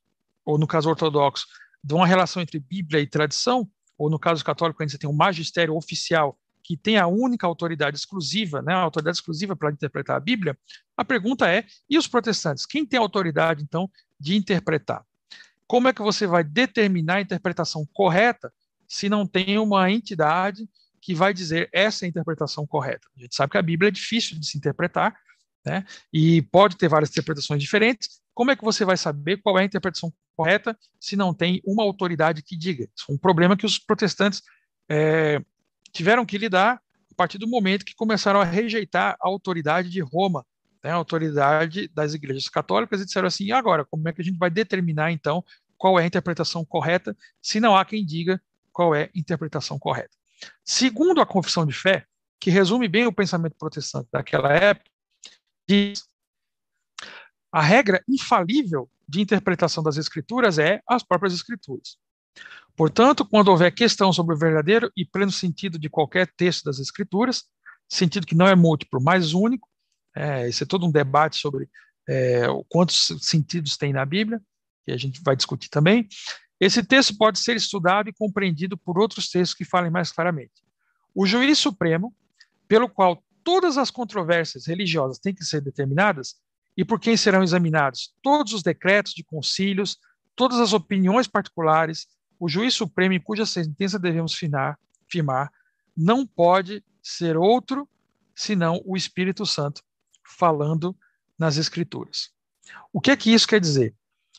ou 0.48 0.56
no 0.56 0.66
caso 0.66 0.88
ortodoxo, 0.88 1.46
de 1.84 1.92
uma 1.92 2.06
relação 2.06 2.40
entre 2.40 2.58
Bíblia 2.58 3.02
e 3.02 3.06
tradição, 3.06 3.68
ou 3.98 4.08
no 4.08 4.18
caso 4.18 4.42
católico, 4.42 4.82
a 4.82 4.86
gente 4.86 4.98
tem 4.98 5.08
um 5.08 5.12
magistério 5.12 5.76
oficial 5.76 6.38
que 6.64 6.74
tem 6.74 6.96
a 6.96 7.06
única 7.06 7.46
autoridade 7.46 7.98
exclusiva, 7.98 8.62
né, 8.62 8.72
a 8.72 8.80
autoridade 8.80 9.18
exclusiva 9.18 9.54
para 9.54 9.70
interpretar 9.70 10.16
a 10.16 10.20
Bíblia, 10.20 10.56
a 10.96 11.04
pergunta 11.04 11.46
é: 11.46 11.66
e 11.88 11.98
os 11.98 12.08
protestantes? 12.08 12.64
Quem 12.64 12.86
tem 12.86 12.98
autoridade, 12.98 13.62
então, 13.62 13.90
de 14.18 14.36
interpretar? 14.36 15.04
Como 15.66 15.86
é 15.86 15.92
que 15.92 16.00
você 16.00 16.26
vai 16.26 16.42
determinar 16.42 17.16
a 17.16 17.20
interpretação 17.20 17.86
correta 17.92 18.50
se 18.88 19.06
não 19.10 19.26
tem 19.26 19.58
uma 19.58 19.90
entidade 19.90 20.66
que 20.98 21.14
vai 21.14 21.34
dizer 21.34 21.68
essa 21.74 22.04
é 22.04 22.06
a 22.06 22.08
interpretação 22.08 22.66
correta? 22.66 23.06
A 23.14 23.20
gente 23.20 23.34
sabe 23.34 23.50
que 23.50 23.58
a 23.58 23.62
Bíblia 23.62 23.88
é 23.88 23.92
difícil 23.92 24.38
de 24.38 24.46
se 24.46 24.56
interpretar, 24.56 25.14
né? 25.66 25.84
E 26.10 26.40
pode 26.40 26.78
ter 26.78 26.88
várias 26.88 27.10
interpretações 27.10 27.60
diferentes. 27.60 28.22
Como 28.38 28.52
é 28.52 28.56
que 28.56 28.62
você 28.62 28.84
vai 28.84 28.96
saber 28.96 29.38
qual 29.38 29.58
é 29.58 29.62
a 29.62 29.64
interpretação 29.64 30.14
correta 30.36 30.78
se 31.00 31.16
não 31.16 31.34
tem 31.34 31.60
uma 31.66 31.82
autoridade 31.82 32.40
que 32.40 32.56
diga? 32.56 32.88
Isso 32.96 33.06
um 33.10 33.18
problema 33.18 33.56
que 33.56 33.66
os 33.66 33.80
protestantes 33.80 34.44
é, 34.88 35.42
tiveram 35.90 36.24
que 36.24 36.38
lidar 36.38 36.80
a 37.10 37.14
partir 37.16 37.36
do 37.36 37.48
momento 37.48 37.84
que 37.84 37.96
começaram 37.96 38.40
a 38.40 38.44
rejeitar 38.44 39.16
a 39.20 39.26
autoridade 39.26 39.90
de 39.90 40.00
Roma, 40.00 40.46
né, 40.84 40.92
a 40.92 40.94
autoridade 40.94 41.88
das 41.88 42.14
igrejas 42.14 42.48
católicas, 42.48 43.00
e 43.00 43.06
disseram 43.06 43.26
assim: 43.26 43.46
e 43.46 43.50
agora, 43.50 43.84
como 43.84 44.08
é 44.08 44.12
que 44.12 44.20
a 44.20 44.24
gente 44.24 44.38
vai 44.38 44.50
determinar 44.50 45.10
então 45.10 45.44
qual 45.76 45.98
é 45.98 46.04
a 46.04 46.06
interpretação 46.06 46.64
correta, 46.64 47.16
se 47.42 47.58
não 47.58 47.76
há 47.76 47.84
quem 47.84 48.06
diga 48.06 48.40
qual 48.72 48.94
é 48.94 49.06
a 49.06 49.10
interpretação 49.16 49.80
correta? 49.80 50.16
Segundo 50.64 51.20
a 51.20 51.26
confissão 51.26 51.66
de 51.66 51.72
fé, 51.72 52.06
que 52.38 52.50
resume 52.50 52.86
bem 52.86 53.04
o 53.04 53.12
pensamento 53.12 53.56
protestante 53.58 54.08
daquela 54.12 54.52
época, 54.52 54.88
diz 55.68 56.07
a 57.52 57.62
regra 57.62 58.02
infalível 58.08 58.90
de 59.08 59.20
interpretação 59.20 59.82
das 59.82 59.96
escrituras 59.96 60.58
é 60.58 60.80
as 60.86 61.02
próprias 61.02 61.32
escrituras. 61.32 61.96
Portanto, 62.76 63.24
quando 63.24 63.48
houver 63.48 63.74
questão 63.74 64.12
sobre 64.12 64.34
o 64.34 64.38
verdadeiro 64.38 64.90
e 64.96 65.04
pleno 65.04 65.32
sentido 65.32 65.78
de 65.78 65.88
qualquer 65.88 66.28
texto 66.36 66.64
das 66.64 66.78
escrituras, 66.78 67.44
sentido 67.88 68.26
que 68.26 68.36
não 68.36 68.46
é 68.46 68.54
múltiplo, 68.54 69.00
mas 69.02 69.32
único, 69.32 69.68
é, 70.14 70.48
esse 70.48 70.62
é 70.62 70.66
todo 70.66 70.86
um 70.86 70.90
debate 70.90 71.36
sobre 71.36 71.68
é, 72.08 72.46
quantos 72.68 73.12
sentidos 73.20 73.76
tem 73.76 73.92
na 73.92 74.04
Bíblia, 74.04 74.40
que 74.84 74.92
a 74.92 74.96
gente 74.96 75.20
vai 75.22 75.34
discutir 75.34 75.68
também. 75.68 76.06
Esse 76.60 76.82
texto 76.82 77.16
pode 77.16 77.38
ser 77.38 77.56
estudado 77.56 78.08
e 78.08 78.12
compreendido 78.12 78.76
por 78.76 78.98
outros 78.98 79.28
textos 79.28 79.56
que 79.56 79.64
falem 79.64 79.90
mais 79.90 80.12
claramente. 80.12 80.62
O 81.14 81.26
juiz 81.26 81.58
supremo, 81.58 82.14
pelo 82.66 82.88
qual 82.88 83.22
todas 83.42 83.78
as 83.78 83.90
controvérsias 83.90 84.66
religiosas 84.66 85.18
têm 85.18 85.34
que 85.34 85.44
ser 85.44 85.60
determinadas 85.60 86.36
e 86.78 86.84
por 86.84 87.00
quem 87.00 87.16
serão 87.16 87.42
examinados 87.42 88.14
todos 88.22 88.52
os 88.52 88.62
decretos 88.62 89.12
de 89.12 89.24
concílios, 89.24 89.98
todas 90.36 90.60
as 90.60 90.72
opiniões 90.72 91.26
particulares, 91.26 92.06
o 92.38 92.48
juiz 92.48 92.72
supremo 92.72 93.14
em 93.14 93.20
cuja 93.20 93.44
sentença 93.44 93.98
devemos 93.98 94.32
firmar, 94.32 94.78
firmar 95.10 95.50
não 95.96 96.24
pode 96.24 96.84
ser 97.02 97.36
outro 97.36 97.88
senão 98.32 98.80
o 98.84 98.96
Espírito 98.96 99.44
Santo 99.44 99.82
falando 100.24 100.96
nas 101.36 101.56
Escrituras. 101.56 102.30
O 102.92 103.00
que 103.00 103.10
é 103.10 103.16
que 103.16 103.34
isso 103.34 103.48
quer 103.48 103.60
dizer? 103.60 103.92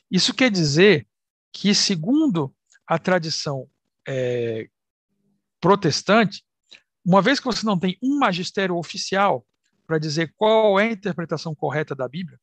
Isso 0.10 0.34
quer 0.34 0.50
dizer 0.50 1.06
que, 1.52 1.76
segundo 1.76 2.56
a 2.88 2.98
tradição 2.98 3.68
é, 4.08 4.70
protestante, 5.60 6.46
uma 7.04 7.22
vez 7.22 7.38
que 7.38 7.46
você 7.46 7.66
não 7.66 7.78
tem 7.78 7.98
um 8.02 8.18
magistério 8.18 8.78
oficial 8.78 9.46
para 9.90 9.98
dizer 9.98 10.32
qual 10.38 10.80
é 10.80 10.84
a 10.84 10.92
interpretação 10.92 11.56
correta 11.56 11.96
da 11.96 12.08
Bíblia, 12.08 12.40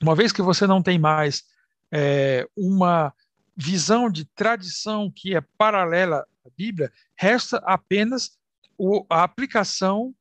uma 0.00 0.14
vez 0.14 0.32
que 0.32 0.40
você 0.40 0.66
não 0.66 0.82
tem 0.82 0.98
mais 0.98 1.44
é, 1.92 2.48
uma 2.56 3.12
visão 3.54 4.10
de 4.10 4.24
tradição 4.24 5.12
que 5.14 5.36
é 5.36 5.42
paralela 5.58 6.26
à 6.42 6.48
Bíblia, 6.56 6.90
resta 7.14 7.58
apenas 7.66 8.30
o, 8.78 9.04
a 9.10 9.22
aplicação 9.22 10.14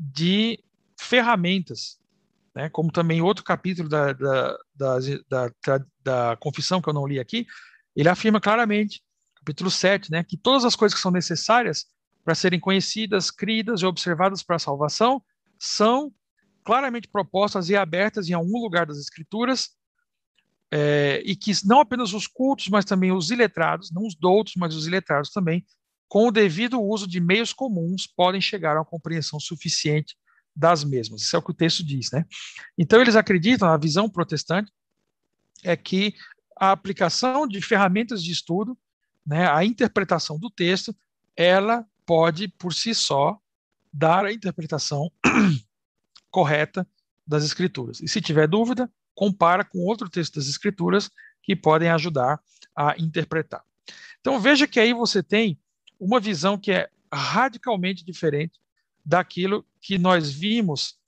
de 0.00 0.58
ferramentas, 0.98 1.98
né? 2.54 2.70
como 2.70 2.90
também 2.90 3.20
outro 3.20 3.44
capítulo 3.44 3.86
da, 3.86 4.14
da, 4.14 4.56
da, 4.74 5.50
da, 6.02 6.36
confissão 6.40 6.80
que 6.80 6.88
eu 6.88 6.94
não 6.94 7.06
li 7.06 7.20
aqui, 7.20 7.46
ele 7.94 8.08
afirma 8.08 8.40
claramente, 8.40 9.02
capítulo 9.34 9.70
7, 9.70 10.10
né, 10.10 10.24
que 10.24 10.38
todas 10.38 10.64
as 10.64 10.74
coisas 10.74 10.96
que 10.96 11.02
são 11.02 11.10
necessárias 11.10 11.84
para 12.24 12.34
serem 12.34 12.58
conhecidas, 12.58 13.30
cridas 13.30 13.82
e 13.82 13.86
observadas 13.86 14.42
para 14.42 14.56
a 14.56 14.58
salvação 14.58 15.22
são 15.58 16.12
claramente 16.64 17.08
propostas 17.08 17.68
e 17.68 17.76
abertas 17.76 18.28
em 18.28 18.32
algum 18.32 18.60
lugar 18.60 18.86
das 18.86 18.98
Escrituras, 18.98 19.70
é, 20.70 21.22
e 21.24 21.36
que 21.36 21.52
não 21.64 21.80
apenas 21.80 22.12
os 22.12 22.26
cultos, 22.26 22.68
mas 22.68 22.84
também 22.84 23.12
os 23.12 23.30
iletrados, 23.30 23.92
não 23.92 24.04
os 24.04 24.16
doutos, 24.16 24.54
mas 24.56 24.74
os 24.74 24.86
iletrados 24.86 25.30
também, 25.30 25.64
com 26.08 26.26
o 26.26 26.32
devido 26.32 26.82
uso 26.82 27.06
de 27.06 27.20
meios 27.20 27.52
comuns, 27.52 28.06
podem 28.06 28.40
chegar 28.40 28.76
a 28.76 28.80
uma 28.80 28.84
compreensão 28.84 29.38
suficiente 29.38 30.16
das 30.54 30.82
mesmas. 30.82 31.22
Isso 31.22 31.36
é 31.36 31.38
o 31.38 31.42
que 31.42 31.50
o 31.50 31.54
texto 31.54 31.84
diz, 31.84 32.10
né? 32.10 32.24
Então 32.76 33.00
eles 33.00 33.14
acreditam, 33.14 33.68
a 33.68 33.76
visão 33.76 34.08
protestante 34.08 34.72
é 35.62 35.76
que 35.76 36.14
a 36.58 36.72
aplicação 36.72 37.46
de 37.46 37.60
ferramentas 37.60 38.22
de 38.22 38.32
estudo, 38.32 38.76
né, 39.24 39.48
a 39.48 39.64
interpretação 39.64 40.38
do 40.38 40.50
texto, 40.50 40.96
ela 41.36 41.84
pode 42.06 42.48
por 42.48 42.72
si 42.72 42.94
só 42.94 43.38
dar 43.96 44.26
a 44.26 44.32
interpretação 44.32 45.10
correta 46.30 46.86
das 47.26 47.44
escrituras. 47.44 48.00
E 48.00 48.08
se 48.08 48.20
tiver 48.20 48.46
dúvida, 48.46 48.90
compara 49.14 49.64
com 49.64 49.78
outro 49.78 50.08
texto 50.08 50.34
das 50.34 50.46
escrituras 50.46 51.10
que 51.42 51.56
podem 51.56 51.88
ajudar 51.88 52.38
a 52.76 52.94
interpretar. 52.98 53.62
Então 54.20 54.38
veja 54.38 54.68
que 54.68 54.78
aí 54.78 54.92
você 54.92 55.22
tem 55.22 55.58
uma 55.98 56.20
visão 56.20 56.58
que 56.58 56.72
é 56.72 56.90
radicalmente 57.12 58.04
diferente 58.04 58.60
daquilo 59.04 59.64
que 59.80 59.96
nós 59.96 60.30
vimos 60.30 60.98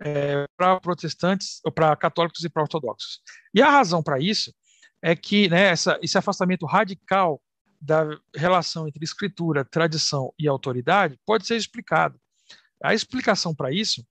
é, 0.00 0.44
para 0.56 0.80
protestantes, 0.80 1.60
para 1.74 1.94
católicos 1.94 2.42
e 2.42 2.48
para 2.48 2.62
ortodoxos. 2.62 3.20
E 3.54 3.62
a 3.62 3.70
razão 3.70 4.02
para 4.02 4.18
isso 4.18 4.52
é 5.00 5.14
que 5.14 5.48
né, 5.48 5.68
essa, 5.68 5.98
esse 6.02 6.18
afastamento 6.18 6.66
radical 6.66 7.40
da 7.80 8.18
relação 8.34 8.88
entre 8.88 9.04
escritura, 9.04 9.64
tradição 9.64 10.32
e 10.38 10.48
autoridade 10.48 11.18
pode 11.24 11.46
ser 11.46 11.56
explicado. 11.56 12.20
A 12.82 12.94
explicação 12.94 13.54
para 13.54 13.72
isso 13.72 14.06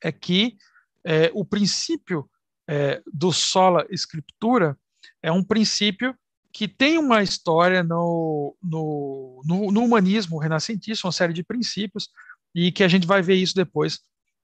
é 0.00 0.10
que 0.10 0.56
é, 1.04 1.30
o 1.34 1.44
princípio 1.44 2.28
é, 2.68 3.02
do 3.12 3.32
sola 3.32 3.86
escritura 3.90 4.78
é 5.22 5.30
um 5.30 5.42
princípio 5.42 6.16
que 6.52 6.68
tem 6.68 6.98
uma 6.98 7.22
história 7.22 7.82
no, 7.82 8.54
no, 8.62 9.42
no, 9.44 9.72
no, 9.72 9.84
humanismo 9.84 10.38
renascentista, 10.38 11.06
uma 11.06 11.12
série 11.12 11.32
de 11.32 11.42
princípios, 11.42 12.10
e 12.54 12.70
que 12.70 12.84
a 12.84 12.88
gente 12.88 13.06
vai 13.06 13.22
ver 13.22 13.36
isso 13.36 13.54
depois 13.54 14.00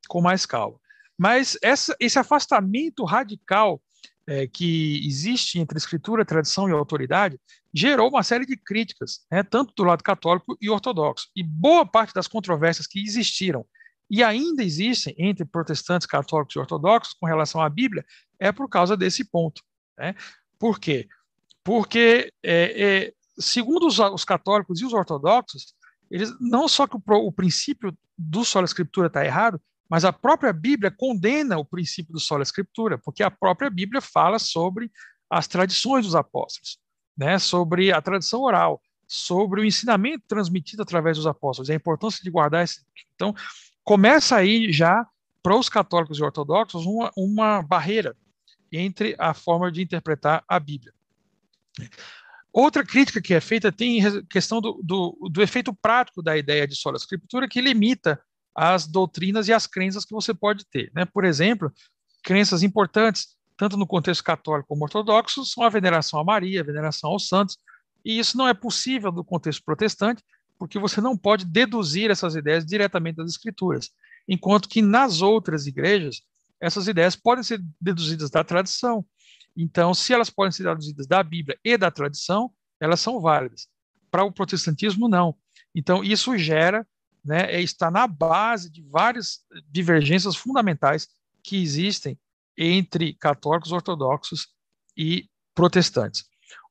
com 0.08 0.22
mais 0.22 0.46
calma. 0.46 0.78
Mas 1.18 1.58
essa, 1.62 1.94
esse 2.00 2.18
afastamento 2.18 3.04
radical 3.04 3.82
é, 4.28 4.46
que 4.46 5.04
existe 5.06 5.58
entre 5.58 5.78
escritura, 5.78 6.24
tradição 6.24 6.68
e 6.68 6.72
autoridade 6.72 7.40
gerou 7.72 8.10
uma 8.10 8.22
série 8.22 8.44
de 8.44 8.56
críticas, 8.58 9.20
né, 9.30 9.42
tanto 9.42 9.72
do 9.74 9.84
lado 9.84 10.04
católico 10.04 10.56
e 10.60 10.68
ortodoxo. 10.68 11.28
E 11.34 11.42
boa 11.42 11.86
parte 11.86 12.12
das 12.12 12.28
controvérsias 12.28 12.86
que 12.86 13.02
existiram 13.02 13.64
e 14.10 14.22
ainda 14.22 14.62
existem 14.62 15.14
entre 15.18 15.46
protestantes, 15.46 16.06
católicos 16.06 16.54
e 16.54 16.58
ortodoxos 16.58 17.14
com 17.14 17.26
relação 17.26 17.62
à 17.62 17.68
Bíblia 17.70 18.04
é 18.38 18.52
por 18.52 18.68
causa 18.68 18.96
desse 18.96 19.24
ponto. 19.24 19.62
Né? 19.96 20.14
Por 20.58 20.78
quê? 20.78 21.08
Porque, 21.64 22.30
é, 22.42 23.06
é, 23.06 23.12
segundo 23.38 23.86
os, 23.86 23.98
os, 23.98 24.24
católicos 24.24 24.80
e 24.80 24.84
os 24.84 24.92
ortodoxos, 24.92 25.74
eles 26.10 26.34
não 26.38 26.68
só 26.68 26.86
que 26.86 26.96
o, 26.96 27.02
o 27.06 27.32
princípio 27.32 27.96
do 28.16 28.44
sola 28.44 28.66
escritura 28.66 29.06
está 29.06 29.24
errado, 29.24 29.60
mas 29.88 30.04
a 30.04 30.12
própria 30.12 30.52
Bíblia 30.52 30.90
condena 30.90 31.58
o 31.58 31.64
princípio 31.64 32.12
do 32.12 32.20
sola 32.20 32.42
escritura, 32.42 32.98
porque 32.98 33.22
a 33.22 33.30
própria 33.30 33.70
Bíblia 33.70 34.00
fala 34.00 34.38
sobre 34.38 34.90
as 35.30 35.46
tradições 35.46 36.04
dos 36.04 36.14
apóstolos, 36.14 36.78
né, 37.16 37.38
sobre 37.38 37.92
a 37.92 38.00
tradição 38.00 38.42
oral, 38.42 38.82
sobre 39.06 39.60
o 39.60 39.64
ensinamento 39.64 40.24
transmitido 40.28 40.82
através 40.82 41.16
dos 41.16 41.26
apóstolos, 41.26 41.70
a 41.70 41.74
importância 41.74 42.22
de 42.22 42.30
guardar 42.30 42.64
esse. 42.64 42.84
Então, 43.14 43.34
começa 43.82 44.36
aí 44.36 44.70
já 44.70 45.06
para 45.42 45.56
os 45.56 45.68
católicos 45.68 46.18
e 46.18 46.22
ortodoxos 46.22 46.84
uma, 46.84 47.10
uma 47.16 47.62
barreira 47.62 48.14
entre 48.70 49.16
a 49.18 49.32
forma 49.32 49.72
de 49.72 49.82
interpretar 49.82 50.44
a 50.46 50.60
Bíblia. 50.60 50.92
Outra 52.52 52.84
crítica 52.84 53.22
que 53.22 53.32
é 53.32 53.40
feita 53.40 53.70
tem 53.70 54.26
questão 54.26 54.60
do, 54.60 54.80
do, 54.82 55.30
do 55.30 55.42
efeito 55.42 55.72
prático 55.72 56.22
da 56.22 56.36
ideia 56.36 56.66
de 56.66 56.76
sola 56.76 56.96
escritura, 56.96 57.48
que 57.48 57.60
limita 57.60 58.20
as 58.58 58.86
doutrinas 58.86 59.48
e 59.48 59.52
as 59.52 59.66
crenças 59.66 60.04
que 60.04 60.14
você 60.14 60.34
pode 60.34 60.64
ter. 60.66 60.90
Né? 60.94 61.04
Por 61.04 61.24
exemplo, 61.24 61.72
crenças 62.22 62.62
importantes, 62.62 63.36
tanto 63.56 63.76
no 63.76 63.86
contexto 63.86 64.24
católico 64.24 64.68
como 64.68 64.84
ortodoxo, 64.84 65.44
são 65.44 65.62
a 65.62 65.68
veneração 65.68 66.20
a 66.20 66.24
Maria, 66.24 66.60
a 66.60 66.64
veneração 66.64 67.10
aos 67.10 67.28
santos, 67.28 67.56
e 68.04 68.18
isso 68.18 68.36
não 68.36 68.48
é 68.48 68.54
possível 68.54 69.12
no 69.12 69.24
contexto 69.24 69.64
protestante, 69.64 70.22
porque 70.58 70.78
você 70.78 71.00
não 71.00 71.16
pode 71.16 71.44
deduzir 71.44 72.10
essas 72.10 72.34
ideias 72.34 72.64
diretamente 72.64 73.16
das 73.16 73.30
escrituras, 73.30 73.90
enquanto 74.26 74.68
que 74.68 74.82
nas 74.82 75.22
outras 75.22 75.66
igrejas, 75.66 76.22
essas 76.60 76.88
ideias 76.88 77.14
podem 77.14 77.44
ser 77.44 77.62
deduzidas 77.80 78.30
da 78.30 78.42
tradição, 78.42 79.04
então, 79.60 79.92
se 79.92 80.14
elas 80.14 80.30
podem 80.30 80.52
ser 80.52 80.62
traduzidas 80.62 81.08
da 81.08 81.20
Bíblia 81.20 81.58
e 81.64 81.76
da 81.76 81.90
tradição, 81.90 82.48
elas 82.80 83.00
são 83.00 83.20
válidas. 83.20 83.66
Para 84.08 84.22
o 84.22 84.30
protestantismo, 84.30 85.08
não. 85.08 85.34
Então, 85.74 86.04
isso 86.04 86.38
gera, 86.38 86.86
né, 87.24 87.52
é, 87.52 87.60
está 87.60 87.90
na 87.90 88.06
base 88.06 88.70
de 88.70 88.82
várias 88.82 89.40
divergências 89.70 90.36
fundamentais 90.36 91.08
que 91.42 91.60
existem 91.60 92.18
entre 92.56 93.14
católicos 93.14 93.72
ortodoxos 93.72 94.48
e 94.96 95.28
protestantes. 95.54 96.24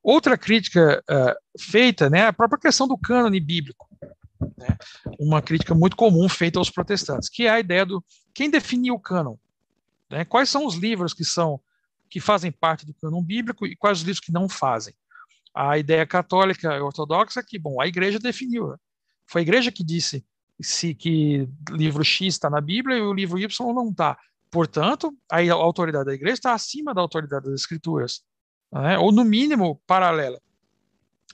Outra 0.04 0.38
crítica 0.38 1.04
uh, 1.10 1.62
feita 1.62 2.10
né, 2.10 2.20
é 2.20 2.28
a 2.28 2.34
própria 2.34 2.60
questão 2.60 2.88
do 2.88 2.98
cânone 2.98 3.39
bíblico. 3.39 3.88
Né, 4.58 4.78
uma 5.20 5.41
crítica 5.41 5.74
muito 5.74 5.95
comum 5.95 6.30
feita 6.30 6.60
aos 6.60 6.70
protestantes, 6.70 7.30
que 7.30 7.48
é 7.48 7.50
a 7.50 7.60
ideia 7.60 7.86
do 7.86 8.04
quem 8.34 8.50
definiu 8.50 8.95
o 8.95 9.00
cânon. 9.00 9.36
Né, 10.10 10.24
quais 10.26 10.50
são 10.50 10.66
os 10.66 10.76
livros 10.76 11.14
que 11.14 11.26
são 11.26 11.60
que 12.10 12.20
fazem 12.20 12.52
parte 12.52 12.86
do 12.86 12.93
cânon 12.93 13.22
bíblico 13.22 13.66
e 13.66 13.76
quais 13.76 14.00
os 14.00 14.04
livros 14.06 14.24
que 14.24 14.32
não 14.32 14.48
fazem. 14.48 14.93
A 15.54 15.78
ideia 15.78 16.06
católica 16.06 16.74
e 16.74 16.80
ortodoxa 16.80 17.39
é 17.39 17.43
que, 17.43 17.60
bom, 17.60 17.82
a 17.82 17.88
igreja 17.88 18.20
definiu. 18.20 18.70
Né? 18.70 18.78
Foi 19.26 19.41
a 19.41 19.43
igreja 19.43 19.72
que 19.72 19.84
disse 19.84 20.26
se 20.60 20.93
que 20.93 21.47
livro 21.70 22.03
X 22.03 22.36
está 22.36 22.49
na 22.49 22.62
Bíblia 22.62 22.97
e 22.97 23.01
o 23.01 23.14
livro 23.14 23.38
Y 23.38 23.74
não 23.74 23.89
está. 23.89 24.18
Portanto, 24.49 25.16
a 25.30 25.41
autoridade 25.53 26.05
da 26.05 26.14
igreja 26.14 26.34
está 26.34 26.53
acima 26.53 26.93
da 26.93 27.01
autoridade 27.01 27.45
das 27.45 27.62
escrituras, 27.62 28.22
né? 28.72 28.97
ou 28.97 29.12
no 29.12 29.24
mínimo 29.24 29.82
paralela. 29.86 30.41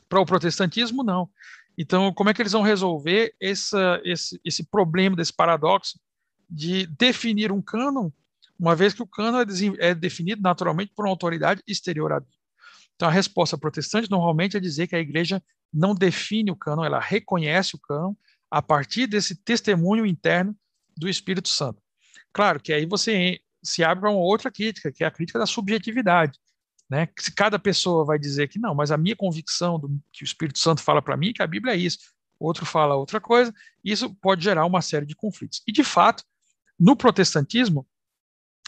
Para 0.10 0.20
o 0.20 0.26
protestantismo, 0.26 1.04
não. 1.04 1.30
Então, 1.78 2.14
como 2.14 2.30
é 2.30 2.34
que 2.34 2.42
eles 2.42 2.52
vão 2.52 2.62
resolver 2.62 3.34
essa, 3.40 4.00
esse, 4.04 4.40
esse 4.44 4.64
problema, 4.64 5.16
desse 5.16 5.34
paradoxo 5.34 6.00
de 6.50 6.86
definir 6.88 7.52
um 7.52 7.62
cânon 7.62 8.12
uma 8.60 8.76
vez 8.76 8.94
que 8.94 9.02
o 9.02 9.08
cânon 9.08 9.40
é, 9.40 9.90
é 9.90 9.96
definido 9.96 10.42
naturalmente 10.42 10.94
por 10.96 11.06
uma 11.06 11.12
autoridade 11.12 11.62
exterior 11.68 12.14
à 12.14 12.20
Bíblia. 12.20 12.40
Então, 12.96 13.08
a 13.08 13.12
resposta 13.12 13.58
protestante 13.58 14.10
normalmente 14.10 14.56
é 14.56 14.60
dizer 14.60 14.88
que 14.88 14.96
a 14.96 15.00
igreja 15.00 15.44
não 15.74 15.96
define 15.96 16.52
o 16.52 16.56
cânon, 16.56 16.86
ela 16.86 17.00
reconhece 17.00 17.76
o 17.76 17.80
cânon 17.80 18.14
a 18.54 18.62
partir 18.62 19.08
desse 19.08 19.34
testemunho 19.34 20.06
interno 20.06 20.56
do 20.96 21.10
Espírito 21.10 21.50
Santo. 21.50 21.82
Claro 22.32 22.60
que 22.60 22.72
aí 22.72 22.86
você 22.86 23.40
se 23.64 23.84
abre 23.84 24.02
para 24.02 24.12
uma 24.12 24.20
outra 24.20 24.52
crítica, 24.52 24.92
que 24.92 25.04
é 25.04 25.08
a 25.08 25.12
crítica 25.12 25.40
da 25.40 25.48
subjetividade. 25.48 26.40
Né? 26.88 27.10
Se 27.18 27.34
cada 27.34 27.58
pessoa 27.58 28.06
vai 28.06 28.20
dizer 28.20 28.48
que 28.48 28.60
não, 28.60 28.76
mas 28.76 28.92
a 28.92 28.98
minha 28.98 29.16
convicção 29.16 29.80
do 29.80 30.00
que 30.12 30.24
o 30.24 30.26
Espírito 30.26 30.60
Santo 30.60 30.84
fala 30.84 31.02
para 31.02 31.18
mim 31.18 31.30
é 31.30 31.34
que 31.34 31.42
a 31.42 31.48
Bíblia 31.48 31.74
é 31.74 31.78
isso. 31.78 31.98
outro 32.40 32.64
fala 32.64 32.96
outra 32.96 33.20
coisa, 33.20 33.52
isso 33.84 34.14
pode 34.22 34.44
gerar 34.44 34.68
uma 34.68 34.84
série 34.84 35.08
de 35.08 35.16
conflitos. 35.16 35.64
E, 35.66 35.72
de 35.72 35.84
fato, 35.84 36.24
no 36.80 36.96
protestantismo, 36.96 37.88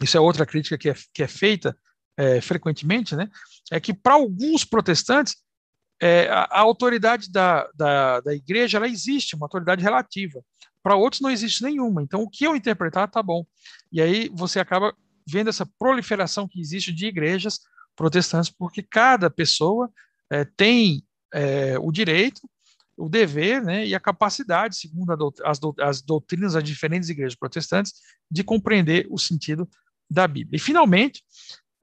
isso 0.02 0.18
é 0.18 0.20
outra 0.20 0.48
crítica 0.48 0.80
que 0.80 0.90
é, 0.90 0.96
que 1.14 1.22
é 1.22 1.28
feita 1.28 1.78
é, 2.18 2.42
frequentemente, 2.42 3.16
né, 3.16 3.30
é 3.72 3.80
que 3.80 3.94
para 3.94 4.16
alguns 4.16 4.66
protestantes, 4.66 5.36
é, 6.02 6.28
a, 6.30 6.42
a, 6.44 6.60
autoridade 6.60 7.32
da, 7.32 7.70
da, 7.76 8.20
da 8.20 8.34
igreja 8.34 8.78
ela 8.78 8.88
existe, 8.88 9.36
uma 9.36 9.46
autoridade 9.46 9.82
relativa. 9.82 10.44
Para 10.84 10.96
outros 10.96 11.22
não 11.22 11.32
existe 11.32 11.64
nenhuma. 11.64 12.04
Então, 12.04 12.22
o 12.22 12.30
que 12.30 12.46
eu 12.46 12.56
interpretar 12.56 13.08
está 13.08 13.24
bom. 13.24 13.46
E 13.92 14.02
aí 14.02 14.30
você 14.34 14.60
acaba 14.60 14.96
vendo 15.28 15.50
essa 15.50 15.66
proliferação 15.80 16.48
que 16.48 16.60
existe 16.60 16.94
de 16.94 17.08
igrejas 17.08 17.62
protestantes, 17.96 18.52
porque 18.52 18.84
cada 18.84 19.30
pessoa 19.30 19.90
é, 20.30 20.46
tem 20.46 21.04
é, 21.34 21.78
o 21.80 21.92
direito, 21.92 22.42
o 22.98 23.10
dever 23.10 23.64
né, 23.64 23.86
e 23.86 23.96
a 23.96 24.00
capacidade, 24.00 24.78
segundo 24.78 25.34
as, 25.44 25.60
do 25.60 25.74
as 25.80 26.02
doutrinas 26.02 26.54
das 26.54 26.64
diferentes 26.64 27.10
igrejas 27.10 27.36
protestantes, 27.36 27.94
de 28.30 28.44
compreender 28.44 29.08
o 29.10 29.18
sentido 29.18 29.68
da 30.10 30.28
Bíblia. 30.28 30.58
E, 30.58 30.60
finalmente, 30.60 31.24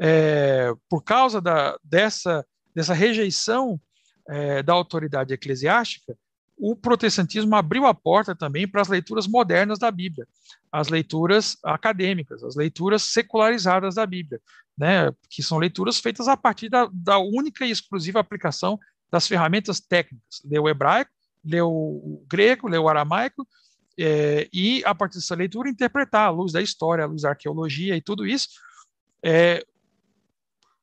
é, 0.01 0.73
por 0.89 1.03
causa 1.03 1.41
da, 1.41 1.77
dessa, 1.83 2.47
dessa 2.75 2.95
rejeição 2.95 3.81
é, 4.29 4.63
da 4.63 4.73
autoridade 4.73 5.33
eclesiástica, 5.35 6.17
o 6.57 6.77
protestantismo 6.77 7.57
abriu 7.57 7.87
a 7.87 7.95
porta 7.95 8.37
também 8.37 8.69
para 8.69 8.81
as 8.81 8.89
leituras 8.89 9.27
modernas 9.27 9.79
da 9.79 9.91
Bíblia, 9.91 10.27
as 10.71 10.89
leituras 10.89 11.57
acadêmicas, 11.65 12.45
as 12.45 12.55
leituras 12.55 13.03
secularizadas 13.03 13.97
da 13.97 14.07
Bíblia, 14.07 14.41
né, 14.79 15.11
que 15.29 15.43
são 15.43 15.59
leituras 15.59 15.99
feitas 15.99 16.29
a 16.29 16.37
partir 16.37 16.69
da, 16.69 16.89
da 16.93 17.19
única 17.19 17.67
e 17.67 17.71
exclusiva 17.71 18.21
aplicação 18.21 18.79
das 19.11 19.27
ferramentas 19.27 19.81
técnicas. 19.81 20.41
Leu 20.45 20.63
o 20.63 20.69
hebraico, 20.69 21.11
leu 21.45 21.69
o 21.69 22.25
grego, 22.29 22.69
leu 22.69 22.85
o 22.85 22.89
aramaico, 22.89 23.47
é, 23.99 24.49
e 24.53 24.83
a 24.87 24.95
partir 24.95 25.17
dessa 25.17 25.35
leitura 25.35 25.69
interpretar 25.69 26.29
à 26.29 26.31
luz 26.31 26.53
da 26.53 26.63
história, 26.63 27.05
à 27.05 27.07
luz 27.07 27.23
da 27.23 27.31
arqueologia 27.31 27.97
e 27.97 28.01
tudo 28.01 28.27
isso. 28.27 28.49
É, 29.23 29.65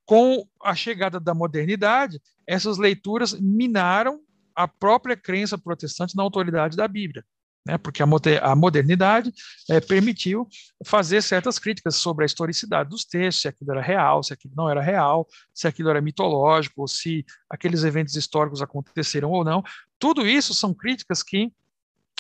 com 0.09 0.43
a 0.59 0.73
chegada 0.73 1.19
da 1.19 1.35
modernidade, 1.35 2.19
essas 2.47 2.79
leituras 2.79 3.39
minaram 3.39 4.19
a 4.55 4.67
própria 4.67 5.15
crença 5.15 5.55
protestante 5.55 6.15
na 6.15 6.23
autoridade 6.23 6.75
da 6.75 6.87
Bíblia, 6.87 7.23
né? 7.63 7.77
porque 7.77 8.01
a, 8.01 8.55
modernidade 8.55 9.31
é, 9.69 9.79
permitiu 9.79 10.47
fazer 10.83 11.21
certas 11.21 11.59
críticas 11.59 11.95
sobre 11.95 12.23
a 12.23 12.25
historicidade 12.25 12.89
dos 12.89 13.05
textos, 13.05 13.43
se 13.43 13.47
aquilo 13.47 13.71
era 13.71 13.83
real, 13.83 14.23
se 14.23 14.33
aquilo 14.33 14.55
não 14.57 14.67
era 14.67 14.81
real, 14.81 15.27
se 15.53 15.67
aquilo 15.67 15.91
era 15.91 16.01
mitológico, 16.01 16.81
ou 16.81 16.87
se 16.87 17.23
aqueles 17.47 17.83
eventos 17.83 18.15
históricos 18.15 18.63
aconteceram 18.63 19.29
ou 19.29 19.43
não. 19.43 19.63
Tudo 19.99 20.25
isso 20.25 20.55
são 20.55 20.73
críticas 20.73 21.21
que, 21.21 21.53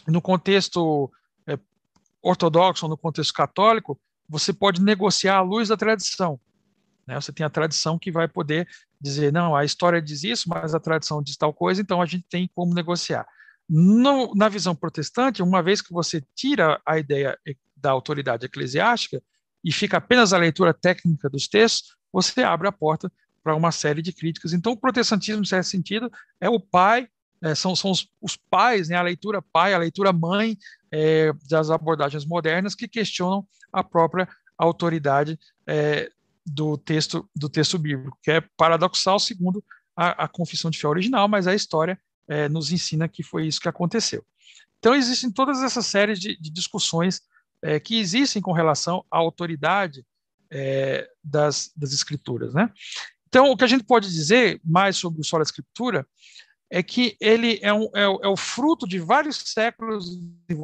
no 0.07 0.21
contexto 0.21 1.11
é, 1.47 1.57
ortodoxo 2.21 2.87
no 2.87 2.95
contexto 2.95 3.33
católico, 3.33 3.99
você 4.29 4.53
pode 4.53 4.79
negociar 4.79 5.37
à 5.37 5.41
luz 5.41 5.69
da 5.69 5.75
tradição. 5.75 6.39
Né? 7.09 7.19
Você 7.19 7.33
tem 7.33 7.43
a 7.43 7.49
tradição 7.49 7.97
que 7.97 8.11
vai 8.11 8.27
poder 8.27 8.67
dizer, 9.01 9.33
não, 9.33 9.55
a 9.55 9.65
história 9.65 9.99
diz 9.99 10.23
isso, 10.23 10.47
mas 10.47 10.75
a 10.75 10.79
tradição 10.79 11.23
diz 11.23 11.35
tal 11.35 11.51
coisa, 11.51 11.81
então 11.81 11.99
a 11.99 12.05
gente 12.05 12.25
tem 12.29 12.47
como 12.53 12.75
negociar. 12.75 13.25
No, 13.67 14.35
na 14.35 14.47
visão 14.47 14.75
protestante, 14.75 15.41
uma 15.41 15.63
vez 15.63 15.81
que 15.81 15.91
você 15.91 16.23
tira 16.35 16.79
a 16.85 16.99
ideia 16.99 17.35
da 17.75 17.89
autoridade 17.89 18.45
eclesiástica 18.45 19.21
e 19.63 19.71
fica 19.71 19.97
apenas 19.97 20.33
a 20.33 20.37
leitura 20.37 20.71
técnica 20.71 21.27
dos 21.29 21.47
textos, 21.47 21.95
você 22.13 22.43
abre 22.43 22.67
a 22.67 22.71
porta 22.71 23.11
para 23.43 23.55
uma 23.55 23.71
série 23.71 24.03
de 24.03 24.13
críticas. 24.13 24.53
Então, 24.53 24.73
o 24.73 24.77
protestantismo, 24.77 25.41
em 25.41 25.45
certo 25.45 25.65
sentido, 25.65 26.11
é 26.39 26.47
o 26.47 26.59
pai, 26.59 27.07
é, 27.41 27.55
são, 27.55 27.75
são 27.75 27.89
os, 27.89 28.07
os, 28.21 28.37
pais, 28.37 28.89
né, 28.89 28.97
a 28.97 29.01
leitura 29.01 29.41
pai, 29.41 29.73
a 29.73 29.79
leitura 29.79 30.13
mãe 30.13 30.55
é, 30.91 31.33
das 31.49 31.71
abordagens 31.71 32.25
modernas 32.25 32.75
que 32.75 32.87
questionam 32.87 33.47
a 33.73 33.83
própria 33.83 34.27
autoridade 34.57 35.39
é, 35.65 36.11
do 36.45 36.77
texto 36.77 37.29
do 37.35 37.49
texto 37.49 37.77
bíblico, 37.77 38.17
que 38.21 38.31
é 38.31 38.41
paradoxal 38.57 39.19
segundo 39.19 39.63
a, 39.95 40.25
a 40.25 40.27
confissão 40.27 40.71
de 40.71 40.79
fé 40.79 40.87
original, 40.87 41.27
mas 41.27 41.47
a 41.47 41.55
história 41.55 41.99
é, 42.27 42.47
nos 42.47 42.71
ensina 42.71 43.07
que 43.07 43.23
foi 43.23 43.47
isso 43.47 43.59
que 43.59 43.69
aconteceu. 43.69 44.23
Então 44.79 44.95
existem 44.95 45.31
todas 45.31 45.61
essas 45.61 45.85
séries 45.85 46.19
de, 46.19 46.39
de 46.39 46.49
discussões 46.49 47.21
é, 47.61 47.79
que 47.79 47.99
existem 47.99 48.41
com 48.41 48.53
relação 48.53 49.03
à 49.11 49.17
autoridade 49.17 50.05
é, 50.49 51.09
das, 51.23 51.71
das 51.75 51.91
escrituras, 51.91 52.53
né? 52.53 52.71
Então 53.27 53.51
o 53.51 53.57
que 53.57 53.63
a 53.63 53.67
gente 53.67 53.83
pode 53.83 54.09
dizer 54.09 54.59
mais 54.63 54.97
sobre 54.97 55.21
o 55.21 55.23
solo 55.23 55.43
escritura 55.43 56.07
é 56.69 56.81
que 56.81 57.17
ele 57.19 57.59
é, 57.61 57.73
um, 57.73 57.89
é, 57.95 58.03
é 58.03 58.27
o 58.27 58.37
fruto 58.37 58.87
de 58.87 58.99
vários 58.99 59.37
séculos 59.37 60.17
de 60.47 60.55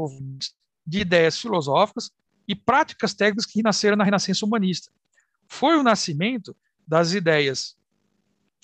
de 0.87 0.99
ideias 0.99 1.39
filosóficas 1.39 2.11
e 2.47 2.53
práticas 2.53 3.13
técnicas 3.13 3.45
que 3.45 3.63
nasceram 3.63 3.97
na 3.97 4.03
Renascença 4.03 4.45
humanista 4.45 4.91
foi 5.47 5.77
o 5.77 5.83
nascimento 5.83 6.55
das 6.87 7.13
ideias 7.13 7.75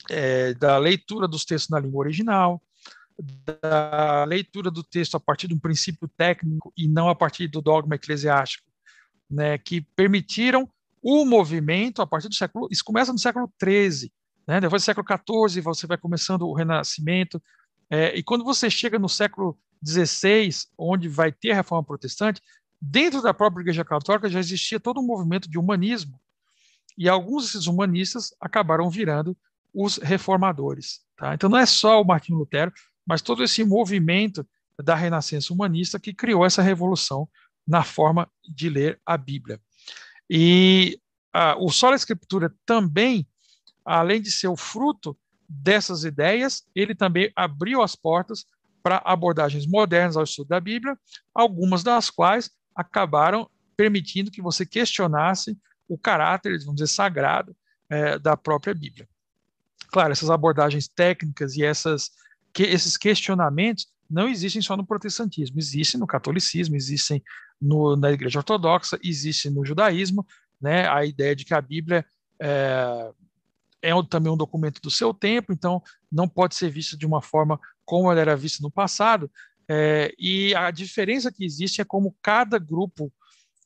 é, 0.09 0.53
da 0.53 0.77
leitura 0.77 1.27
dos 1.27 1.45
textos 1.45 1.69
na 1.69 1.79
língua 1.79 1.99
original, 1.99 2.61
da 3.61 4.23
leitura 4.23 4.71
do 4.71 4.83
texto 4.83 5.15
a 5.15 5.19
partir 5.19 5.47
de 5.47 5.53
um 5.53 5.59
princípio 5.59 6.07
técnico 6.17 6.73
e 6.75 6.87
não 6.87 7.09
a 7.09 7.15
partir 7.15 7.47
do 7.47 7.61
dogma 7.61 7.95
eclesiástico, 7.95 8.65
né, 9.29 9.57
que 9.57 9.81
permitiram 9.81 10.69
o 11.01 11.25
movimento 11.25 12.01
a 12.01 12.07
partir 12.07 12.29
do 12.29 12.35
século. 12.35 12.67
Isso 12.71 12.83
começa 12.83 13.11
no 13.11 13.19
século 13.19 13.51
XIII, 13.61 14.11
né, 14.47 14.59
depois 14.59 14.81
do 14.81 14.85
século 14.85 15.05
XIV 15.07 15.61
você 15.61 15.85
vai 15.85 15.97
começando 15.97 16.43
o 16.43 16.53
Renascimento, 16.53 17.41
é, 17.89 18.15
e 18.17 18.23
quando 18.23 18.43
você 18.43 18.69
chega 18.69 18.97
no 18.97 19.09
século 19.09 19.57
XVI, 19.85 20.49
onde 20.77 21.07
vai 21.07 21.31
ter 21.31 21.51
a 21.51 21.55
reforma 21.55 21.83
protestante, 21.83 22.41
dentro 22.79 23.21
da 23.21 23.33
própria 23.33 23.61
Igreja 23.61 23.83
Católica 23.83 24.29
já 24.29 24.39
existia 24.39 24.79
todo 24.79 24.99
um 24.99 25.05
movimento 25.05 25.49
de 25.49 25.59
humanismo, 25.59 26.19
e 26.97 27.09
alguns 27.09 27.45
desses 27.45 27.67
humanistas 27.67 28.33
acabaram 28.39 28.89
virando 28.89 29.35
os 29.73 29.97
reformadores. 29.97 31.01
Tá? 31.17 31.33
Então 31.33 31.49
não 31.49 31.57
é 31.57 31.65
só 31.65 32.01
o 32.01 32.05
Martinho 32.05 32.37
Lutero, 32.37 32.71
mas 33.05 33.21
todo 33.21 33.43
esse 33.43 33.63
movimento 33.63 34.45
da 34.81 34.95
renascença 34.95 35.53
humanista 35.53 35.99
que 35.99 36.13
criou 36.13 36.45
essa 36.45 36.61
revolução 36.61 37.27
na 37.67 37.83
forma 37.83 38.29
de 38.47 38.69
ler 38.69 38.99
a 39.05 39.17
Bíblia. 39.17 39.59
E 40.29 40.99
a, 41.33 41.55
o 41.57 41.69
Sola 41.69 41.95
Escritura 41.95 42.53
também, 42.65 43.27
além 43.85 44.21
de 44.21 44.31
ser 44.31 44.47
o 44.47 44.57
fruto 44.57 45.17
dessas 45.47 46.03
ideias, 46.03 46.63
ele 46.73 46.95
também 46.95 47.31
abriu 47.35 47.81
as 47.81 47.95
portas 47.95 48.45
para 48.81 49.01
abordagens 49.05 49.67
modernas 49.67 50.17
ao 50.17 50.23
estudo 50.23 50.47
da 50.47 50.59
Bíblia, 50.59 50.97
algumas 51.33 51.83
das 51.83 52.09
quais 52.09 52.49
acabaram 52.75 53.49
permitindo 53.75 54.31
que 54.31 54.41
você 54.41 54.65
questionasse 54.65 55.57
o 55.87 55.97
caráter, 55.97 56.57
vamos 56.59 56.75
dizer, 56.75 56.87
sagrado 56.87 57.55
é, 57.89 58.17
da 58.17 58.37
própria 58.37 58.73
Bíblia. 58.73 59.07
Claro, 59.91 60.11
essas 60.11 60.29
abordagens 60.29 60.87
técnicas 60.87 61.55
e 61.55 61.63
essas, 61.63 62.11
que, 62.53 62.63
esses 62.63 62.95
questionamentos 62.95 63.87
não 64.09 64.27
existem 64.27 64.61
só 64.61 64.75
no 64.75 64.85
protestantismo, 64.85 65.59
existem 65.59 65.99
no 65.99 66.07
catolicismo, 66.07 66.75
existem 66.75 67.23
no, 67.61 67.95
na 67.95 68.11
Igreja 68.11 68.39
Ortodoxa, 68.39 68.99
existem 69.03 69.51
no 69.51 69.65
judaísmo, 69.65 70.25
né, 70.59 70.87
a 70.87 71.05
ideia 71.05 71.35
de 71.35 71.45
que 71.45 71.53
a 71.53 71.61
Bíblia 71.61 72.05
é, 72.39 73.11
é 73.81 73.95
um, 73.95 74.03
também 74.03 74.31
um 74.31 74.37
documento 74.37 74.81
do 74.81 74.91
seu 74.91 75.13
tempo, 75.13 75.51
então 75.51 75.81
não 76.11 76.27
pode 76.27 76.55
ser 76.55 76.69
vista 76.69 76.97
de 76.97 77.05
uma 77.05 77.21
forma 77.21 77.59
como 77.85 78.11
ela 78.11 78.21
era 78.21 78.35
vista 78.35 78.61
no 78.61 78.71
passado, 78.71 79.29
é, 79.67 80.13
e 80.19 80.53
a 80.55 80.69
diferença 80.71 81.31
que 81.31 81.45
existe 81.45 81.81
é 81.81 81.85
como 81.85 82.15
cada 82.21 82.59
grupo 82.59 83.11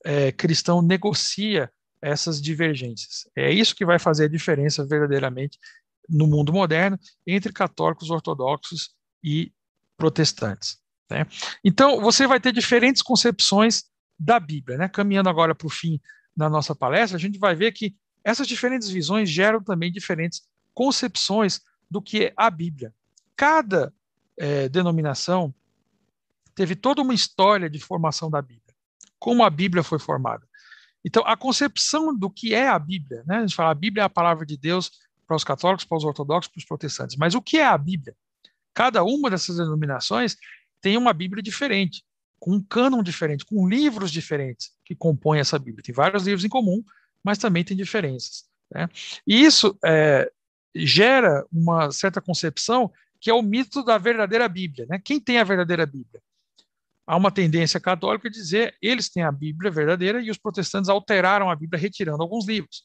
é, 0.04 0.32
cristão 0.32 0.82
negocia 0.82 1.72
essas 2.02 2.42
divergências. 2.42 3.28
É 3.36 3.52
isso 3.52 3.76
que 3.76 3.86
vai 3.86 4.00
fazer 4.00 4.26
a 4.26 4.30
diferença 4.30 4.86
verdadeiramente 4.86 5.60
no 6.08 6.28
mundo 6.28 6.54
moderno 6.54 7.00
entre 7.26 7.52
católicos 7.52 8.10
ortodoxos 8.10 8.96
e 9.24 9.52
protestantes. 9.98 10.78
Né? 11.10 11.26
Então, 11.64 12.00
você 12.02 12.28
vai 12.28 12.40
ter 12.40 12.52
diferentes 12.52 13.02
concepções 13.02 13.86
da 14.20 14.40
Bíblia. 14.40 14.78
Né? 14.78 14.88
Caminhando 14.88 15.30
agora 15.30 15.56
para 15.56 15.68
o 15.68 15.70
fim 15.70 16.00
da 16.36 16.50
nossa 16.50 16.76
palestra, 16.76 17.18
a 17.18 17.20
gente 17.20 17.40
vai 17.40 17.56
ver 17.56 17.72
que 17.72 17.96
essas 18.24 18.48
diferentes 18.48 18.90
visões 18.90 19.30
geram 19.30 19.64
também 19.64 19.92
diferentes 19.92 20.48
concepções 20.74 21.62
do 21.90 22.02
que 22.02 22.26
é 22.26 22.34
a 22.36 22.50
Bíblia. 22.50 22.94
Cada 23.36 23.94
é, 24.38 24.68
denominação 24.68 25.54
teve 26.56 26.76
toda 26.76 27.02
uma 27.02 27.14
história 27.14 27.70
de 27.70 27.80
formação 27.80 28.30
da 28.30 28.42
Bíblia, 28.42 28.76
como 29.20 29.44
a 29.44 29.50
Bíblia 29.50 29.84
foi 29.84 30.00
formada. 30.00 30.48
Então, 31.06 31.24
a 31.28 31.38
concepção 31.38 32.18
do 32.18 32.32
que 32.32 32.56
é 32.56 32.68
a 32.68 32.80
Bíblia, 32.80 33.24
né? 33.28 33.38
a 33.38 33.42
gente 33.42 33.56
fala 33.56 33.70
a 33.70 33.76
Bíblia 33.76 34.02
é 34.02 34.06
a 34.06 34.10
palavra 34.10 34.44
de 34.44 34.58
Deus 34.58 34.92
para 35.28 35.36
os 35.36 35.44
católicos, 35.44 35.86
para 35.86 35.98
os 35.98 36.04
ortodoxos, 36.04 36.52
para 36.52 36.60
os 36.60 36.66
protestantes, 36.66 37.16
mas 37.16 37.36
o 37.36 37.42
que 37.42 37.58
é 37.58 37.66
a 37.66 37.78
Bíblia? 37.78 38.16
Cada 38.74 39.04
uma 39.04 39.30
dessas 39.30 39.58
denominações 39.58 40.36
tem 40.82 40.98
uma 40.98 41.14
Bíblia 41.14 41.44
diferente, 41.44 42.04
com 42.40 42.54
um 42.54 42.62
cânon 42.62 43.04
diferente, 43.04 43.46
com 43.46 43.70
livros 43.70 44.12
diferentes 44.12 44.72
que 44.84 44.96
compõem 44.96 45.40
essa 45.40 45.60
Bíblia. 45.60 45.84
Tem 45.84 45.94
vários 45.94 46.24
livros 46.24 46.44
em 46.44 46.50
comum, 46.50 46.84
mas 47.24 47.38
também 47.38 47.64
tem 47.64 47.78
diferenças. 47.78 48.46
Né? 48.74 48.90
E 49.28 49.46
isso 49.46 49.78
é, 49.86 50.32
gera 50.76 51.46
uma 51.52 51.92
certa 51.92 52.20
concepção 52.20 52.92
que 53.22 53.30
é 53.30 53.34
o 53.34 53.42
mito 53.42 53.84
da 53.84 53.98
verdadeira 53.98 54.48
Bíblia. 54.50 54.86
Né? 54.90 55.00
Quem 55.04 55.20
tem 55.20 55.38
a 55.38 55.44
verdadeira 55.44 55.86
Bíblia? 55.86 56.22
Há 57.08 57.16
uma 57.16 57.32
tendência 57.32 57.80
católica 57.80 58.30
de 58.30 58.38
dizer 58.38 58.76
eles 58.82 59.10
têm 59.10 59.24
a 59.24 59.32
Bíblia 59.32 59.70
verdadeira 59.70 60.22
e 60.22 60.32
os 60.32 60.38
protestantes 60.38 60.90
alteraram 60.90 61.50
a 61.50 61.56
Bíblia 61.56 61.80
retirando 61.80 62.24
alguns 62.24 62.48
livros. 62.48 62.84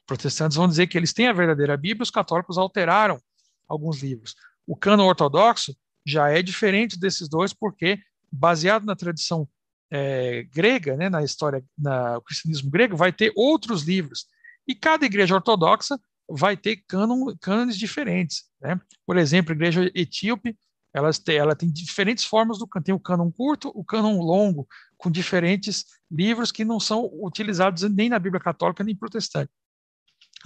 Os 0.00 0.06
protestantes 0.06 0.56
vão 0.56 0.68
dizer 0.68 0.86
que 0.86 0.96
eles 0.96 1.12
têm 1.12 1.26
a 1.26 1.32
verdadeira 1.32 1.76
Bíblia, 1.76 2.02
os 2.02 2.10
católicos 2.10 2.58
alteraram 2.58 3.20
alguns 3.68 4.02
livros. 4.02 4.34
O 4.66 4.76
cano 4.76 5.04
ortodoxo 5.04 5.76
já 6.06 6.28
é 6.28 6.40
diferente 6.42 6.98
desses 6.98 7.28
dois, 7.28 7.52
porque, 7.52 7.98
baseado 8.30 8.84
na 8.84 8.94
tradição 8.94 9.48
é, 9.90 10.44
grega, 10.44 10.96
né, 10.96 11.08
na 11.08 11.22
história, 11.22 11.64
no 11.76 12.20
cristianismo 12.22 12.70
grego, 12.70 12.96
vai 12.96 13.12
ter 13.12 13.32
outros 13.36 13.82
livros. 13.82 14.26
E 14.66 14.74
cada 14.74 15.06
igreja 15.06 15.34
ortodoxa 15.34 15.98
vai 16.28 16.56
ter 16.56 16.76
cânon, 16.88 17.34
cânones 17.40 17.76
diferentes. 17.76 18.44
Né? 18.60 18.80
Por 19.04 19.16
exemplo, 19.16 19.52
a 19.52 19.54
igreja 19.54 19.90
etíope, 19.94 20.56
elas 20.96 21.18
tem, 21.18 21.36
ela 21.36 21.54
tem 21.54 21.70
diferentes 21.70 22.24
formas 22.24 22.58
do 22.58 22.66
tem 22.82 22.94
o 22.94 22.98
cânon 22.98 23.30
curto, 23.30 23.70
o 23.74 23.84
cânon 23.84 24.18
longo, 24.18 24.66
com 24.96 25.10
diferentes 25.10 25.84
livros 26.10 26.50
que 26.50 26.64
não 26.64 26.80
são 26.80 27.04
utilizados 27.22 27.82
nem 27.82 28.08
na 28.08 28.18
Bíblia 28.18 28.40
católica 28.40 28.82
nem 28.82 28.96
protestante. 28.96 29.52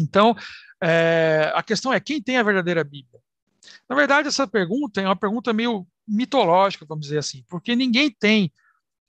Então, 0.00 0.34
é, 0.82 1.52
a 1.54 1.62
questão 1.62 1.92
é 1.92 2.00
quem 2.00 2.20
tem 2.20 2.36
a 2.36 2.42
verdadeira 2.42 2.82
Bíblia? 2.82 3.20
Na 3.88 3.94
verdade, 3.94 4.26
essa 4.26 4.44
pergunta 4.44 5.00
é 5.00 5.04
uma 5.06 5.14
pergunta 5.14 5.52
meio 5.52 5.86
mitológica, 6.06 6.84
vamos 6.84 7.06
dizer 7.06 7.18
assim, 7.18 7.44
porque 7.48 7.76
ninguém 7.76 8.10
tem 8.10 8.52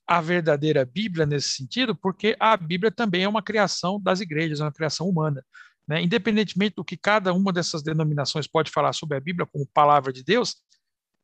a 0.05 0.21
verdadeira 0.21 0.85
Bíblia 0.85 1.25
nesse 1.25 1.49
sentido, 1.49 1.95
porque 1.95 2.35
a 2.39 2.55
Bíblia 2.55 2.91
também 2.91 3.23
é 3.23 3.27
uma 3.27 3.41
criação 3.41 3.99
das 3.99 4.19
igrejas, 4.19 4.59
é 4.59 4.63
uma 4.63 4.71
criação 4.71 5.09
humana. 5.09 5.43
Né? 5.87 6.03
Independentemente 6.03 6.75
do 6.75 6.85
que 6.85 6.95
cada 6.95 7.33
uma 7.33 7.51
dessas 7.51 7.81
denominações 7.81 8.45
pode 8.45 8.69
falar 8.69 8.93
sobre 8.93 9.17
a 9.17 9.19
Bíblia 9.19 9.47
como 9.51 9.65
palavra 9.73 10.13
de 10.13 10.23
Deus, 10.23 10.57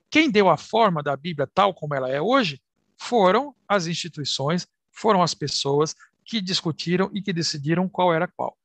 quem 0.10 0.30
deu 0.30 0.49
a 0.49 0.58
forma 0.58 1.03
da 1.03 1.16
Bíblia 1.16 1.49
tal 1.53 1.74
como 1.74 1.93
ela 1.93 2.10
é 2.10 2.22
hoje 2.22 2.62
foram 2.99 3.55
as 3.68 3.88
instituições, 3.88 4.68
foram 4.91 5.22
as 5.22 5.34
pessoas 5.34 5.95
que 6.26 6.41
discutiram 6.41 7.10
e 7.14 7.22
que 7.22 7.32
decidiram 7.32 7.88
qual 7.88 8.14
era 8.14 8.28
qual. 8.28 8.58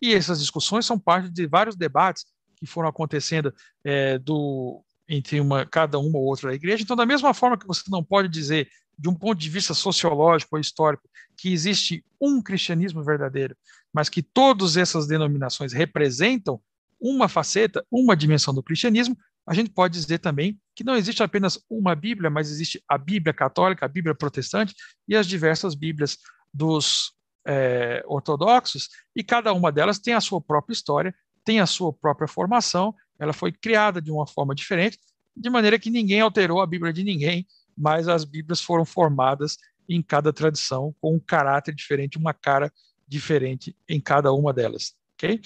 E 0.00 0.14
essas 0.14 0.40
discussões 0.40 0.86
são 0.86 0.98
parte 0.98 1.30
de 1.30 1.46
vários 1.46 1.76
debates 1.76 2.24
que 2.56 2.66
foram 2.66 2.88
acontecendo 2.88 3.54
é, 3.84 4.18
do, 4.18 4.82
entre 5.08 5.40
uma, 5.40 5.66
cada 5.66 5.98
uma 5.98 6.18
ou 6.18 6.24
outra 6.24 6.50
da 6.50 6.54
igreja. 6.54 6.82
Então, 6.82 6.96
da 6.96 7.06
mesma 7.06 7.34
forma 7.34 7.58
que 7.58 7.66
você 7.66 7.82
não 7.88 8.02
pode 8.02 8.28
dizer, 8.28 8.68
de 8.98 9.08
um 9.08 9.14
ponto 9.14 9.38
de 9.38 9.50
vista 9.50 9.74
sociológico 9.74 10.56
ou 10.56 10.60
histórico, 10.60 11.08
que 11.36 11.52
existe 11.52 12.04
um 12.20 12.40
cristianismo 12.40 13.02
verdadeiro, 13.02 13.56
mas 13.92 14.08
que 14.08 14.22
todas 14.22 14.76
essas 14.76 15.06
denominações 15.06 15.72
representam 15.72 16.60
uma 17.00 17.28
faceta, 17.28 17.84
uma 17.90 18.16
dimensão 18.16 18.54
do 18.54 18.62
cristianismo, 18.62 19.16
a 19.46 19.52
gente 19.52 19.70
pode 19.70 19.98
dizer 19.98 20.18
também 20.18 20.58
que 20.74 20.84
não 20.84 20.96
existe 20.96 21.22
apenas 21.22 21.58
uma 21.70 21.94
Bíblia, 21.94 22.30
mas 22.30 22.50
existe 22.50 22.82
a 22.88 22.98
Bíblia 22.98 23.32
católica, 23.32 23.84
a 23.84 23.88
Bíblia 23.88 24.14
protestante 24.14 24.74
e 25.06 25.16
as 25.16 25.26
diversas 25.26 25.74
Bíblias 25.74 26.18
dos 26.52 27.12
é, 27.46 28.02
ortodoxos, 28.06 28.88
e 29.14 29.22
cada 29.22 29.52
uma 29.52 29.70
delas 29.70 29.98
tem 29.98 30.14
a 30.14 30.20
sua 30.20 30.40
própria 30.40 30.72
história, 30.72 31.14
tem 31.44 31.60
a 31.60 31.66
sua 31.66 31.92
própria 31.92 32.26
formação, 32.26 32.94
ela 33.18 33.32
foi 33.32 33.52
criada 33.52 34.00
de 34.00 34.10
uma 34.10 34.26
forma 34.26 34.54
diferente, 34.54 34.98
de 35.36 35.50
maneira 35.50 35.78
que 35.78 35.90
ninguém 35.90 36.20
alterou 36.20 36.60
a 36.60 36.66
Bíblia 36.66 36.92
de 36.92 37.04
ninguém, 37.04 37.46
mas 37.76 38.08
as 38.08 38.24
Bíblias 38.24 38.60
foram 38.60 38.84
formadas 38.84 39.58
em 39.88 40.00
cada 40.02 40.32
tradição 40.32 40.94
com 41.00 41.14
um 41.14 41.20
caráter 41.20 41.74
diferente, 41.74 42.16
uma 42.16 42.32
cara 42.32 42.72
diferente 43.06 43.76
em 43.88 44.00
cada 44.00 44.32
uma 44.32 44.52
delas, 44.52 44.94
ok? 45.14 45.40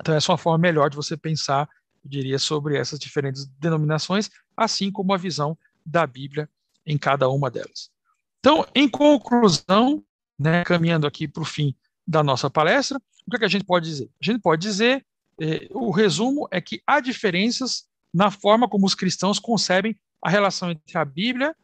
Então 0.00 0.14
essa 0.14 0.30
é 0.30 0.32
uma 0.32 0.38
forma 0.38 0.58
melhor 0.58 0.88
de 0.88 0.96
você 0.96 1.16
pensar, 1.16 1.68
diria, 2.04 2.38
sobre 2.38 2.76
essas 2.76 2.98
diferentes 2.98 3.46
denominações, 3.58 4.30
assim 4.56 4.90
como 4.90 5.12
a 5.12 5.16
visão 5.16 5.56
da 5.84 6.06
Bíblia 6.06 6.48
em 6.86 6.98
cada 6.98 7.28
uma 7.28 7.50
delas. 7.50 7.90
Então, 8.40 8.66
em 8.74 8.88
conclusão, 8.88 10.04
né, 10.38 10.64
caminhando 10.64 11.06
aqui 11.06 11.28
para 11.28 11.42
o 11.42 11.46
fim 11.46 11.74
da 12.06 12.22
nossa 12.22 12.50
palestra, 12.50 12.98
o 13.26 13.30
que, 13.30 13.36
é 13.36 13.38
que, 13.38 13.44
a 13.44 13.48
gente 13.48 13.64
pode 13.64 13.86
dizer? 13.86 14.10
A 14.20 14.24
gente 14.24 14.40
pode 14.40 14.62
dizer, 14.62 15.06
eh, 15.40 15.68
o 15.70 15.90
resumo 15.90 16.48
é 16.50 16.60
que 16.60 16.82
há 16.84 16.98
diferenças 16.98 17.84
na 18.12 18.30
forma 18.30 18.68
como 18.68 18.84
os 18.84 18.94
cristãos 18.94 19.38
concebem 19.38 19.96
a 20.20 20.28
relação 20.28 20.70
entre 20.70 20.98
a 20.98 21.04
Bíblia, 21.04 21.54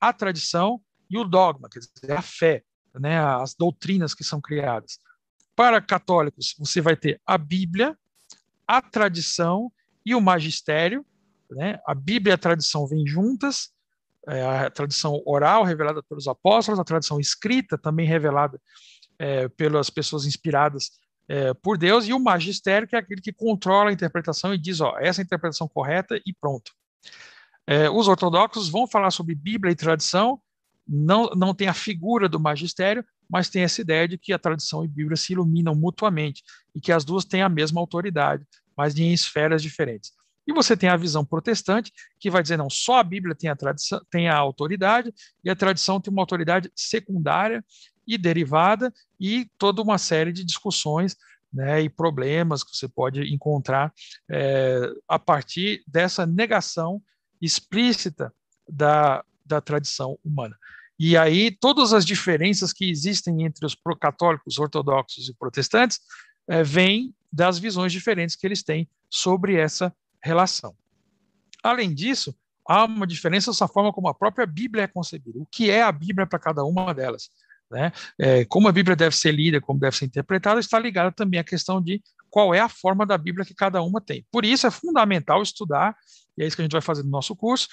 a 0.00 0.12
tradição 0.12 0.80
e 1.10 1.18
o 1.18 1.24
dogma, 1.24 1.68
quer 1.68 1.80
dizer, 1.80 2.12
a 2.12 2.22
fé, 2.22 2.62
né, 2.94 3.18
as 3.18 3.54
doutrinas 3.54 4.14
que 4.14 4.24
são 4.24 4.40
criadas. 4.40 4.98
Para 5.56 5.80
católicos, 5.80 6.54
você 6.56 6.80
vai 6.80 6.96
ter 6.96 7.20
a 7.26 7.36
Bíblia, 7.36 7.98
a 8.66 8.80
tradição 8.80 9.72
e 10.08 10.14
o 10.14 10.20
magistério. 10.20 11.04
Né? 11.50 11.78
A 11.86 11.94
Bíblia 11.94 12.32
e 12.32 12.34
a 12.34 12.38
tradição 12.38 12.86
vêm 12.86 13.06
juntas, 13.06 13.70
é, 14.26 14.42
a 14.42 14.70
tradição 14.70 15.22
oral 15.26 15.64
revelada 15.64 16.02
pelos 16.02 16.26
apóstolos, 16.26 16.80
a 16.80 16.84
tradição 16.84 17.20
escrita 17.20 17.76
também 17.76 18.06
revelada 18.06 18.60
é, 19.18 19.48
pelas 19.48 19.90
pessoas 19.90 20.24
inspiradas 20.24 20.90
é, 21.28 21.52
por 21.52 21.76
Deus, 21.76 22.06
e 22.08 22.12
o 22.14 22.18
magistério, 22.18 22.88
que 22.88 22.96
é 22.96 22.98
aquele 22.98 23.20
que 23.20 23.32
controla 23.32 23.90
a 23.90 23.92
interpretação 23.92 24.54
e 24.54 24.58
diz, 24.58 24.80
ó, 24.80 24.96
essa 24.98 25.20
é 25.20 25.22
a 25.22 25.26
interpretação 25.26 25.68
correta 25.68 26.18
e 26.24 26.32
pronto. 26.32 26.72
É, 27.66 27.90
os 27.90 28.08
ortodoxos 28.08 28.70
vão 28.70 28.86
falar 28.86 29.10
sobre 29.10 29.34
Bíblia 29.34 29.72
e 29.72 29.76
tradição, 29.76 30.40
não, 30.86 31.26
não 31.36 31.54
tem 31.54 31.68
a 31.68 31.74
figura 31.74 32.30
do 32.30 32.40
magistério, 32.40 33.04
mas 33.28 33.50
tem 33.50 33.62
essa 33.62 33.82
ideia 33.82 34.08
de 34.08 34.16
que 34.16 34.32
a 34.32 34.38
tradição 34.38 34.82
e 34.82 34.86
a 34.86 34.90
Bíblia 34.90 35.16
se 35.16 35.34
iluminam 35.34 35.74
mutuamente 35.74 36.42
e 36.74 36.80
que 36.80 36.90
as 36.90 37.04
duas 37.04 37.26
têm 37.26 37.42
a 37.42 37.48
mesma 37.48 37.78
autoridade, 37.78 38.46
mas 38.78 38.96
em 38.96 39.12
esferas 39.12 39.60
diferentes. 39.60 40.12
E 40.46 40.52
você 40.52 40.76
tem 40.76 40.88
a 40.88 40.96
visão 40.96 41.24
protestante, 41.24 41.92
que 42.18 42.30
vai 42.30 42.40
dizer, 42.40 42.56
não, 42.56 42.70
só 42.70 42.98
a 42.98 43.04
Bíblia 43.04 43.34
tem 43.34 43.50
a, 43.50 43.56
tradição, 43.56 44.00
tem 44.10 44.28
a 44.28 44.36
autoridade, 44.36 45.12
e 45.44 45.50
a 45.50 45.56
tradição 45.56 46.00
tem 46.00 46.12
uma 46.12 46.22
autoridade 46.22 46.70
secundária 46.74 47.62
e 48.06 48.16
derivada, 48.16 48.90
e 49.20 49.50
toda 49.58 49.82
uma 49.82 49.98
série 49.98 50.32
de 50.32 50.44
discussões 50.44 51.16
né, 51.52 51.82
e 51.82 51.90
problemas 51.90 52.62
que 52.62 52.74
você 52.74 52.88
pode 52.88 53.22
encontrar 53.34 53.92
é, 54.30 54.80
a 55.08 55.18
partir 55.18 55.82
dessa 55.86 56.24
negação 56.24 57.02
explícita 57.42 58.32
da, 58.66 59.24
da 59.44 59.60
tradição 59.60 60.18
humana. 60.24 60.56
E 60.98 61.16
aí, 61.16 61.50
todas 61.50 61.92
as 61.92 62.04
diferenças 62.04 62.72
que 62.72 62.90
existem 62.90 63.44
entre 63.44 63.66
os 63.66 63.76
católicos, 64.00 64.58
ortodoxos 64.58 65.28
e 65.28 65.34
protestantes 65.34 66.00
é, 66.48 66.62
vêm 66.62 67.14
das 67.32 67.58
visões 67.58 67.92
diferentes 67.92 68.36
que 68.36 68.46
eles 68.46 68.62
têm 68.62 68.88
sobre 69.10 69.56
essa 69.56 69.94
relação. 70.22 70.74
Além 71.62 71.94
disso, 71.94 72.34
há 72.66 72.84
uma 72.84 73.06
diferença 73.06 73.50
nessa 73.50 73.68
forma 73.68 73.92
como 73.92 74.08
a 74.08 74.14
própria 74.14 74.46
Bíblia 74.46 74.84
é 74.84 74.86
concebida. 74.86 75.38
O 75.38 75.46
que 75.46 75.70
é 75.70 75.82
a 75.82 75.92
Bíblia 75.92 76.26
para 76.26 76.38
cada 76.38 76.64
uma 76.64 76.92
delas? 76.94 77.30
Né? 77.70 77.92
É, 78.18 78.44
como 78.46 78.68
a 78.68 78.72
Bíblia 78.72 78.96
deve 78.96 79.14
ser 79.14 79.32
lida, 79.32 79.60
como 79.60 79.78
deve 79.78 79.96
ser 79.96 80.06
interpretada, 80.06 80.60
está 80.60 80.78
ligada 80.78 81.12
também 81.12 81.38
à 81.38 81.44
questão 81.44 81.82
de 81.82 82.02
qual 82.30 82.54
é 82.54 82.60
a 82.60 82.68
forma 82.68 83.04
da 83.06 83.18
Bíblia 83.18 83.44
que 83.44 83.54
cada 83.54 83.82
uma 83.82 84.00
tem. 84.00 84.26
Por 84.30 84.44
isso 84.44 84.66
é 84.66 84.70
fundamental 84.70 85.42
estudar, 85.42 85.96
e 86.36 86.42
é 86.42 86.46
isso 86.46 86.56
que 86.56 86.62
a 86.62 86.64
gente 86.64 86.72
vai 86.72 86.80
fazer 86.80 87.02
no 87.02 87.10
nosso 87.10 87.34
curso, 87.34 87.68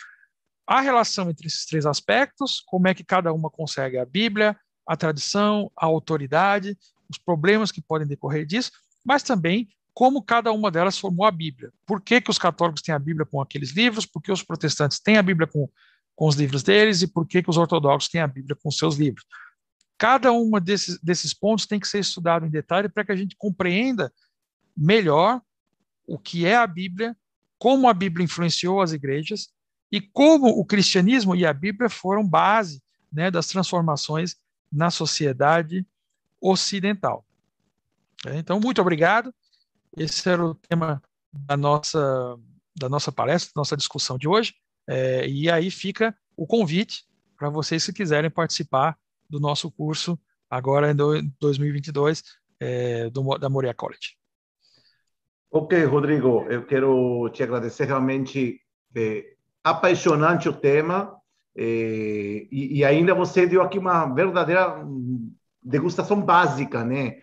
a 0.68 0.82
relação 0.82 1.30
entre 1.30 1.48
esses 1.48 1.66
três 1.66 1.86
aspectos, 1.86 2.62
como 2.66 2.88
é 2.88 2.94
que 2.94 3.04
cada 3.04 3.32
uma 3.32 3.50
consegue 3.50 3.98
a 3.98 4.06
Bíblia, 4.06 4.58
a 4.88 4.96
tradição, 4.96 5.72
a 5.78 5.86
autoridade, 5.86 6.78
os 7.10 7.18
problemas 7.18 7.72
que 7.72 7.82
podem 7.82 8.08
decorrer 8.08 8.46
disso, 8.46 8.72
mas 9.06 9.22
também 9.24 9.70
como 9.94 10.22
cada 10.22 10.52
uma 10.52 10.70
delas 10.70 10.98
formou 10.98 11.26
a 11.26 11.32
Bíblia. 11.32 11.72
Por 11.86 12.02
que, 12.02 12.20
que 12.20 12.30
os 12.30 12.38
católicos 12.38 12.82
têm 12.82 12.94
a 12.94 13.00
Bíblia 13.00 13.26
com 13.26 13.40
aqueles 13.40 13.72
livros, 13.72 14.06
por 14.06 14.22
que 14.22 14.30
os 14.30 14.44
protestantes 14.44 15.00
têm 15.00 15.18
a 15.18 15.24
Bíblia 15.24 15.48
com, 15.48 15.70
com 16.14 16.28
os 16.28 16.36
livros 16.36 16.64
deles 16.64 17.02
e 17.02 17.08
por 17.08 17.26
que, 17.26 17.42
que 17.42 17.50
os 17.50 17.56
ortodoxos 17.56 18.10
têm 18.10 18.20
a 18.20 18.28
Bíblia 18.28 18.58
com 18.62 18.70
seus 18.70 18.98
livros. 18.98 19.26
Cada 19.98 20.34
um 20.34 20.52
desses, 20.60 21.00
desses 21.02 21.34
pontos 21.34 21.66
tem 21.66 21.80
que 21.80 21.88
ser 21.88 22.00
estudado 22.00 22.46
em 22.46 22.50
detalhe 22.50 22.90
para 22.90 23.06
que 23.06 23.12
a 23.14 23.16
gente 23.16 23.38
compreenda 23.38 24.12
melhor 24.76 25.42
o 26.06 26.20
que 26.20 26.46
é 26.46 26.58
a 26.58 26.68
Bíblia, 26.68 27.16
como 27.58 27.88
a 27.88 27.94
Bíblia 27.94 28.26
influenciou 28.26 28.82
as 28.82 28.92
igrejas 28.92 29.50
e 29.90 30.02
como 30.02 30.48
o 30.48 30.66
cristianismo 30.66 31.36
e 31.38 31.46
a 31.46 31.54
Bíblia 31.54 31.90
foram 31.90 32.28
base 32.28 32.84
né, 33.10 33.32
das 33.32 33.48
transformações 33.48 34.36
na 34.70 34.92
sociedade 34.92 35.88
ocidental. 36.42 37.26
É, 38.26 38.38
então, 38.38 38.60
muito 38.60 38.82
obrigado. 38.82 39.34
Esse 39.96 40.28
era 40.30 40.44
o 40.44 40.56
tema 40.56 41.02
da 41.32 41.56
nossa, 41.56 42.38
da 42.76 42.90
nossa 42.90 43.12
palestra, 43.12 43.52
da 43.56 43.60
nossa 43.60 43.78
discussão 43.78 44.18
de 44.18 44.28
hoje. 44.28 44.54
É, 44.88 45.28
e 45.28 45.50
aí 45.50 45.70
fica 45.72 46.16
o 46.36 46.46
convite 46.46 47.06
para 47.38 47.50
vocês, 47.50 47.84
se 47.84 47.94
quiserem 47.94 48.30
participar 48.30 48.98
do 49.30 49.40
nosso 49.40 49.72
curso 49.72 50.18
agora 50.50 50.92
em 50.92 50.96
2022 51.40 52.24
é, 52.60 53.10
do, 53.10 53.38
da 53.38 53.50
Moria 53.50 53.74
College. 53.74 54.18
Ok, 55.52 55.86
Rodrigo, 55.86 56.46
eu 56.50 56.66
quero 56.66 57.30
te 57.30 57.44
agradecer 57.44 57.86
realmente. 57.86 58.60
É, 58.96 59.36
apaixonante 59.64 60.48
o 60.48 60.54
tema. 60.54 61.16
É, 61.58 61.64
e, 61.64 62.80
e, 62.80 62.86
ainda 62.86 63.16
você 63.16 63.48
deu 63.48 63.62
aqui 63.62 63.80
uma 63.80 64.06
verdadeira 64.14 64.86
degustação 65.64 66.22
básica, 66.22 66.84
né? 66.84 67.18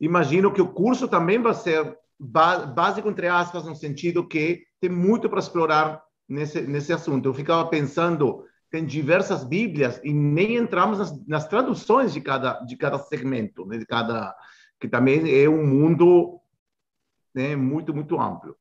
Imagino 0.00 0.52
que 0.52 0.60
o 0.60 0.72
curso 0.72 1.08
também 1.08 1.40
vai 1.40 1.54
ser 1.54 1.96
básico, 2.18 3.08
entre 3.08 3.28
aspas, 3.28 3.64
no 3.64 3.74
sentido 3.74 4.26
que 4.26 4.64
tem 4.80 4.90
muito 4.90 5.28
para 5.28 5.38
explorar 5.38 6.02
nesse, 6.28 6.60
nesse 6.62 6.92
assunto. 6.92 7.28
Eu 7.28 7.34
ficava 7.34 7.66
pensando, 7.68 8.44
tem 8.70 8.84
diversas 8.84 9.44
Bíblias 9.44 10.00
e 10.02 10.12
nem 10.12 10.56
entramos 10.56 10.98
nas, 10.98 11.26
nas 11.26 11.48
traduções 11.48 12.12
de 12.12 12.20
cada, 12.20 12.60
de 12.60 12.76
cada 12.76 12.98
segmento, 12.98 13.64
né? 13.66 13.78
de 13.78 13.86
cada, 13.86 14.34
que 14.80 14.88
também 14.88 15.42
é 15.42 15.48
um 15.48 15.66
mundo 15.66 16.40
né, 17.34 17.54
muito, 17.56 17.94
muito 17.94 18.20
amplo. 18.20 18.56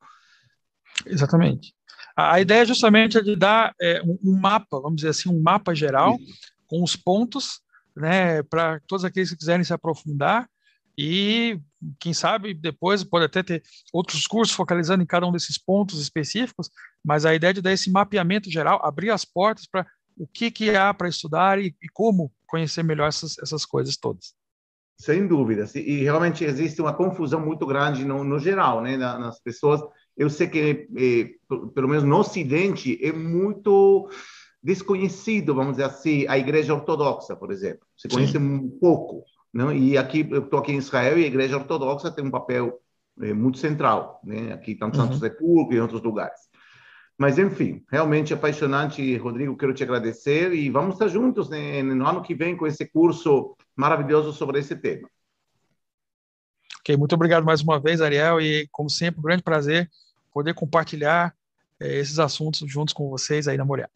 Exatamente. 1.06 1.74
A, 2.16 2.34
a 2.34 2.42
ideia 2.42 2.66
justamente 2.66 3.18
é 3.18 3.22
de 3.22 3.36
dar 3.36 3.74
é, 3.82 4.02
um, 4.04 4.18
um, 4.24 4.40
mapa, 4.40 4.80
vamos 4.80 4.98
dizer 4.98 5.10
assim, 5.10 5.30
um 5.30 5.42
mapa 5.42 5.74
geral 5.74 6.18
Isso. 6.20 6.54
com 6.68 6.84
os 6.84 6.96
pontos, 6.96 7.62
né, 7.96 8.44
para 8.44 8.80
todos 8.88 9.06
aqueles 9.06 9.30
que 9.30 9.38
quiserem 9.38 9.64
se 9.64 9.74
aprofundar 9.74 10.50
e 10.98 11.60
quem 12.00 12.14
sabe 12.14 12.54
depois 12.54 13.04
pode 13.04 13.26
até 13.26 13.44
ter 13.44 13.64
outros 13.94 14.26
cursos 14.26 14.56
focalizando 14.56 15.04
em 15.04 15.08
cada 15.08 15.28
um 15.28 15.32
desses 15.32 15.58
pontos 15.58 16.00
específicos, 16.02 16.70
mas 17.04 17.26
a 17.26 17.36
ideia 17.36 17.54
de 17.54 17.62
dar 17.62 17.74
esse 17.74 17.92
mapeamento 17.92 18.50
geral, 18.50 18.80
abrir 18.84 19.10
as 19.10 19.26
portas 19.26 19.68
para 19.68 19.86
o 20.18 20.26
que, 20.26 20.50
que 20.50 20.76
há 20.76 20.94
para 20.94 21.10
estudar 21.10 21.60
e, 21.60 21.76
e, 21.82 21.90
como 21.94 22.32
conhecer 22.48 22.84
melhor 22.84 23.08
essas, 23.08 23.38
essas 23.40 23.66
coisas 23.66 23.98
todas. 23.98 24.34
Sem 24.98 25.28
dúvidas. 25.28 25.76
E 25.76 26.04
realmente 26.04 26.46
existe 26.46 26.82
uma 26.82 26.94
confusão 26.94 27.46
muito 27.46 27.66
grande 27.66 28.06
no, 28.06 28.24
no 28.24 28.40
geral, 28.40 28.82
né, 28.82 28.96
nas 28.96 29.42
pessoas. 29.42 29.82
Eu 30.16 30.30
sei 30.30 30.48
que, 30.48 30.88
eh, 30.98 31.32
pelo 31.74 31.90
menos 31.90 32.04
no 32.06 32.18
Ocidente, 32.18 32.98
é 33.06 33.12
muito 33.12 34.10
desconhecido, 34.64 35.54
vamos 35.54 35.74
dizer 35.74 35.84
assim, 35.84 36.26
a 36.28 36.38
Igreja 36.38 36.74
Ortodoxa, 36.74 37.36
por 37.36 37.52
exemplo. 37.52 37.86
Se 37.98 38.08
conhece 38.08 38.32
Sim. 38.32 38.38
um 38.40 38.70
pouco. 38.80 39.26
Não? 39.56 39.72
E 39.72 39.98
aqui, 39.98 40.28
eu 40.30 40.44
estou 40.44 40.60
aqui 40.60 40.74
em 40.74 40.80
Israel 40.80 41.18
e 41.18 41.24
a 41.24 41.28
Igreja 41.28 41.56
Ortodoxa 41.56 42.12
tem 42.12 42.26
um 42.26 42.30
papel 42.30 42.78
é, 43.22 43.34
muito 43.34 43.58
central, 43.58 44.20
né? 44.22 44.52
aqui 44.52 44.76
tanto 44.76 45.00
uhum. 45.00 45.06
Santos 45.06 45.22
República 45.22 45.74
e 45.74 45.78
em 45.78 45.82
outros 45.82 46.02
lugares. 46.02 46.42
Mas, 47.18 47.40
enfim, 47.40 47.82
realmente 47.90 48.34
apaixonante, 48.34 49.16
Rodrigo, 49.16 49.56
quero 49.56 49.74
te 49.74 49.82
agradecer 49.82 50.54
e 50.54 50.70
vamos 50.70 50.96
estar 50.96 51.08
juntos 51.08 51.50
né, 51.50 51.82
no 51.82 52.06
ano 52.06 52.22
que 52.22 52.36
vem 52.36 52.58
com 52.58 52.68
esse 52.68 52.86
curso 52.86 53.56
maravilhoso 53.74 54.34
sobre 54.34 54.60
esse 54.60 54.76
tema. 54.76 55.10
Ok, 56.82 56.98
muito 56.98 57.16
obrigado 57.16 57.46
mais 57.46 57.62
uma 57.62 57.80
vez, 57.80 58.02
Ariel, 58.02 58.42
e 58.42 58.68
como 58.74 58.90
sempre, 58.90 59.22
um 59.22 59.24
grande 59.24 59.42
prazer 59.42 59.90
poder 60.34 60.54
compartilhar 60.54 61.34
é, 61.80 61.98
esses 61.98 62.20
assuntos 62.20 62.70
juntos 62.70 62.94
com 62.94 63.10
vocês 63.10 63.48
aí 63.48 63.58
na 63.58 63.64
Moriá. 63.64 63.88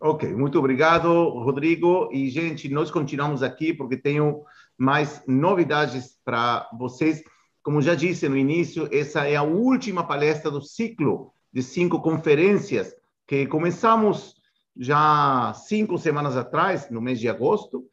Ok, 0.00 0.32
muito 0.34 0.58
obrigado, 0.58 1.28
Rodrigo. 1.28 2.08
E, 2.10 2.28
gente, 2.30 2.68
nós 2.70 2.90
continuamos 2.90 3.42
aqui 3.42 3.72
porque 3.72 3.96
tenho 3.96 4.42
mais 4.80 5.22
novidades 5.26 6.16
para 6.24 6.66
vocês. 6.78 7.22
Como 7.62 7.82
já 7.82 7.94
disse 7.94 8.26
no 8.30 8.36
início, 8.36 8.88
essa 8.90 9.28
é 9.28 9.36
a 9.36 9.42
última 9.42 10.06
palestra 10.06 10.50
do 10.50 10.62
ciclo 10.62 11.34
de 11.52 11.62
cinco 11.62 12.00
conferências 12.00 12.94
que 13.28 13.46
começamos 13.46 14.36
já 14.74 15.52
cinco 15.52 15.98
semanas 15.98 16.34
atrás, 16.34 16.90
no 16.90 17.02
mês 17.02 17.20
de 17.20 17.28
agosto, 17.28 17.84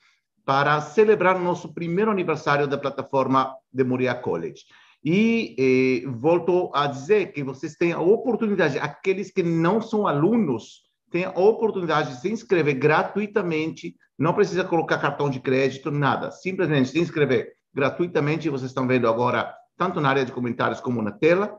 para 0.45 0.79
celebrar 0.79 1.37
nosso 1.37 1.73
primeiro 1.73 2.09
aniversário 2.09 2.67
da 2.67 2.77
plataforma 2.77 3.53
de 3.71 3.83
Moria 3.83 4.15
College. 4.15 4.63
E 5.03 5.55
eh, 5.59 6.09
volto 6.09 6.71
a 6.73 6.87
dizer 6.87 7.33
que 7.33 7.43
vocês 7.43 7.75
têm 7.75 7.91
a 7.91 7.99
oportunidade, 7.99 8.79
aqueles 8.79 9.29
que 9.29 9.43
não 9.43 9.81
são 9.81 10.07
alunos, 10.07 10.86
têm 11.17 11.25
a 11.25 11.31
oportunidade 11.31 12.13
de 12.13 12.21
se 12.21 12.29
inscrever 12.29 12.75
gratuitamente 12.75 13.95
não 14.19 14.33
precisa 14.33 14.63
colocar 14.63 14.99
cartão 14.99 15.29
de 15.29 15.39
crédito, 15.39 15.89
nada. 15.89 16.31
Simplesmente 16.31 16.89
se 16.89 16.99
inscrever 16.99 17.53
gratuitamente. 17.73 18.49
Vocês 18.49 18.69
estão 18.69 18.87
vendo 18.87 19.07
agora, 19.07 19.53
tanto 19.75 19.99
na 19.99 20.09
área 20.09 20.25
de 20.25 20.31
comentários 20.31 20.79
como 20.79 21.01
na 21.01 21.11
tela, 21.11 21.57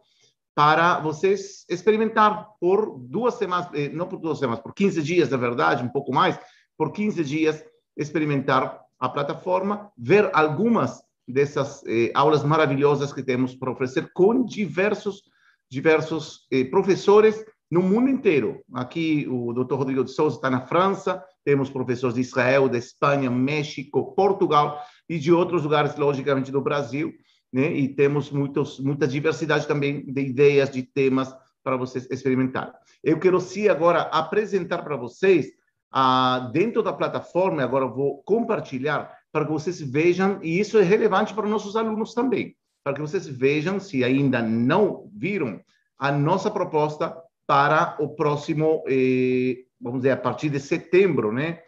para 0.54 1.00
vocês 1.00 1.64
experimentar 1.68 2.48
por 2.60 2.98
duas 2.98 3.34
semanas, 3.34 3.68
eh, 3.74 3.88
não 3.88 4.08
por 4.08 4.18
duas 4.18 4.38
semanas, 4.38 4.60
por 4.60 4.74
15 4.74 5.02
dias, 5.02 5.30
na 5.30 5.36
verdade, 5.36 5.84
um 5.84 5.88
pouco 5.88 6.12
mais, 6.12 6.38
por 6.76 6.92
15 6.92 7.22
dias, 7.24 7.64
experimentar 7.96 8.80
a 8.98 9.08
plataforma, 9.08 9.90
ver 9.96 10.30
algumas 10.32 11.00
dessas 11.26 11.82
eh, 11.86 12.10
aulas 12.14 12.42
maravilhosas 12.42 13.12
que 13.12 13.22
temos 13.22 13.54
para 13.54 13.70
oferecer 13.70 14.10
com 14.12 14.44
diversos, 14.44 15.22
diversos 15.70 16.46
eh, 16.50 16.64
professores 16.64 17.44
no 17.70 17.82
mundo 17.82 18.08
inteiro. 18.08 18.62
Aqui 18.72 19.26
o 19.28 19.52
Dr. 19.52 19.74
Rodrigo 19.74 20.04
de 20.04 20.10
Souza 20.10 20.36
está 20.36 20.50
na 20.50 20.66
França, 20.66 21.22
temos 21.44 21.70
professores 21.70 22.14
de 22.14 22.20
Israel, 22.20 22.68
da 22.68 22.78
Espanha, 22.78 23.30
México, 23.30 24.14
Portugal 24.14 24.80
e 25.08 25.18
de 25.18 25.32
outros 25.32 25.62
lugares, 25.62 25.96
logicamente, 25.96 26.50
do 26.50 26.60
Brasil, 26.60 27.12
né? 27.52 27.72
E 27.72 27.88
temos 27.88 28.30
muitos, 28.30 28.78
muita 28.80 29.06
diversidade 29.06 29.66
também 29.66 30.04
de 30.04 30.20
ideias, 30.22 30.70
de 30.70 30.82
temas 30.82 31.34
para 31.62 31.76
vocês 31.76 32.08
experimentarem. 32.10 32.72
Eu 33.02 33.18
quero 33.18 33.40
sim 33.40 33.68
agora 33.68 34.02
apresentar 34.02 34.82
para 34.82 34.96
vocês, 34.96 35.48
ah, 35.90 36.50
dentro 36.52 36.82
da 36.82 36.92
plataforma, 36.92 37.62
agora 37.62 37.86
vou 37.86 38.22
compartilhar 38.24 39.14
para 39.32 39.44
que 39.44 39.52
vocês 39.52 39.80
vejam, 39.80 40.38
e 40.42 40.58
isso 40.58 40.78
é 40.78 40.82
relevante 40.82 41.34
para 41.34 41.46
nossos 41.46 41.76
alunos 41.76 42.14
também, 42.14 42.56
para 42.82 42.94
que 42.94 43.00
vocês 43.00 43.26
vejam, 43.26 43.78
se 43.78 44.02
ainda 44.02 44.40
não 44.42 45.10
viram, 45.14 45.60
a 45.98 46.12
nossa 46.12 46.50
proposta 46.50 47.16
para 47.48 47.96
o 47.98 48.10
próximo, 48.10 48.84
eh, 48.86 49.64
vamos 49.80 50.00
dizer, 50.00 50.10
a 50.10 50.18
partir 50.18 50.50
de 50.50 50.60
setembro, 50.60 51.32
né? 51.32 51.62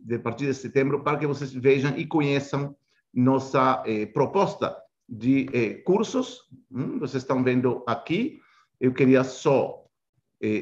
De 0.00 0.18
partir 0.18 0.46
de 0.46 0.54
setembro, 0.54 1.04
para 1.04 1.18
que 1.18 1.26
vocês 1.26 1.52
vejam 1.52 1.94
e 1.94 2.06
conheçam 2.06 2.74
nossa 3.12 3.82
eh, 3.84 4.06
proposta 4.06 4.74
de 5.06 5.46
eh, 5.52 5.74
cursos. 5.84 6.40
Hum, 6.72 6.98
vocês 6.98 7.22
estão 7.22 7.44
vendo 7.44 7.84
aqui. 7.86 8.40
Eu 8.80 8.94
queria 8.94 9.22
só 9.24 9.82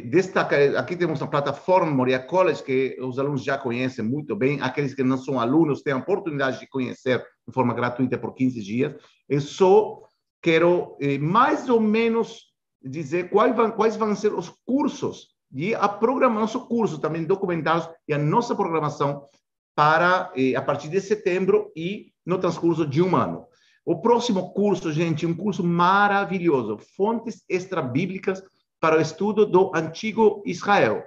destacar, 0.09 0.77
aqui 0.77 0.97
temos 0.97 1.20
a 1.20 1.27
plataforma 1.27 1.91
Moria 1.91 2.20
College, 2.20 2.62
que 2.62 2.97
os 3.01 3.18
alunos 3.18 3.43
já 3.43 3.59
conhecem 3.59 4.05
muito 4.05 4.35
bem. 4.37 4.61
Aqueles 4.61 4.95
que 4.95 5.03
não 5.03 5.18
são 5.18 5.39
alunos 5.39 5.83
têm 5.83 5.93
a 5.93 5.99
oportunidade 5.99 6.61
de 6.61 6.68
conhecer 6.68 7.18
de 7.47 7.53
forma 7.53 7.75
gratuita 7.75 8.16
por 8.16 8.35
15 8.35 8.62
dias. 8.62 8.95
Eu 9.29 9.41
só 9.41 10.01
quero 10.41 10.97
mais 11.20 11.68
ou 11.68 11.81
menos 11.81 12.54
dizer 12.85 13.30
quais 13.30 13.55
vão, 13.57 13.70
quais 13.70 13.97
vão 13.97 14.14
ser 14.14 14.35
os 14.35 14.51
cursos 14.64 15.35
e 15.53 15.74
a 15.74 15.89
programa, 15.89 16.41
nosso 16.41 16.66
curso 16.66 16.99
também 16.99 17.24
documentados 17.24 17.89
e 18.07 18.12
a 18.12 18.18
nossa 18.18 18.55
programação 18.55 19.26
para 19.74 20.32
eh, 20.37 20.55
a 20.55 20.62
partir 20.62 20.89
de 20.89 21.01
setembro 21.01 21.72
e 21.76 22.12
no 22.26 22.39
transcurso 22.39 22.87
de 22.87 23.01
um 23.01 23.16
ano. 23.16 23.47
O 23.85 24.01
próximo 24.01 24.53
curso, 24.53 24.93
gente, 24.93 25.26
um 25.26 25.35
curso 25.35 25.62
maravilhoso, 25.62 26.78
fontes 26.97 27.45
extra-bíblicas 27.49 28.43
para 28.80 28.99
o 28.99 29.01
estudo 29.01 29.47
do 29.47 29.70
antigo 29.74 30.43
Israel. 30.45 31.05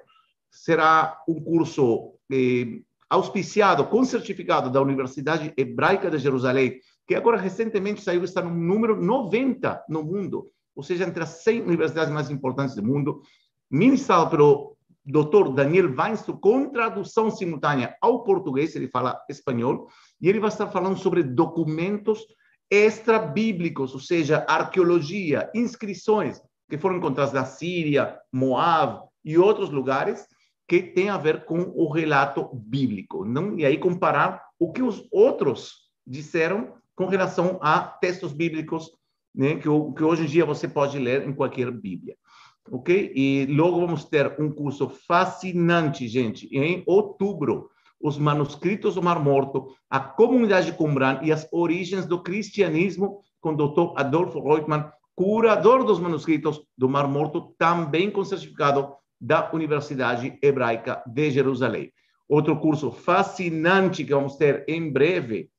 Será 0.49 1.21
um 1.27 1.41
curso 1.41 2.13
eh, 2.31 2.81
auspiciado 3.09 3.85
com 3.85 4.03
certificado 4.03 4.69
da 4.69 4.81
Universidade 4.81 5.53
Hebraica 5.57 6.09
de 6.09 6.17
Jerusalém, 6.17 6.79
que 7.05 7.15
agora 7.15 7.37
recentemente 7.37 8.01
saiu, 8.01 8.23
está 8.23 8.41
no 8.41 8.49
número 8.49 9.01
90 9.01 9.85
no 9.89 10.03
mundo 10.03 10.51
ou 10.77 10.83
seja, 10.83 11.05
entre 11.05 11.23
as 11.23 11.43
100 11.43 11.63
universidades 11.63 12.13
mais 12.13 12.29
importantes 12.29 12.75
do 12.75 12.85
mundo, 12.85 13.23
ministrado 13.69 14.29
pelo 14.29 14.77
Dr. 15.03 15.51
Daniel 15.55 15.91
Weinstein, 15.97 16.37
com 16.37 16.69
tradução 16.69 17.31
simultânea 17.31 17.97
ao 17.99 18.23
português, 18.23 18.75
ele 18.75 18.87
fala 18.87 19.19
espanhol, 19.27 19.87
e 20.21 20.29
ele 20.29 20.39
vai 20.39 20.49
estar 20.49 20.67
falando 20.67 20.97
sobre 20.97 21.23
documentos 21.23 22.23
extra-bíblicos, 22.69 23.95
ou 23.95 23.99
seja, 23.99 24.45
arqueologia, 24.47 25.49
inscrições 25.55 26.39
que 26.69 26.77
foram 26.77 26.97
encontradas 26.97 27.33
na 27.33 27.45
Síria, 27.45 28.19
Moab 28.31 29.07
e 29.25 29.35
outros 29.37 29.71
lugares, 29.71 30.27
que 30.67 30.83
tem 30.83 31.09
a 31.09 31.17
ver 31.17 31.45
com 31.45 31.71
o 31.75 31.89
relato 31.89 32.49
bíblico. 32.53 33.25
Não? 33.25 33.57
E 33.57 33.65
aí 33.65 33.79
comparar 33.79 34.43
o 34.59 34.71
que 34.71 34.83
os 34.83 35.07
outros 35.11 35.87
disseram 36.05 36.75
com 36.93 37.05
relação 37.05 37.57
a 37.61 37.79
textos 37.79 38.33
bíblicos 38.33 38.91
né, 39.37 39.55
que, 39.55 39.61
que 39.61 40.03
hoje 40.03 40.23
em 40.23 40.25
dia 40.25 40.43
você 40.43 40.67
pode 40.67 40.97
ler 40.97 41.27
em 41.27 41.31
qualquer 41.31 41.69
Bíblia. 41.69 42.15
Ok? 42.71 43.13
E 43.15 43.45
logo 43.45 43.79
vamos 43.79 44.03
ter 44.03 44.35
um 44.41 44.51
curso 44.51 44.89
fascinante, 44.89 46.07
gente, 46.07 46.49
em 46.51 46.83
outubro. 46.87 47.69
Os 48.01 48.17
manuscritos 48.17 48.95
do 48.95 49.01
Mar 49.01 49.23
Morto, 49.23 49.67
a 49.89 49.99
comunidade 49.99 50.67
de 50.67 50.77
Qumran 50.77 51.19
e 51.23 51.31
as 51.31 51.47
origens 51.51 52.05
do 52.05 52.21
cristianismo, 52.21 53.21
com 53.39 53.53
o 53.53 53.55
Dr. 53.55 53.99
Adolfo 53.99 54.39
Reutemann, 54.39 54.91
curador 55.15 55.83
dos 55.83 55.99
manuscritos 55.99 56.61
do 56.77 56.89
Mar 56.89 57.07
Morto, 57.07 57.55
também 57.57 58.11
com 58.11 58.23
certificado 58.23 58.93
da 59.19 59.49
Universidade 59.51 60.37
Hebraica 60.43 61.01
de 61.07 61.31
Jerusalém. 61.31 61.91
Outro 62.29 62.59
curso 62.59 62.91
fascinante 62.91 64.03
que 64.03 64.13
vamos 64.13 64.35
ter 64.35 64.63
em 64.67 64.91
breve 64.91 65.49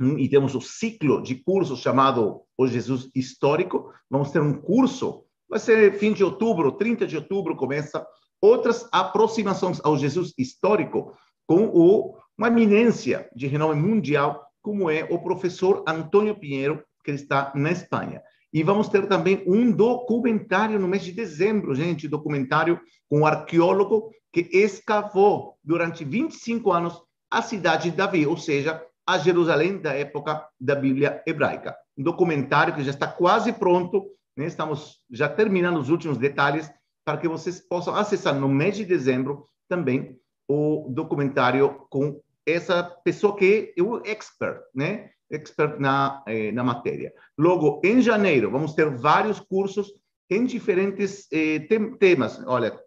e 0.00 0.28
temos 0.28 0.54
o 0.54 0.60
ciclo 0.60 1.22
de 1.22 1.34
cursos 1.34 1.80
chamado 1.80 2.42
O 2.56 2.66
Jesus 2.66 3.10
Histórico. 3.14 3.92
Vamos 4.08 4.30
ter 4.30 4.40
um 4.40 4.54
curso, 4.54 5.24
vai 5.48 5.58
ser 5.58 5.98
fim 5.98 6.12
de 6.12 6.22
outubro, 6.22 6.72
30 6.72 7.06
de 7.06 7.16
outubro, 7.16 7.56
começa 7.56 8.06
outras 8.40 8.88
aproximações 8.92 9.80
ao 9.82 9.96
Jesus 9.96 10.32
Histórico 10.38 11.16
com 11.46 11.64
o, 11.66 12.16
uma 12.36 12.48
eminência 12.48 13.28
de 13.34 13.46
renome 13.46 13.80
mundial, 13.80 14.46
como 14.62 14.90
é 14.90 15.04
o 15.10 15.18
professor 15.18 15.82
Antônio 15.88 16.38
Pinheiro, 16.38 16.84
que 17.04 17.10
está 17.10 17.52
na 17.54 17.72
Espanha. 17.72 18.22
E 18.52 18.62
vamos 18.62 18.88
ter 18.88 19.06
também 19.08 19.42
um 19.46 19.72
documentário 19.72 20.78
no 20.78 20.88
mês 20.88 21.02
de 21.02 21.12
dezembro, 21.12 21.74
gente, 21.74 22.08
documentário 22.08 22.80
com 23.08 23.20
um 23.20 23.26
arqueólogo 23.26 24.10
que 24.32 24.48
escavou 24.52 25.56
durante 25.64 26.04
25 26.04 26.70
anos 26.70 27.02
a 27.30 27.42
cidade 27.42 27.90
de 27.90 27.96
Davi, 27.96 28.26
ou 28.26 28.36
seja, 28.36 28.82
a 29.08 29.16
Jerusalém 29.16 29.78
da 29.78 29.94
época 29.94 30.46
da 30.60 30.74
Bíblia 30.74 31.22
hebraica. 31.26 31.74
Um 31.96 32.02
documentário 32.02 32.74
que 32.74 32.84
já 32.84 32.90
está 32.90 33.06
quase 33.06 33.54
pronto, 33.54 34.04
né? 34.36 34.44
estamos 34.44 35.02
já 35.10 35.26
terminando 35.26 35.78
os 35.78 35.88
últimos 35.88 36.18
detalhes 36.18 36.70
para 37.06 37.16
que 37.16 37.26
vocês 37.26 37.58
possam 37.58 37.94
acessar 37.94 38.34
no 38.34 38.50
mês 38.50 38.76
de 38.76 38.84
dezembro 38.84 39.46
também 39.66 40.20
o 40.46 40.88
documentário 40.90 41.86
com 41.88 42.20
essa 42.44 42.82
pessoa 43.02 43.34
que 43.34 43.72
é 43.74 43.82
o 43.82 44.02
expert, 44.04 44.60
né? 44.74 45.08
Expert 45.30 45.80
na, 45.80 46.22
eh, 46.26 46.52
na 46.52 46.62
matéria. 46.62 47.10
Logo, 47.36 47.80
em 47.82 48.02
janeiro, 48.02 48.50
vamos 48.50 48.74
ter 48.74 48.90
vários 48.90 49.40
cursos 49.40 49.90
em 50.30 50.44
diferentes 50.44 51.26
eh, 51.32 51.60
tem, 51.60 51.96
temas. 51.96 52.42
Olha, 52.46 52.78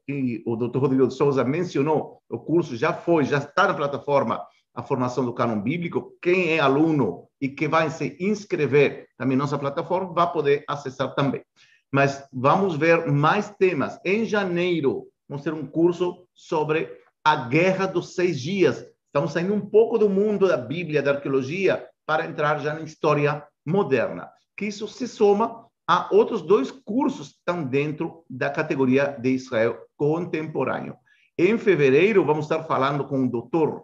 o 0.46 0.56
Dr. 0.56 0.78
Rodrigo 0.78 1.08
de 1.08 1.16
Souza 1.16 1.44
mencionou, 1.44 2.22
o 2.30 2.38
curso 2.38 2.76
já 2.76 2.94
foi, 2.94 3.24
já 3.24 3.40
está 3.40 3.68
na 3.68 3.74
plataforma 3.74 4.40
a 4.74 4.84
formação 4.84 5.26
do 5.26 5.34
cânon 5.34 5.62
bíblico. 5.62 6.18
Quem 6.22 6.54
é 6.54 6.60
aluno 6.60 7.28
e 7.40 7.50
que 7.50 7.68
vai 7.68 7.90
se 7.90 8.16
inscrever 8.20 9.08
na 9.18 9.26
nossa 9.26 9.58
plataforma 9.58 10.14
vai 10.14 10.32
poder 10.32 10.64
acessar 10.68 11.14
também. 11.14 11.44
Mas 11.92 12.26
vamos 12.32 12.76
ver 12.76 13.12
mais 13.12 13.50
temas. 13.50 14.00
Em 14.06 14.26
janeiro, 14.26 15.08
vamos 15.28 15.44
ter 15.44 15.54
um 15.54 15.66
curso 15.66 16.26
sobre 16.34 16.90
a 17.24 17.36
Guerra 17.36 17.86
dos 17.86 18.16
Seis 18.16 18.40
Dias. 18.40 18.86
Estamos 19.08 19.34
saindo 19.34 19.54
um 19.54 19.62
pouco 19.62 19.98
do 19.98 20.10
mundo 20.10 20.48
da 20.48 20.58
Bíblia, 20.58 21.02
da 21.02 21.12
arqueologia, 21.12 21.86
para 22.06 22.26
entrar 22.26 22.60
já 22.60 22.74
na 22.74 22.82
história 22.82 23.46
moderna. 23.66 24.30
Que 24.56 24.66
isso 24.66 24.88
se 24.88 25.08
soma 25.08 25.68
a 25.88 26.08
outros 26.12 26.42
dois 26.42 26.72
cursos 26.72 27.30
que 27.30 27.36
estão 27.40 27.64
dentro 27.64 28.24
da 28.30 28.50
categoria 28.50 29.08
de 29.20 29.30
Israel 29.32 29.78
contemporâneo. 29.98 30.96
Em 31.38 31.58
fevereiro, 31.58 32.24
vamos 32.24 32.46
estar 32.46 32.64
falando 32.64 33.06
com 33.06 33.26
o 33.26 33.30
doutor, 33.30 33.84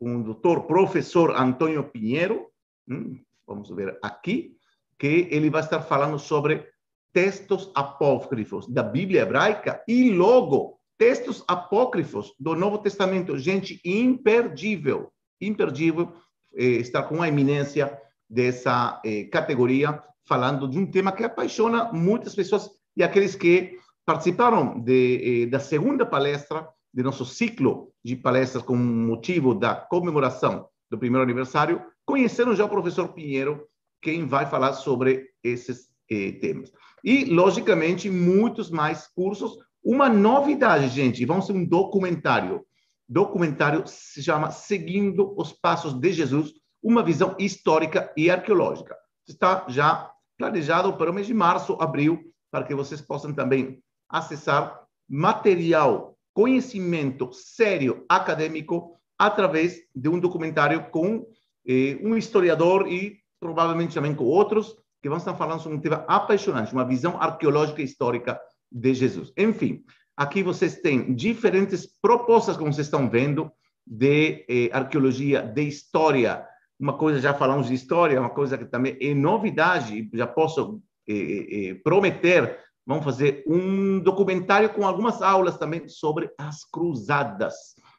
o 0.00 0.22
doutor 0.22 0.66
professor 0.66 1.34
Antônio 1.36 1.84
Pinheiro, 1.84 2.46
hum, 2.88 3.20
vamos 3.46 3.70
ver 3.70 3.98
aqui, 4.02 4.56
que 4.98 5.28
ele 5.30 5.50
vai 5.50 5.62
estar 5.62 5.80
falando 5.80 6.18
sobre 6.18 6.66
textos 7.12 7.70
apócrifos 7.74 8.68
da 8.68 8.82
Bíblia 8.82 9.22
hebraica 9.22 9.82
e 9.88 10.10
logo 10.10 10.78
textos 10.96 11.44
apócrifos 11.46 12.34
do 12.38 12.54
Novo 12.54 12.78
Testamento. 12.78 13.38
Gente, 13.38 13.80
imperdível, 13.84 15.12
imperdível 15.40 16.12
eh, 16.54 16.64
estar 16.64 17.04
com 17.04 17.22
a 17.22 17.28
eminência 17.28 17.96
dessa 18.28 19.00
eh, 19.04 19.24
categoria 19.24 20.02
falando 20.26 20.68
de 20.68 20.78
um 20.78 20.90
tema 20.90 21.12
que 21.12 21.24
apaixona 21.24 21.90
muitas 21.92 22.34
pessoas 22.34 22.68
e 22.96 23.02
aqueles 23.02 23.34
que 23.34 23.78
participaram 24.04 24.80
de, 24.80 25.44
eh, 25.44 25.46
da 25.46 25.60
segunda 25.60 26.04
palestra 26.04 26.68
de 26.92 27.02
nosso 27.02 27.24
ciclo 27.24 27.92
de 28.04 28.16
palestras 28.16 28.62
com 28.62 28.76
motivo 28.76 29.54
da 29.54 29.74
comemoração 29.74 30.68
do 30.90 30.98
primeiro 30.98 31.22
aniversário, 31.22 31.82
conheceram 32.04 32.54
já 32.54 32.64
o 32.64 32.68
professor 32.68 33.12
Pinheiro, 33.12 33.66
quem 34.00 34.26
vai 34.26 34.46
falar 34.46 34.72
sobre 34.72 35.26
esses 35.42 35.88
eh, 36.10 36.32
temas. 36.32 36.72
E, 37.04 37.26
logicamente, 37.26 38.10
muitos 38.10 38.70
mais 38.70 39.06
cursos. 39.06 39.58
Uma 39.82 40.08
novidade, 40.08 40.88
gente, 40.88 41.24
vamos 41.24 41.46
ser 41.46 41.52
um 41.52 41.64
documentário. 41.64 42.64
Documentário 43.08 43.84
se 43.86 44.22
chama 44.22 44.50
Seguindo 44.50 45.34
os 45.38 45.52
Passos 45.52 45.94
de 45.94 46.12
Jesus, 46.12 46.52
uma 46.82 47.02
visão 47.02 47.34
histórica 47.38 48.12
e 48.16 48.30
arqueológica. 48.30 48.96
Está 49.26 49.64
já 49.68 50.10
planejado 50.36 50.92
para 50.96 51.10
o 51.10 51.14
mês 51.14 51.26
de 51.26 51.34
março, 51.34 51.76
abril, 51.80 52.32
para 52.50 52.64
que 52.64 52.74
vocês 52.74 53.00
possam 53.00 53.32
também 53.32 53.82
acessar 54.08 54.82
material, 55.08 56.17
conhecimento 56.38 57.32
sério 57.32 58.04
acadêmico 58.08 58.96
através 59.18 59.80
de 59.92 60.08
um 60.08 60.20
documentário 60.20 60.88
com 60.88 61.26
eh, 61.66 61.98
um 62.00 62.16
historiador 62.16 62.86
e 62.86 63.16
provavelmente 63.40 63.94
também 63.94 64.14
com 64.14 64.22
outros 64.22 64.76
que 65.02 65.08
vão 65.08 65.18
estar 65.18 65.34
falando 65.34 65.60
sobre 65.60 65.78
um 65.78 65.80
tema 65.80 66.04
apaixonante, 66.06 66.72
uma 66.72 66.84
visão 66.84 67.20
arqueológica 67.20 67.82
e 67.82 67.84
histórica 67.84 68.40
de 68.70 68.94
Jesus. 68.94 69.32
Enfim, 69.36 69.82
aqui 70.16 70.44
vocês 70.44 70.76
têm 70.76 71.12
diferentes 71.12 71.88
propostas, 72.00 72.56
como 72.56 72.72
vocês 72.72 72.86
estão 72.86 73.10
vendo, 73.10 73.50
de 73.84 74.46
eh, 74.48 74.70
arqueologia, 74.72 75.42
de 75.42 75.62
história, 75.62 76.46
uma 76.78 76.96
coisa, 76.96 77.18
já 77.18 77.34
falamos 77.34 77.66
de 77.66 77.74
história, 77.74 78.20
uma 78.20 78.30
coisa 78.30 78.56
que 78.56 78.66
também 78.66 78.96
é 79.00 79.12
novidade, 79.12 80.08
já 80.14 80.28
posso 80.28 80.80
eh, 81.08 81.46
eh, 81.50 81.74
prometer, 81.82 82.60
vamos 82.88 83.04
fazer 83.04 83.44
um 83.46 84.00
documentário 84.00 84.70
com 84.70 84.86
algumas 84.86 85.20
aulas 85.20 85.58
também 85.58 85.86
sobre 85.86 86.30
as 86.38 86.64
cruzadas. 86.64 87.54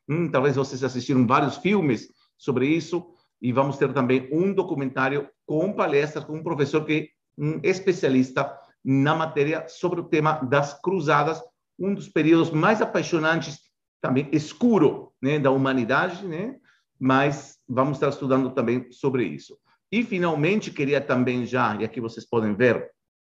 Hum, 0.09 0.31
talvez 0.31 0.55
vocês 0.55 0.83
assistiram 0.83 1.27
vários 1.27 1.57
filmes 1.57 2.09
sobre 2.35 2.67
isso, 2.67 3.13
e 3.39 3.53
vamos 3.53 3.77
ter 3.77 3.93
também 3.93 4.27
um 4.31 4.51
documentário 4.51 5.29
com 5.45 5.71
palestras 5.71 6.25
com 6.25 6.37
um 6.37 6.43
professor 6.43 6.83
que 6.83 6.93
é 6.93 7.07
um 7.37 7.59
especialista 7.63 8.51
na 8.83 9.13
matéria 9.13 9.65
sobre 9.67 9.99
o 9.99 10.05
tema 10.05 10.39
das 10.39 10.73
cruzadas, 10.81 11.39
um 11.77 11.93
dos 11.93 12.09
períodos 12.09 12.49
mais 12.49 12.81
apaixonantes, 12.81 13.59
também 14.01 14.27
escuro, 14.31 15.13
né, 15.21 15.37
da 15.37 15.51
humanidade, 15.51 16.25
né? 16.25 16.55
mas 16.99 17.59
vamos 17.67 17.97
estar 17.97 18.09
estudando 18.09 18.49
também 18.49 18.91
sobre 18.91 19.23
isso. 19.23 19.55
E, 19.91 20.03
finalmente, 20.03 20.71
queria 20.71 20.99
também 20.99 21.45
já, 21.45 21.75
e 21.75 21.85
aqui 21.85 22.01
vocês 22.01 22.27
podem 22.27 22.55
ver, 22.55 22.89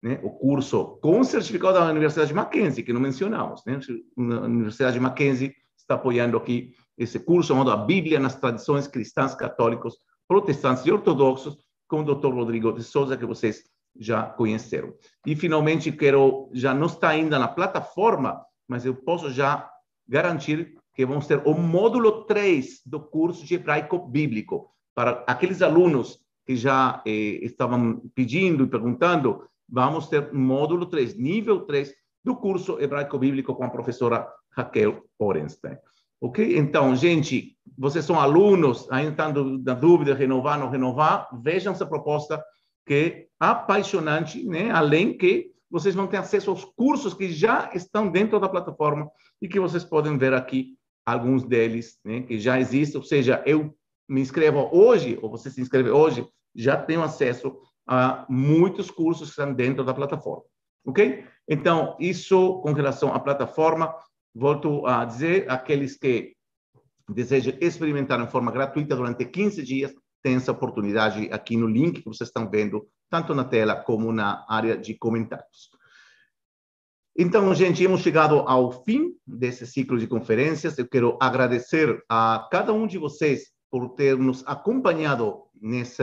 né, 0.03 0.19
o 0.23 0.31
curso 0.31 0.99
com 1.01 1.23
certificado 1.23 1.75
da 1.75 1.91
Universidade 1.91 2.35
Mackenzie, 2.35 2.83
que 2.83 2.93
não 2.93 3.01
mencionamos. 3.01 3.63
Né? 3.65 3.79
A 4.19 4.45
Universidade 4.45 4.99
Mackenzie 4.99 5.55
está 5.77 5.95
apoiando 5.95 6.37
aqui 6.37 6.75
esse 6.99 7.21
curso 7.21 7.49
chamado 7.49 7.71
A 7.71 7.77
Bíblia 7.77 8.19
nas 8.19 8.35
Tradições 8.35 8.89
Cristãs 8.89 9.35
Católicos, 9.35 9.97
Protestantes 10.27 10.85
e 10.87 10.93
Ortodoxos, 10.93 11.57
com 11.89 12.01
o 12.01 12.15
Dr. 12.15 12.33
Rodrigo 12.33 12.73
de 12.73 12.83
Souza, 12.83 13.17
que 13.17 13.27
vocês 13.27 13.63
já 13.99 14.23
conheceram. 14.23 14.95
E, 15.27 15.37
finalmente, 15.37 15.93
quero, 15.93 16.51
já 16.53 16.75
não 16.75 16.87
está 16.87 17.11
ainda 17.11 17.39
na 17.39 17.49
plataforma, 17.49 18.43
mas 18.67 18.85
eu 18.87 18.95
posso 18.95 19.31
já 19.31 19.71
garantir 20.09 20.75
que 20.95 21.07
vamos 21.07 21.27
ter 21.27 21.43
o 21.45 21.55
módulo 21.55 22.25
3 22.25 22.83
do 22.87 23.01
curso 23.01 23.45
de 23.45 23.55
hebraico 23.55 23.99
bíblico. 23.99 24.71
Para 24.95 25.25
aqueles 25.27 25.63
alunos 25.63 26.19
que 26.47 26.57
já 26.57 27.03
eh, 27.07 27.39
estavam 27.43 28.03
pedindo 28.15 28.65
e 28.65 28.69
perguntando, 28.69 29.47
vamos 29.73 30.09
ter 30.09 30.33
módulo 30.33 30.85
3, 30.85 31.17
nível 31.17 31.61
3 31.63 31.93
do 32.23 32.37
curso 32.37 32.79
hebraico 32.79 33.19
bíblico 33.19 33.55
com 33.55 33.65
a 33.65 33.71
professora 33.71 34.29
Raquel 34.51 35.03
Orenstein. 35.19 35.79
Ok? 36.21 36.57
Então, 36.57 36.95
gente, 36.95 37.57
vocês 37.77 38.05
são 38.05 38.21
alunos, 38.21 38.87
ainda 38.91 39.11
estão 39.11 39.59
na 39.59 39.75
dúvida, 39.75 40.15
renovar, 40.15 40.59
não 40.59 40.69
renovar, 40.69 41.29
vejam 41.43 41.73
essa 41.73 41.87
proposta 41.87 42.41
que 42.87 42.95
é 42.95 43.27
apaixonante, 43.41 44.45
né? 44.45 44.71
além 44.71 45.17
que 45.17 45.51
vocês 45.71 45.95
vão 45.95 46.07
ter 46.07 46.19
acesso 46.19 46.51
aos 46.51 46.65
cursos 46.65 47.15
que 47.15 47.33
já 47.33 47.71
estão 47.75 48.11
dentro 48.11 48.39
da 48.39 48.49
plataforma 48.49 49.11
e 49.41 49.49
que 49.49 49.59
vocês 49.59 49.83
podem 49.83 50.19
ver 50.19 50.35
aqui 50.35 50.77
alguns 51.05 51.45
deles, 51.45 51.99
né, 52.05 52.23
que 52.23 52.39
já 52.39 52.61
existem, 52.61 53.01
ou 53.01 53.05
seja, 53.05 53.43
eu 53.47 53.75
me 54.09 54.21
inscrevo 54.21 54.69
hoje, 54.71 55.19
ou 55.21 55.31
você 55.31 55.51
se 55.51 55.61
inscreve 55.61 55.91
hoje, 55.91 56.27
já 56.55 56.77
tenho 56.77 57.03
acesso 57.03 57.57
a 57.87 58.27
muitos 58.29 58.91
cursos 58.91 59.29
que 59.29 59.41
estão 59.41 59.53
dentro 59.53 59.85
da 59.85 59.95
plataforma, 59.95 60.45
ok? 60.85 61.25
Então, 61.49 61.97
isso 61.99 62.61
com 62.61 62.73
relação 62.73 63.13
à 63.15 63.21
plataforma, 63.21 63.95
volto 64.35 64.87
a 64.87 65.05
dizer, 65.05 65.51
aqueles 65.51 65.97
que 65.97 66.35
desejam 67.09 67.55
experimentar 67.61 68.25
de 68.25 68.31
forma 68.31 68.53
gratuita 68.53 68.97
durante 68.97 69.25
15 69.25 69.63
dias, 69.63 69.93
tem 70.23 70.37
essa 70.37 70.53
oportunidade 70.53 71.29
aqui 71.33 71.57
no 71.57 71.67
link 71.67 72.01
que 72.01 72.09
vocês 72.09 72.29
estão 72.29 72.49
vendo, 72.49 72.89
tanto 73.11 73.35
na 73.35 73.45
tela 73.45 73.75
como 73.75 74.13
na 74.13 74.47
área 74.49 74.77
de 74.77 74.97
comentários. 74.97 75.71
Então, 77.19 77.55
gente, 77.55 77.85
hemos 77.85 78.01
chegado 78.01 78.37
ao 78.37 78.85
fim 78.85 79.15
desse 79.27 79.67
ciclo 79.67 79.99
de 79.99 80.07
conferências. 80.07 80.79
Eu 80.79 80.89
quero 80.89 81.19
agradecer 81.21 82.03
a 82.09 82.49
cada 82.51 82.73
um 82.73 82.87
de 82.87 82.97
vocês 82.97 83.52
por 83.73 83.95
ter 83.95 84.19
nos 84.19 84.47
acompanhado 84.47 85.45
nesse 85.59 86.03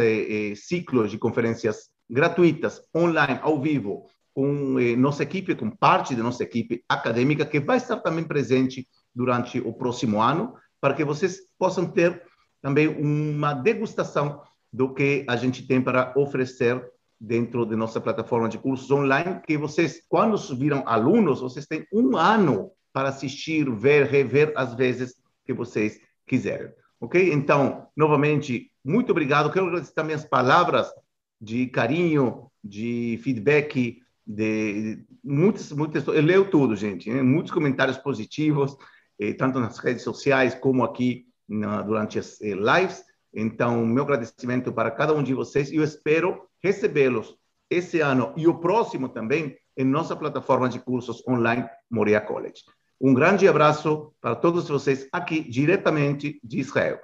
eh, 0.52 0.56
ciclo 0.56 1.08
de 1.08 1.20
conferências 1.20 1.92
gratuitas, 2.10 2.82
online, 2.96 3.40
ao 3.44 3.62
vivo, 3.62 4.08
com 4.34 4.80
eh, 4.80 4.96
nossa 4.96 5.22
equipe, 5.22 5.54
com 5.54 5.70
parte 5.70 6.16
da 6.16 6.24
nossa 6.24 6.42
equipe 6.42 6.84
acadêmica, 6.90 7.46
que 7.46 7.60
vai 7.60 7.78
estar 7.78 7.98
também 7.98 8.24
presente 8.24 8.88
durante 9.14 9.60
o 9.60 9.72
próximo 9.72 10.20
ano, 10.20 10.56
para 10.82 10.96
que 10.96 11.06
vocês 11.06 11.42
possam 11.60 11.86
ter 11.86 12.24
também 12.60 12.88
uma 12.88 13.54
degustação 13.54 14.42
do 14.74 14.92
que 14.92 15.24
a 15.30 15.36
gente 15.36 15.68
tem 15.68 15.80
para 15.80 16.12
oferecer 16.18 16.84
dentro 17.22 17.68
de 17.68 17.76
nossa 17.76 18.02
plataforma 18.02 18.50
de 18.50 18.58
cursos 18.58 18.90
online, 18.90 19.42
que 19.46 19.60
vocês, 19.60 20.02
quando 20.10 20.38
viram 20.56 20.82
alunos, 20.88 21.40
vocês 21.40 21.68
têm 21.68 21.86
um 21.94 22.18
ano 22.18 22.72
para 22.92 23.10
assistir, 23.10 23.70
ver, 23.70 24.08
rever 24.08 24.54
as 24.56 24.74
vezes 24.74 25.14
que 25.46 25.54
vocês 25.54 26.00
quiserem. 26.26 26.79
Ok? 27.00 27.32
Então, 27.32 27.88
novamente, 27.96 28.72
muito 28.84 29.12
obrigado. 29.12 29.52
Quero 29.52 29.68
agradecer 29.68 29.94
também 29.94 30.16
as 30.16 30.26
palavras 30.26 30.92
de 31.40 31.68
carinho 31.68 32.50
de 32.64 33.20
feedback, 33.24 34.02
de 34.26 35.04
muitas, 35.24 35.72
muitas, 35.72 36.06
eu 36.06 36.22
leio 36.22 36.50
tudo, 36.50 36.76
gente, 36.76 37.10
né? 37.10 37.22
muitos 37.22 37.52
comentários 37.52 37.98
positivos, 37.98 38.76
eh, 39.18 39.34
tanto 39.34 39.60
nas 39.60 39.80
redes 39.80 40.04
sociais 40.04 40.54
como 40.54 40.84
aqui 40.84 41.26
na, 41.48 41.82
durante 41.82 42.20
as 42.20 42.40
eh, 42.42 42.54
lives. 42.54 43.04
Então, 43.34 43.86
meu 43.86 44.04
agradecimento 44.04 44.74
para 44.74 44.92
cada 44.92 45.14
um 45.14 45.24
de 45.24 45.34
vocês 45.34 45.72
e 45.72 45.78
eu 45.78 45.84
espero 45.84 46.48
recebê-los 46.62 47.36
esse 47.70 48.02
ano 48.02 48.34
e 48.36 48.48
o 48.48 48.60
próximo 48.60 49.08
também 49.10 49.58
em 49.78 49.86
nossa 49.86 50.16
plataforma 50.16 50.68
de 50.68 50.80
cursos 50.80 51.26
online 51.28 51.68
Moria 51.90 52.20
College. 52.20 52.64
Um 53.00 53.14
grande 53.14 53.48
abraço 53.48 54.14
para 54.22 54.36
todos 54.36 54.68
vocês 54.68 55.08
aqui 55.12 55.42
diretamente 55.42 56.40
de 56.44 56.60
Israel. 56.60 57.00